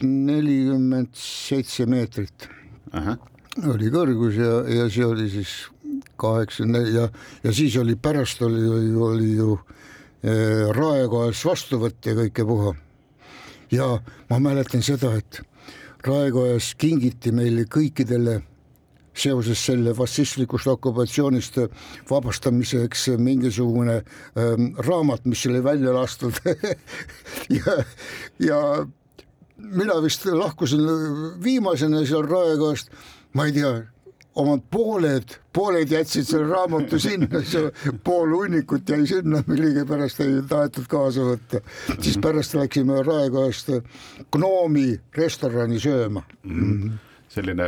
nelikümmend 0.03 1.15
seitse 1.17 1.87
meetrit 1.89 2.49
oli 3.65 3.89
kõrgus 3.93 4.37
ja, 4.37 4.61
ja 4.69 4.85
see 4.91 5.05
oli 5.05 5.29
siis 5.31 5.53
kaheksakümne 6.19 6.83
ja, 6.93 7.07
ja 7.43 7.53
siis 7.53 7.77
oli 7.81 7.95
pärast 7.95 8.41
oli, 8.45 8.61
oli, 8.67 8.91
oli 9.07 9.31
ju 9.37 9.55
eh, 10.21 10.67
Raekojas 10.75 11.43
vastuvõtt 11.45 12.05
ja 12.05 12.15
kõike 12.17 12.45
puha. 12.45 12.75
ja 13.71 13.87
ma 14.29 14.39
mäletan 14.39 14.83
seda, 14.85 15.15
et 15.17 15.41
Raekojas 16.07 16.71
kingiti 16.79 17.33
meile 17.35 17.65
kõikidele 17.67 18.37
seoses 19.17 19.59
selle 19.65 19.93
fašistlikust 19.97 20.69
okupatsioonist 20.71 21.57
vabastamiseks 22.09 23.07
mingisugune 23.17 23.97
ähm, 23.97 24.69
raamat, 24.87 25.25
mis 25.25 25.45
oli 25.49 25.63
välja 25.63 25.95
lastud. 25.95 26.37
Ja, 27.57 27.73
ja 28.43 28.57
mina 29.57 29.95
vist 30.03 30.25
lahkusin 30.25 30.81
viimasena 31.43 32.01
seal 32.05 32.25
Raekojast, 32.27 32.91
ma 33.33 33.45
ei 33.47 33.55
tea, 33.55 33.71
omad 34.37 34.61
pooled, 34.71 35.33
pooled 35.53 35.91
jätsid 35.91 36.27
selle 36.27 36.47
raamatu 36.51 36.99
sinna, 37.01 37.41
pool 38.05 38.35
hunnikut 38.35 38.89
jäi 38.89 39.07
sinna, 39.09 39.41
millegipärast 39.47 40.21
ei 40.25 40.37
tahetud 40.49 40.87
kaasa 40.91 41.25
võtta. 41.31 41.61
siis 41.95 42.19
pärast 42.21 42.55
läksime 42.57 43.01
Raekojast 43.07 43.73
Gnoomi 44.33 44.91
restorani 45.17 45.81
sööma. 45.81 46.23
selline, 47.33 47.67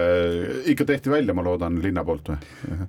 ikka 0.72 0.86
tehti 0.86 1.12
välja, 1.12 1.34
ma 1.34 1.46
loodan, 1.46 1.82
linna 1.84 2.06
poolt 2.06 2.34
või? 2.34 2.88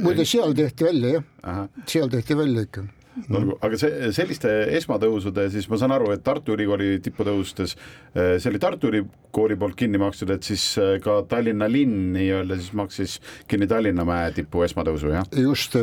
muide, 0.00 0.24
seal 0.24 0.54
tehti 0.56 0.86
välja 0.86 1.16
jah, 1.18 1.62
seal 1.86 2.10
tehti 2.12 2.38
välja 2.38 2.68
ikka 2.68 2.86
olgu, 3.28 3.56
aga 3.64 3.78
see, 3.80 4.10
selliste 4.16 4.50
esmatõusude, 4.78 5.46
siis 5.52 5.68
ma 5.70 5.78
saan 5.80 5.94
aru, 5.96 6.10
et 6.14 6.22
Tartu 6.24 6.56
Ülikooli 6.56 6.96
tipputõustes, 7.04 7.76
see 8.14 8.50
oli 8.50 8.60
Tartu 8.62 8.90
Ülikooli 8.92 9.58
poolt 9.60 9.76
kinni 9.78 10.00
makstud, 10.02 10.32
et 10.34 10.46
siis 10.46 10.64
eh, 10.80 10.96
ka 11.04 11.20
Tallinna 11.28 11.68
linn 11.70 12.12
nii-öelda 12.16 12.58
siis 12.60 12.72
maksis 12.78 13.18
kinni 13.50 13.68
Tallinna 13.70 14.06
mäe 14.08 14.32
tipu 14.36 14.64
esmatõusu, 14.66 15.12
jah? 15.14 15.28
just 15.36 15.76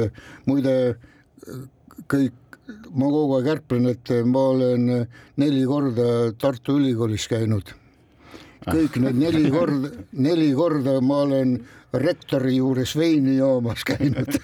muide 0.50 0.76
kõik, 2.10 2.60
ma 2.94 3.12
kogu 3.12 3.38
aeg 3.40 3.52
ärplen, 3.58 3.92
et 3.94 4.14
ma 4.26 4.48
olen 4.54 4.90
neli 5.42 5.68
korda 5.70 6.10
Tartu 6.40 6.80
Ülikoolis 6.80 7.30
käinud. 7.32 7.76
Kõik 8.68 9.00
need 9.04 9.20
neli 9.20 9.50
korda, 9.56 9.92
neli 10.12 10.50
korda 10.58 11.00
ma 11.02 11.24
olen 11.26 11.58
rektori 11.94 12.58
juures 12.58 12.94
veini 12.98 13.38
joomas 13.38 13.86
käinud 13.88 14.36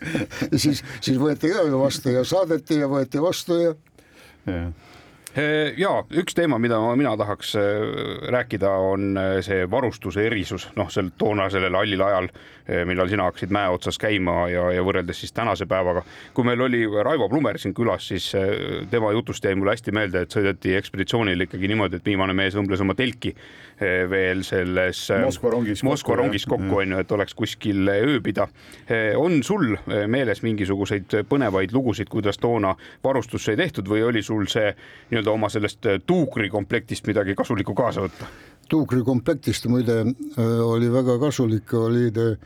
siis, 0.62 0.82
siis 1.00 1.16
võeti 1.20 1.52
ka 1.52 1.64
ju 1.68 1.80
vastu 1.80 2.12
ja 2.16 2.24
saadeti 2.28 2.80
ja 2.82 2.90
võeti 2.90 3.22
vastu 3.22 3.60
ja 3.60 3.74
jah. 4.46 4.72
Ja 5.78 5.90
üks 6.10 6.34
teema, 6.34 6.58
mida 6.58 6.78
mina 6.98 7.12
tahaks 7.18 7.54
äh, 7.58 7.62
rääkida, 8.32 8.70
on 8.70 9.16
äh, 9.18 9.36
see 9.46 9.62
varustuse 9.70 10.24
erisus, 10.26 10.66
noh, 10.76 10.90
sel 10.90 11.12
toona 11.18 11.46
sellel 11.50 11.76
hallil 11.78 12.02
ajal, 12.02 12.28
äh, 12.66 12.82
millal 12.88 13.08
sina 13.10 13.28
hakkasid 13.28 13.52
mäe 13.54 13.70
otsas 13.70 13.98
käima 14.00 14.48
ja, 14.50 14.66
ja 14.74 14.82
võrreldes 14.86 15.22
siis 15.22 15.34
tänase 15.36 15.68
päevaga. 15.70 16.02
kui 16.34 16.44
meil 16.44 16.60
oli 16.66 16.82
Raivo 17.04 17.28
Plumer 17.28 17.58
siin 17.58 17.74
külas, 17.74 18.08
siis 18.10 18.32
tema 18.90 19.12
jutust 19.12 19.44
jäi 19.44 19.54
mulle 19.54 19.76
hästi 19.76 19.94
meelde, 19.94 20.24
et 20.24 20.34
sõideti 20.34 20.74
ekspeditsioonil 20.78 21.46
ikkagi 21.46 21.70
niimoodi, 21.70 22.00
et 22.00 22.10
viimane 22.10 22.34
mees 22.34 22.58
õmbles 22.58 22.82
oma 22.82 22.96
telki 22.98 23.34
veel 24.10 24.42
selles 24.44 25.06
Moskva 25.22 25.54
rongis 25.54 25.82
Moskva 25.86 26.12
kokku, 26.12 26.18
rongis 26.20 26.44
kokku 26.46 26.82
on 26.82 26.92
ju, 26.92 26.98
et 27.00 27.12
oleks 27.16 27.34
kuskil 27.34 27.88
ööbida. 27.88 28.48
on 29.16 29.42
sul 29.42 29.78
meeles 29.86 30.42
mingisuguseid 30.42 31.22
põnevaid 31.30 31.72
lugusid, 31.72 32.10
kuidas 32.12 32.38
toona 32.38 32.74
varustus 33.04 33.46
sai 33.48 33.56
tehtud 33.56 33.88
või 33.88 34.02
oli 34.04 34.22
sul 34.22 34.44
see 34.52 34.74
nii-öelda 35.10 35.19
oma 35.28 35.48
sellest 35.52 35.86
tuukrikomplektist 36.06 37.06
midagi 37.10 37.34
kasulikku 37.34 37.74
kaasa 37.74 38.06
võtta? 38.06 38.30
tuukrikomplektist 38.70 39.66
muide 39.70 40.00
äh, 40.04 40.60
oli 40.64 40.90
väga 40.92 41.18
kasulik, 41.20 41.72
olid 41.74 42.18
äh, 42.20 42.36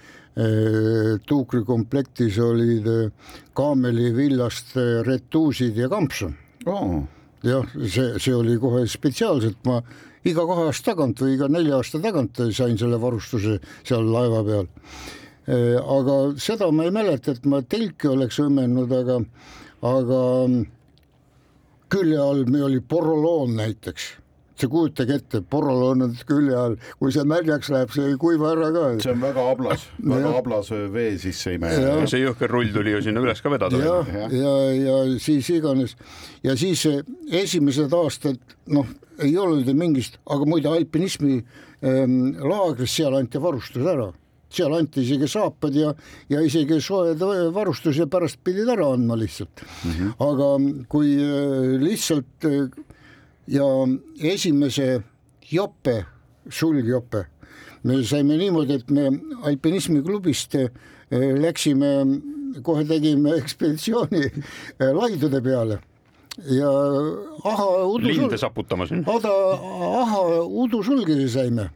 tuukrikomplektis 1.27 2.39
olid 2.43 2.89
äh, 2.91 3.35
kaameli 3.57 4.13
villast 4.17 4.77
äh, 4.81 5.03
retuusid 5.07 5.77
ja 5.77 5.89
kampsun. 5.93 6.35
Oh, 6.67 7.03
jah, 7.45 7.67
see, 7.85 8.15
see 8.19 8.35
oli 8.35 8.57
kohe 8.61 8.87
spetsiaalselt, 8.89 9.61
ma 9.69 9.83
iga 10.25 10.47
kahe 10.49 10.71
aasta 10.71 10.93
tagant 10.93 11.21
või 11.21 11.37
iga 11.37 11.51
nelja 11.53 11.79
aasta 11.79 12.01
tagant 12.03 12.41
sain 12.57 12.79
selle 12.81 13.01
varustuse 13.01 13.59
seal 13.85 14.09
laeva 14.09 14.41
peal. 14.47 14.71
aga 15.45 16.15
seda 16.41 16.71
ma 16.73 16.87
ei 16.87 16.93
mäleta, 16.97 17.35
et 17.37 17.45
ma 17.45 17.61
telki 17.61 18.09
oleks 18.09 18.39
õmmenud, 18.41 18.95
aga, 18.97 19.19
aga 19.85 20.21
külje 21.95 22.21
all 22.21 22.45
meil 22.51 22.69
oli 22.69 22.83
poroloon 22.83 23.57
näiteks 23.63 24.13
see 24.59 24.71
kujutage 24.71 25.17
ette, 25.19 25.41
poroloon 25.51 26.05
on 26.07 26.13
külje 26.29 26.55
all, 26.59 26.77
kui 27.01 27.13
see 27.15 27.25
märjaks 27.27 27.71
läheb, 27.75 27.93
see 27.95 28.07
ei 28.13 28.19
kuiva 28.21 28.53
ära 28.53 28.71
ka. 28.75 28.85
see 29.03 29.15
on 29.15 29.23
väga 29.25 29.47
ablas, 29.51 29.87
väga 30.15 30.35
ablas 30.39 30.71
vee 30.95 31.15
sisse 31.23 31.57
ime. 31.57 31.73
Jah. 31.75 32.05
see 32.11 32.23
jõhker 32.23 32.53
rull 32.55 32.71
tuli 32.75 32.95
ju 32.95 33.03
sinna 33.09 33.23
üles 33.25 33.43
ka 33.43 33.53
vedada. 33.53 33.81
jah, 33.83 34.13
ja, 34.15 34.27
ja, 34.39 34.57
ja 34.87 34.99
siis 35.23 35.51
iganes 35.55 35.97
ja 36.47 36.55
siis 36.59 36.87
esimesed 37.43 37.95
aastad 37.99 38.39
noh, 38.71 38.91
ei 39.23 39.35
olnud 39.39 39.67
ju 39.67 39.75
mingist, 39.79 40.21
aga 40.31 40.47
muide 40.49 40.71
alpinismi 40.71 41.41
ähm, 41.41 42.35
laagris, 42.39 42.95
seal 42.95 43.19
anti 43.19 43.43
varustus 43.43 43.87
ära, 43.91 44.13
seal 44.55 44.75
anti 44.77 45.03
isegi 45.05 45.29
saapad 45.31 45.77
ja, 45.77 45.93
ja 46.33 46.43
isegi 46.45 46.81
soe 46.83 47.15
varustus 47.55 47.99
ja 48.01 48.07
pärast 48.11 48.41
pidid 48.45 48.71
ära 48.71 48.91
andma 48.95 49.17
lihtsalt 49.19 49.63
mm. 49.65 49.91
-hmm. 49.91 50.11
aga 50.29 50.87
kui 50.89 51.15
äh, 51.19 51.81
lihtsalt 51.83 52.49
äh, 52.49 52.69
ja 53.47 53.65
esimese 54.21 55.03
jope, 55.51 56.05
sulgjope, 56.49 57.27
me 57.83 58.03
saime 58.05 58.37
niimoodi, 58.41 58.75
et 58.75 58.91
me 58.91 59.11
alpinismiklubist 59.43 60.55
äh, 60.55 60.71
läksime, 61.41 61.91
kohe 62.63 62.85
tegime 62.85 63.37
ekspeditsiooni 63.37 64.31
laidude 64.79 65.43
peale 65.43 65.79
ja 66.51 66.71
aha, 67.45 67.67
linde 68.03 68.39
saputamas. 68.39 68.91
Ada, 68.91 69.33
aha, 70.01 70.23
udusulgesi 70.47 71.29
saime 71.29 71.71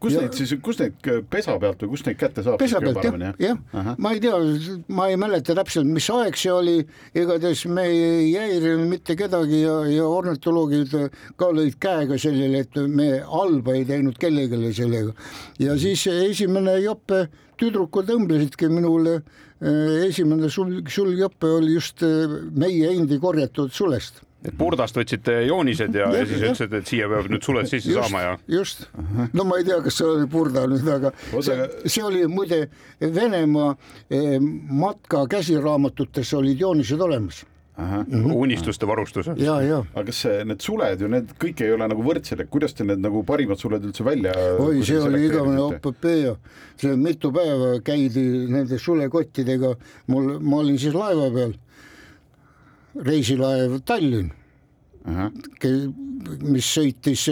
kus 0.00 0.12
Ja- 0.14 0.20
neid 0.24 0.34
siis, 0.34 0.54
kus 0.62 0.78
neid 0.80 1.08
pesa 1.30 1.54
pealt 1.60 1.82
või 1.84 1.92
kust 1.94 2.08
neid 2.08 2.18
kätte 2.18 2.42
saab? 2.42 2.58
pesa 2.58 2.80
pealt 2.82 3.04
jah, 3.04 3.38
jah, 3.38 3.94
ma 3.98 4.12
ei 4.12 4.20
tea, 4.20 4.40
ma 4.88 5.08
ei 5.08 5.16
mäleta 5.20 5.54
täpselt, 5.54 5.86
mis 5.86 6.08
aeg 6.10 6.36
see 6.36 6.52
oli, 6.52 6.76
igatahes 7.14 7.64
me 7.70 7.86
ei 7.86 8.32
häirinud 8.34 8.88
mitte 8.90 9.16
kedagi 9.16 9.62
ja, 9.62 9.78
ja 9.90 10.08
ornitoloogid 10.08 10.92
ka 11.40 11.50
lõid 11.54 11.78
käega 11.80 12.18
sellele, 12.18 12.64
et 12.66 12.76
me 12.88 13.08
halba 13.30 13.78
ei 13.78 13.86
teinud 13.88 14.18
kellelegi 14.18 14.74
sellega. 14.74 15.14
ja 15.62 15.78
siis 15.78 16.06
esimene 16.06 16.78
jope, 16.82 17.28
tüdrukud 17.60 18.10
õmblesidki 18.10 18.68
minule, 18.68 19.20
esimene 20.04 20.50
sul-, 20.50 20.82
sulgjope 20.90 21.46
oli 21.60 21.76
just 21.78 22.02
meie 22.02 22.90
endi 22.90 23.18
korjatud 23.22 23.72
sulest 23.72 24.24
et 24.44 24.52
purdast 24.58 24.96
võtsite 24.98 25.38
joonised 25.46 25.94
ja, 25.96 26.10
ja 26.12 26.26
siis 26.28 26.42
jah. 26.42 26.52
ütlesite, 26.52 26.80
et 26.82 26.90
siia 26.90 27.08
peab 27.08 27.30
nüüd 27.32 27.46
suled 27.46 27.70
sisse 27.70 27.88
just, 27.90 28.00
saama 28.02 28.20
ja 28.26 28.34
just, 28.58 28.84
no 29.32 29.46
ma 29.48 29.56
ei 29.60 29.64
tea, 29.64 29.78
kas 29.86 29.96
see 30.00 30.10
oli 30.10 30.28
purda 30.30 30.66
nüüd, 30.68 30.84
aga 30.98 31.14
see, 31.32 31.54
aga- 31.54 31.88
see 31.88 32.04
oli 32.04 32.26
muide 32.28 32.60
Venemaa 33.00 33.72
eh, 34.12 34.36
matka 34.84 35.24
käsiraamatutes 35.32 36.34
olid 36.36 36.60
joonised 36.60 37.00
olemas. 37.00 37.44
Unistuste 38.14 38.86
varustuse. 38.86 39.32
ja, 39.42 39.56
ja 39.66 39.80
aga 39.96 40.04
kas 40.06 40.20
see, 40.22 40.44
need 40.46 40.60
suled 40.62 41.00
ju 41.02 41.08
need 41.10 41.32
kõik 41.42 41.64
ei 41.64 41.72
ole 41.74 41.88
nagu 41.90 42.04
võrdsed, 42.06 42.44
et 42.44 42.50
kuidas 42.52 42.76
te 42.78 42.84
need 42.86 43.00
nagu 43.02 43.24
parimad 43.26 43.58
suled 43.58 43.82
üldse 43.88 44.04
välja 44.06 44.30
oi, 44.62 44.84
see 44.86 45.00
oli 45.02 45.24
igavene 45.26 45.56
selekteerisite? 45.58 45.88
opepee, 45.90 46.36
see 46.78 46.94
mitu 47.00 47.32
päeva 47.34 47.72
käidi 47.82 48.22
nende 48.52 48.78
sulekottidega, 48.78 49.72
mul, 50.06 50.36
ma 50.38 50.60
olin 50.62 50.78
siis 50.78 50.94
laeva 50.94 51.26
peal, 51.34 51.56
reisilaev 52.94 53.80
Tallinn, 53.86 54.30
Ahah. 55.04 55.30
mis 56.40 56.66
sõitis 56.76 57.26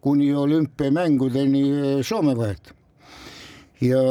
kuni 0.00 0.32
olümpiamängudeni 0.34 2.02
Soome 2.06 2.36
vahet. 2.36 2.72
ja, 3.80 4.02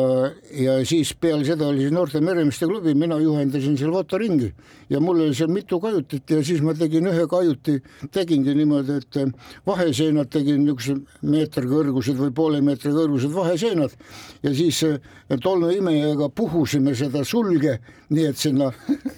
ja 0.52 0.74
siis 0.86 1.14
peale 1.14 1.46
seda 1.46 1.68
oli 1.68 1.86
see 1.86 1.94
noorte 1.94 2.22
meremeeste 2.22 2.68
klubi, 2.70 2.94
mina 2.94 3.18
juhendasin 3.18 3.78
seal 3.78 3.94
fotoringi 3.94 4.52
ja 4.90 5.00
mul 5.02 5.22
oli 5.26 5.36
seal 5.36 5.52
mitu 5.54 5.80
kajutit 5.82 6.30
ja 6.30 6.42
siis 6.46 6.62
ma 6.66 6.74
tegin 6.78 7.08
ühe 7.10 7.26
kajuti, 7.30 7.80
tegingi 8.14 8.56
niimoodi, 8.58 9.00
et 9.02 9.20
vaheseinad 9.68 10.30
tegin 10.34 10.64
niisugused 10.66 11.26
meetri 11.26 11.70
kõrgused 11.70 12.20
või 12.20 12.34
poole 12.36 12.62
meetri 12.66 12.94
kõrgused 12.96 13.34
vaheseinad 13.34 13.96
ja 14.44 14.54
siis 14.56 14.82
eh, 14.88 15.00
tolmuimejaga 15.42 16.30
puhusime 16.36 16.96
seda 16.98 17.24
sulge, 17.26 17.78
nii 18.14 18.28
et 18.30 18.40
sinna 18.40 18.70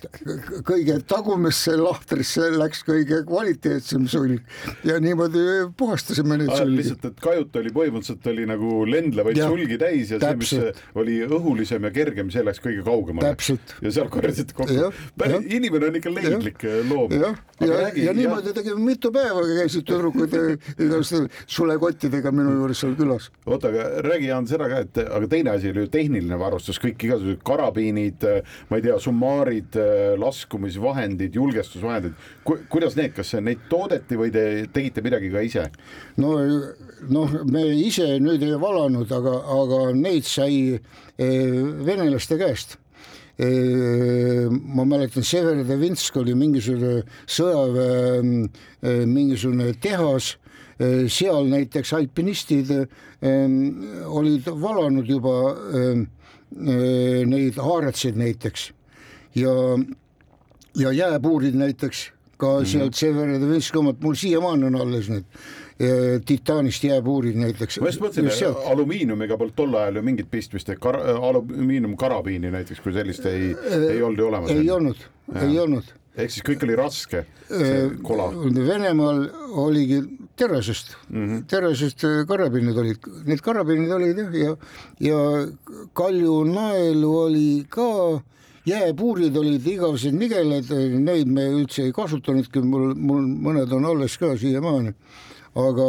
kõige 0.70 1.00
tagumisse 1.08 1.76
lahtrisse 1.80 2.52
läks 2.56 2.84
kõige 2.88 3.22
kvaliteetsem 3.28 4.08
sulg 4.12 4.88
ja 4.88 5.00
niimoodi 5.04 5.44
puhastasime 5.78 6.40
neid 6.40 6.54
sulgi. 6.54 6.80
lihtsalt, 6.82 7.10
et 7.12 7.22
kajut 7.24 7.60
oli 7.62 7.74
põhimõtteliselt 7.76 8.32
oli 8.32 8.48
nagu 8.50 8.72
lendlevaid 8.88 9.42
sulgi 9.42 9.80
täis 9.82 10.14
ja 10.16 10.22
see, 10.22 10.34
mis 10.40 10.54
täpselt. 10.56 10.82
oli 10.96 11.20
õhulisem 11.26 11.90
ja 11.90 11.94
kergem, 11.96 12.32
see 12.34 12.46
läks 12.46 12.64
kõige 12.64 12.86
kaugemale. 12.88 13.34
Täpselt. 13.34 13.76
ja 13.84 13.94
seal 14.00 14.12
korjasite 14.14 14.56
kokku. 14.58 14.92
Inimene 15.58 15.90
on 15.90 16.00
ikka 16.00 16.14
leidlik 16.14 16.66
loom. 16.90 17.14
jah, 17.14 17.38
ja, 17.62 17.80
ja 17.96 18.14
niimoodi 18.16 18.54
tegime 18.56 18.82
mitu 18.84 19.12
päeva, 19.14 19.44
käisid 19.60 19.86
tüdrukud 19.88 20.36
eh, 20.38 20.72
igasuguste 20.78 21.46
sulekottidega 21.58 22.32
minu 22.36 22.54
juures 22.60 22.82
seal 22.84 22.96
külas. 23.00 23.30
oota, 23.46 23.72
aga 23.72 24.04
räägi 24.08 24.32
Jaan 24.32 24.48
seda 24.50 24.70
ka, 24.72 24.82
et 24.86 25.02
aga 25.04 25.32
teine 25.32 25.54
asi 25.56 25.72
oli 25.74 25.86
ju 25.86 25.92
tehniline 25.94 26.40
varustus, 26.40 26.80
kõik 26.84 27.08
igasugused 27.08 27.44
karabiinid, 27.48 28.26
ma 28.70 28.80
ei 28.80 28.86
tea, 28.86 28.98
summaarid, 29.02 29.80
laskumisvahendid, 30.22 31.36
julgestusvahendid 31.38 32.18
Ku,. 32.48 32.60
kuidas 32.72 32.98
need, 33.00 33.14
kas 33.18 33.34
neid 33.44 33.68
toodeti 33.72 34.18
või 34.20 34.32
te 34.34 34.44
tegite 34.74 35.04
midagi 35.06 35.32
ka 35.34 35.44
ise? 35.46 35.68
no, 36.22 36.36
noh, 37.10 37.38
me 37.50 37.64
ise 37.76 38.18
nüüd 38.24 38.44
ei 38.46 38.58
valanud, 38.62 39.12
aga, 39.20 39.38
aga 39.58 39.82
neid 39.98 40.28
sai 40.28 40.60
eh, 40.76 41.64
venelaste 41.88 42.40
käest. 42.40 42.78
Ma 43.38 44.86
mäletan, 44.90 45.24
Severodvinsk 45.24 46.16
oli 46.18 46.34
mingisugune 46.34 47.04
sõjaväe 47.30 48.22
eh, 48.82 49.04
mingisugune 49.06 49.76
tehas, 49.82 50.36
seal 51.10 51.48
näiteks 51.50 51.94
alpinistid 51.98 52.70
eh, 52.72 52.84
olid 54.06 54.50
valanud 54.62 55.10
juba 55.10 55.38
eh, 55.74 56.04
eh, 56.54 57.24
neid 57.26 57.58
haaretseid 57.58 58.20
näiteks. 58.20 58.72
Ja 59.36 59.54
ja 60.78 60.92
jääpuurid 60.94 61.58
näiteks 61.58 62.12
ka 62.38 62.60
sealt 62.66 62.94
Severodvinsk 62.94 63.76
omad, 63.76 63.98
mul 64.02 64.14
siiamaani 64.14 64.70
on 64.70 64.76
alles 64.76 65.10
need 65.10 65.26
titaanist 66.26 66.84
jääpuurid 66.84 67.38
näiteks. 67.38 67.80
ma 67.82 67.92
just 67.92 68.02
mõtlesin, 68.02 68.56
alumiiniumiga 68.72 69.38
polnud 69.38 69.56
tol 69.58 69.76
ajal 69.78 70.00
ju 70.00 70.06
mingit 70.08 70.30
pistmist, 70.32 70.72
kar-, 70.82 71.04
alumiiniumkarabiini 71.30 72.52
näiteks 72.54 72.82
kui 72.82 72.96
sellist 72.96 73.26
ei, 73.30 73.52
ei 73.78 74.02
olnud 74.02 74.24
ju 74.24 74.28
olemas. 74.32 74.52
ei 74.52 74.72
olnud, 74.74 75.04
ei 75.42 75.60
olnud. 75.62 75.92
ehk 76.18 76.34
siis 76.34 76.46
kõik 76.48 76.66
oli 76.66 76.78
raske, 76.80 77.26
see 77.52 77.84
kola. 78.02 78.32
Venemaal 78.58 79.28
oligi 79.68 80.02
terasest 80.38 80.96
mm, 81.10 81.28
-hmm. 81.28 81.44
terasest 81.48 82.08
karabiinid 82.28 82.78
olid, 82.78 83.12
need 83.26 83.42
karabiinid 83.42 83.92
olid 83.92 84.18
jah, 84.18 84.34
ja, 84.34 84.56
ja 85.00 85.20
kaljunaelu 85.94 87.14
oli 87.20 87.66
ka, 87.70 88.22
jääpuurid 88.66 89.38
olid 89.38 89.68
igavesed 89.68 90.14
nigelad, 90.14 90.74
neid 91.00 91.28
me 91.28 91.48
üldse 91.54 91.86
ei 91.86 91.94
kasutanudki, 91.94 92.62
mul, 92.62 92.94
mul 92.96 93.30
mõned 93.50 93.74
on 93.74 93.86
alles 93.86 94.18
ka 94.18 94.34
siiamaani. 94.38 94.94
Aga 95.58 95.88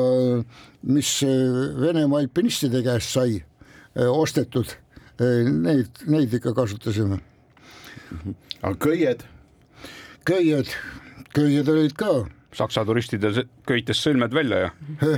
mis 0.89 1.11
eh, 1.27 1.75
Venemaa 1.81 2.23
alpinistide 2.25 2.83
käest 2.87 3.13
sai 3.17 3.39
eh, 3.39 4.09
ostetud, 4.09 4.73
neid, 5.19 5.91
neid 6.07 6.39
ikka 6.39 6.55
kasutasime. 6.57 7.21
aga 8.63 8.75
köied, 8.81 9.25
köied, 10.29 10.73
köied 11.37 11.69
olid 11.69 11.97
ka. 11.99 12.13
Saksa 12.59 12.81
turistide 12.89 13.29
köites 13.69 13.99
sõlmed 14.01 14.33
välja 14.33 14.59
ja 14.63 14.71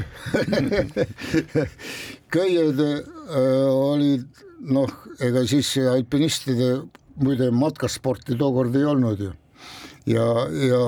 köied 2.34 2.80
olid 3.30 4.24
noh, 4.66 4.90
ega 5.22 5.44
siis 5.48 5.70
alpinistide 5.88 6.72
muide 7.20 7.50
matkasporti 7.54 8.36
tookord 8.38 8.74
ei 8.76 8.88
olnud 8.88 9.22
ju. 9.22 9.30
Ja, 10.10 10.26
ja 10.50 10.82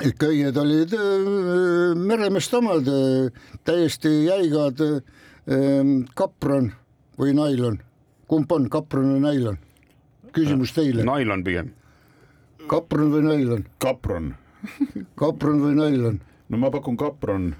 äh, 0.00 0.12
köied 0.18 0.56
olid 0.56 0.92
äh, 0.94 1.94
meremeeste 1.98 2.56
omad 2.58 2.88
äh, 2.88 3.28
täiesti 3.64 4.12
jäigad 4.26 4.80
äh, 4.80 5.82
kapron 6.16 6.72
või 7.20 7.34
nailon, 7.36 7.78
kumb 8.30 8.52
on 8.52 8.68
kapron 8.72 9.12
või 9.16 9.20
nailon? 9.26 9.58
küsimus 10.32 10.72
teile, 10.72 11.04
nailon 11.04 11.42
pigem. 11.44 11.72
kapron 12.70 13.10
või 13.12 13.26
nailon, 13.26 13.66
kapron, 13.84 14.30
kapron 15.20 15.60
või 15.60 15.74
nailon? 15.76 16.20
no 16.48 16.56
ma 16.58 16.70
pakun 16.72 16.96
kapron, 16.96 17.52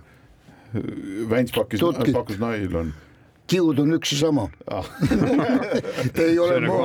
Väins 1.28 1.52
pakkis, 1.52 1.82
pakkus 1.84 2.38
nailon. 2.40 2.94
kiud 3.46 3.78
on 3.82 3.92
üks 3.98 4.14
ja 4.14 4.18
sama 4.22 4.46
Ah. 4.70 4.86
Te 6.16 6.30
ei 6.30 6.38
ole 6.40 6.60
mu- 6.64 6.78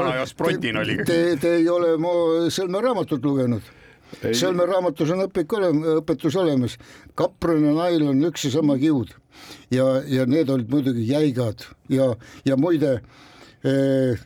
oli. 0.82 0.98
Te, 1.08 1.38
te 1.40 1.54
ei 1.62 1.70
ole 1.72 1.94
mu 1.98 2.12
Sõlme 2.52 2.82
raamatut 2.84 3.24
lugenud. 4.12 4.40
Sõlme 4.40 4.68
raamatus 4.70 5.12
on 5.16 5.26
õpik 5.28 5.58
olema, 5.58 5.98
õpetus 6.02 6.36
olemas. 6.40 6.78
kapron 7.16 7.66
ja 7.66 7.74
nailon 7.74 8.24
üks 8.30 8.46
ja 8.46 8.52
sama 8.52 8.78
kiud 8.78 9.14
ja, 9.72 10.02
ja 10.08 10.26
need 10.26 10.50
olid 10.50 10.70
muidugi 10.70 11.08
jäigad 11.10 11.66
ja, 11.90 12.14
ja 12.46 12.58
muide 12.58 13.02
eh, 13.64 14.18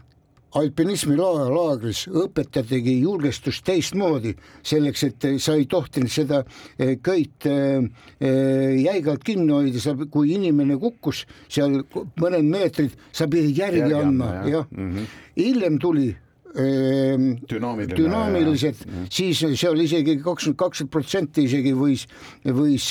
alpinismi 0.57 1.15
la- 1.15 1.47
laagris 1.49 2.05
õpetatigi 2.07 2.97
julgestust 3.01 3.63
teistmoodi, 3.67 4.33
selleks 4.67 5.03
et 5.07 5.27
sa 5.43 5.55
ei 5.55 5.67
tohtinud 5.71 6.11
seda 6.11 6.41
eh, 6.77 6.97
köit 7.03 7.47
eh, 7.47 7.85
eh, 8.19 8.81
jäigalt 8.81 9.23
kinni 9.27 9.51
hoida, 9.53 9.79
sa, 9.83 9.95
kui 10.11 10.33
inimene 10.35 10.77
kukkus 10.81 11.25
seal 11.47 11.81
mõned 12.19 12.49
meetrid, 12.51 12.97
sa 13.15 13.29
pidid 13.31 13.63
järgi, 13.63 13.93
andma 13.95 14.33
jah. 14.49 14.67
-hmm. 14.67 15.07
hiljem 15.37 15.79
tuli 15.79 16.11
Dünaamiline, 16.51 17.95
dünaamilised, 17.95 18.81
siis 19.13 19.39
seal 19.39 19.79
isegi 19.85 20.17
kakskümmend 20.19 20.59
kaks 20.59 20.83
protsenti 20.91 21.45
isegi 21.47 21.71
võis, 21.77 22.07
võis, 22.43 22.89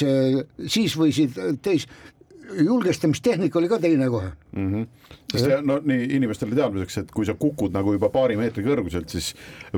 siis 0.64 0.96
võisid 0.96 1.36
teis, 1.60 1.84
julgestamistehnika 2.58 3.58
oli 3.58 3.68
ka 3.68 3.78
teine 3.78 4.08
kohe. 4.10 4.30
sest 5.30 5.46
ja, 5.46 5.60
no 5.62 5.76
nii 5.84 6.08
inimestele 6.16 6.56
teadmiseks, 6.58 6.98
et 7.02 7.10
kui 7.14 7.26
sa 7.26 7.36
kukud 7.38 7.74
nagu 7.74 7.94
juba 7.94 8.10
paari 8.12 8.36
meetri 8.38 8.64
kõrguselt, 8.66 9.10
siis 9.12 9.32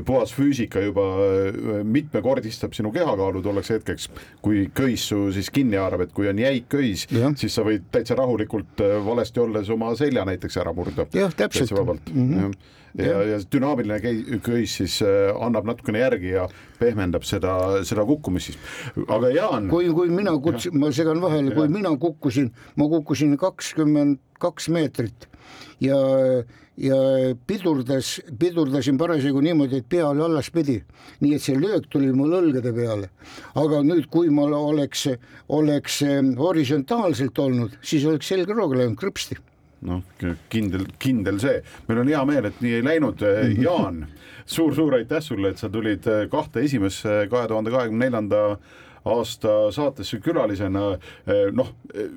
puhas 0.05 0.33
füüsika 0.33 0.81
juba 0.81 1.05
äh, 1.21 1.81
mitmekordistab 1.85 2.73
sinu 2.73 2.91
kehakaalu 2.95 3.43
tolleks 3.45 3.73
hetkeks, 3.75 4.09
kui 4.41 4.67
köis 4.75 5.07
su 5.11 5.27
siis 5.35 5.51
kinni 5.53 5.77
haarab, 5.81 6.07
et 6.07 6.15
kui 6.15 6.29
on 6.31 6.39
jäik 6.41 6.69
köis 6.73 7.05
siis 7.39 7.53
sa 7.53 7.65
võid 7.67 7.85
täitsa 7.93 8.17
rahulikult 8.19 8.81
äh, 8.85 8.97
valesti 9.05 9.43
olles 9.43 9.69
oma 9.73 9.93
selja 9.99 10.25
näiteks 10.29 10.57
ära 10.63 10.73
murda. 10.73 11.07
Jah, 11.13 11.33
täpselt. 11.35 11.73
Mhm. 11.73 11.99
mm. 12.13 12.31
-hmm. 12.33 12.41
ja, 12.41 12.81
ja, 12.97 13.23
ja 13.27 13.39
dünaamiline 13.55 14.39
köis 14.45 14.77
siis 14.79 14.99
äh, 15.05 15.31
annab 15.41 15.67
natukene 15.69 16.03
järgi 16.03 16.33
ja 16.35 16.47
pehmendab 16.79 17.25
seda, 17.27 17.55
seda 17.87 18.05
kukkumist 18.07 18.51
siis. 18.51 18.59
aga 19.07 19.31
Jaan, 19.33 19.69
kui, 19.71 19.89
kui 19.95 20.11
mina 20.13 20.35
kutsusin, 20.37 20.77
ma 20.79 20.91
segan 20.93 21.21
vahele, 21.23 21.55
kui 21.55 21.69
mina 21.71 21.93
kukkusin, 21.99 22.51
ma 22.77 22.89
kukkusin 22.91 23.37
kakskümmend 23.41 24.21
kaks 24.43 24.69
meetrit 24.73 25.29
ja, 25.83 25.97
ja 26.77 26.97
pidurdas, 27.47 28.17
pidurdasin 28.39 28.97
parasjagu 28.97 29.41
niimoodi, 29.43 29.81
et 29.81 29.89
pea 29.89 30.07
oli 30.09 30.23
allaspidi, 30.25 30.79
nii 31.23 31.37
et 31.37 31.43
see 31.43 31.57
löök 31.59 31.87
tuli 31.91 32.11
mul 32.15 32.35
õlgade 32.39 32.73
peale. 32.75 33.09
aga 33.55 33.81
nüüd, 33.85 34.09
kui 34.11 34.29
ma 34.33 34.47
oleks, 34.57 35.07
oleks 35.49 36.01
eh, 36.05 36.21
horisontaalselt 36.37 37.39
olnud, 37.39 37.79
siis 37.81 38.05
oleks 38.09 38.29
selg 38.33 38.49
rooga 38.49 38.81
läinud 38.81 38.99
krõpsti. 38.99 39.39
noh, 39.83 40.03
kindel, 40.49 40.87
kindel 40.99 41.39
see, 41.43 41.61
meil 41.87 42.03
on 42.03 42.13
hea 42.13 42.23
meel, 42.29 42.47
et 42.49 42.61
nii 42.63 42.77
ei 42.79 42.85
läinud. 42.85 43.25
Jaan 43.61 44.05
suur,, 44.05 44.31
suur-suur 44.45 44.99
aitäh 44.99 45.23
sulle, 45.23 45.53
et 45.53 45.61
sa 45.61 45.69
tulid 45.71 46.07
kahte 46.31 46.63
esimesse 46.63 47.23
kahe 47.31 47.47
tuhande 47.51 47.73
kahekümne 47.73 48.09
neljanda 48.09 48.43
aasta 49.05 49.71
saatesse 49.71 50.19
külalisena. 50.23 50.83
noh, 51.51 51.71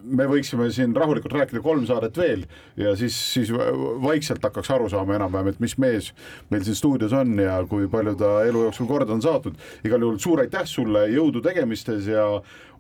me 0.04 0.26
võiksime 0.30 0.68
siin 0.74 0.94
rahulikult 0.96 1.34
rääkida 1.34 1.62
kolm 1.62 1.86
saadet 1.86 2.16
veel 2.18 2.44
ja 2.78 2.94
siis, 2.98 3.16
siis 3.34 3.50
vaikselt 4.02 4.44
hakkaks 4.46 4.70
aru 4.74 4.88
saama 4.92 5.16
enam-vähem, 5.18 5.50
et 5.50 5.60
mis 5.62 5.76
mees 5.82 6.12
meil 6.50 6.64
siin 6.66 6.78
stuudios 6.78 7.14
on 7.16 7.34
ja 7.42 7.58
kui 7.68 7.88
palju 7.90 8.14
ta 8.20 8.32
elu 8.46 8.66
jooksul 8.68 8.90
korda 8.90 9.16
on 9.16 9.24
saatnud. 9.24 9.58
igal 9.84 10.06
juhul 10.06 10.20
suur 10.22 10.44
aitäh 10.44 10.66
sulle, 10.70 11.06
jõudu 11.10 11.42
tegemistes 11.42 12.06
ja 12.10 12.26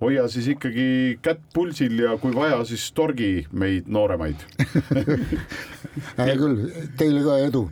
hoia 0.00 0.26
siis 0.32 0.48
ikkagi 0.54 1.18
kätt 1.24 1.42
pulsil 1.54 1.98
ja 2.04 2.16
kui 2.20 2.34
vaja, 2.34 2.62
siis 2.68 2.90
torgi 2.96 3.46
meid 3.52 3.88
nooremaid 3.88 4.44
hea 6.18 6.36
küll, 6.36 6.64
teile 6.98 7.22
ka 7.24 7.36
edu. 7.46 7.62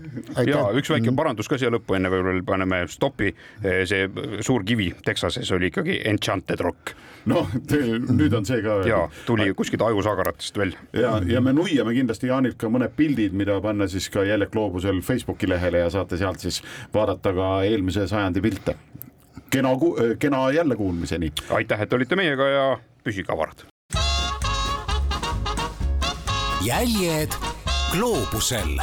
ja 0.49 0.64
üks 0.77 0.93
väike 0.93 1.14
parandus 1.16 1.51
ka 1.51 1.59
siia 1.61 1.72
lõppu, 1.75 1.97
enne 1.99 2.12
võib-olla 2.12 2.45
paneme 2.47 2.85
stopi. 2.91 3.35
see 3.62 4.07
suur 4.45 4.64
kivi 4.66 4.93
Texases 5.05 5.51
oli 5.57 5.70
ikkagi 5.72 6.01
Enchanted 6.09 6.62
Rock. 6.64 6.95
noh, 7.31 7.49
nüüd 8.11 8.35
on 8.37 8.49
see 8.49 8.62
ka. 8.64 8.81
ja 8.89 9.05
tuli 9.29 9.51
kuskilt 9.57 9.85
ajusagaratest 9.85 10.59
välja. 10.59 10.81
ja, 10.93 11.18
ja 11.29 11.45
me 11.45 11.53
nuiame 11.57 11.97
kindlasti 11.97 12.33
Jaanilt 12.33 12.59
ka 12.61 12.72
mõned 12.72 12.97
pildid, 12.97 13.37
mida 13.37 13.61
panna 13.64 13.89
siis 13.91 14.09
ka 14.12 14.25
Jäljak 14.25 14.55
gloobusel 14.55 15.03
Facebooki 15.05 15.49
lehele 15.51 15.85
ja 15.85 15.93
saate 15.93 16.20
sealt 16.20 16.45
siis 16.45 16.62
vaadata 16.95 17.35
ka 17.37 17.55
eelmise 17.68 18.09
sajandi 18.09 18.45
pilte 18.45 18.79
kena, 19.51 19.69
kena 20.19 20.51
jällekuulmiseni. 20.51 21.33
aitäh, 21.51 21.81
et 21.81 21.93
olite 21.93 22.17
meiega 22.17 22.49
ja 22.49 22.79
püsige 23.05 23.33
avarad. 23.33 23.65
jäljed 26.65 27.33
gloobusel 27.93 28.79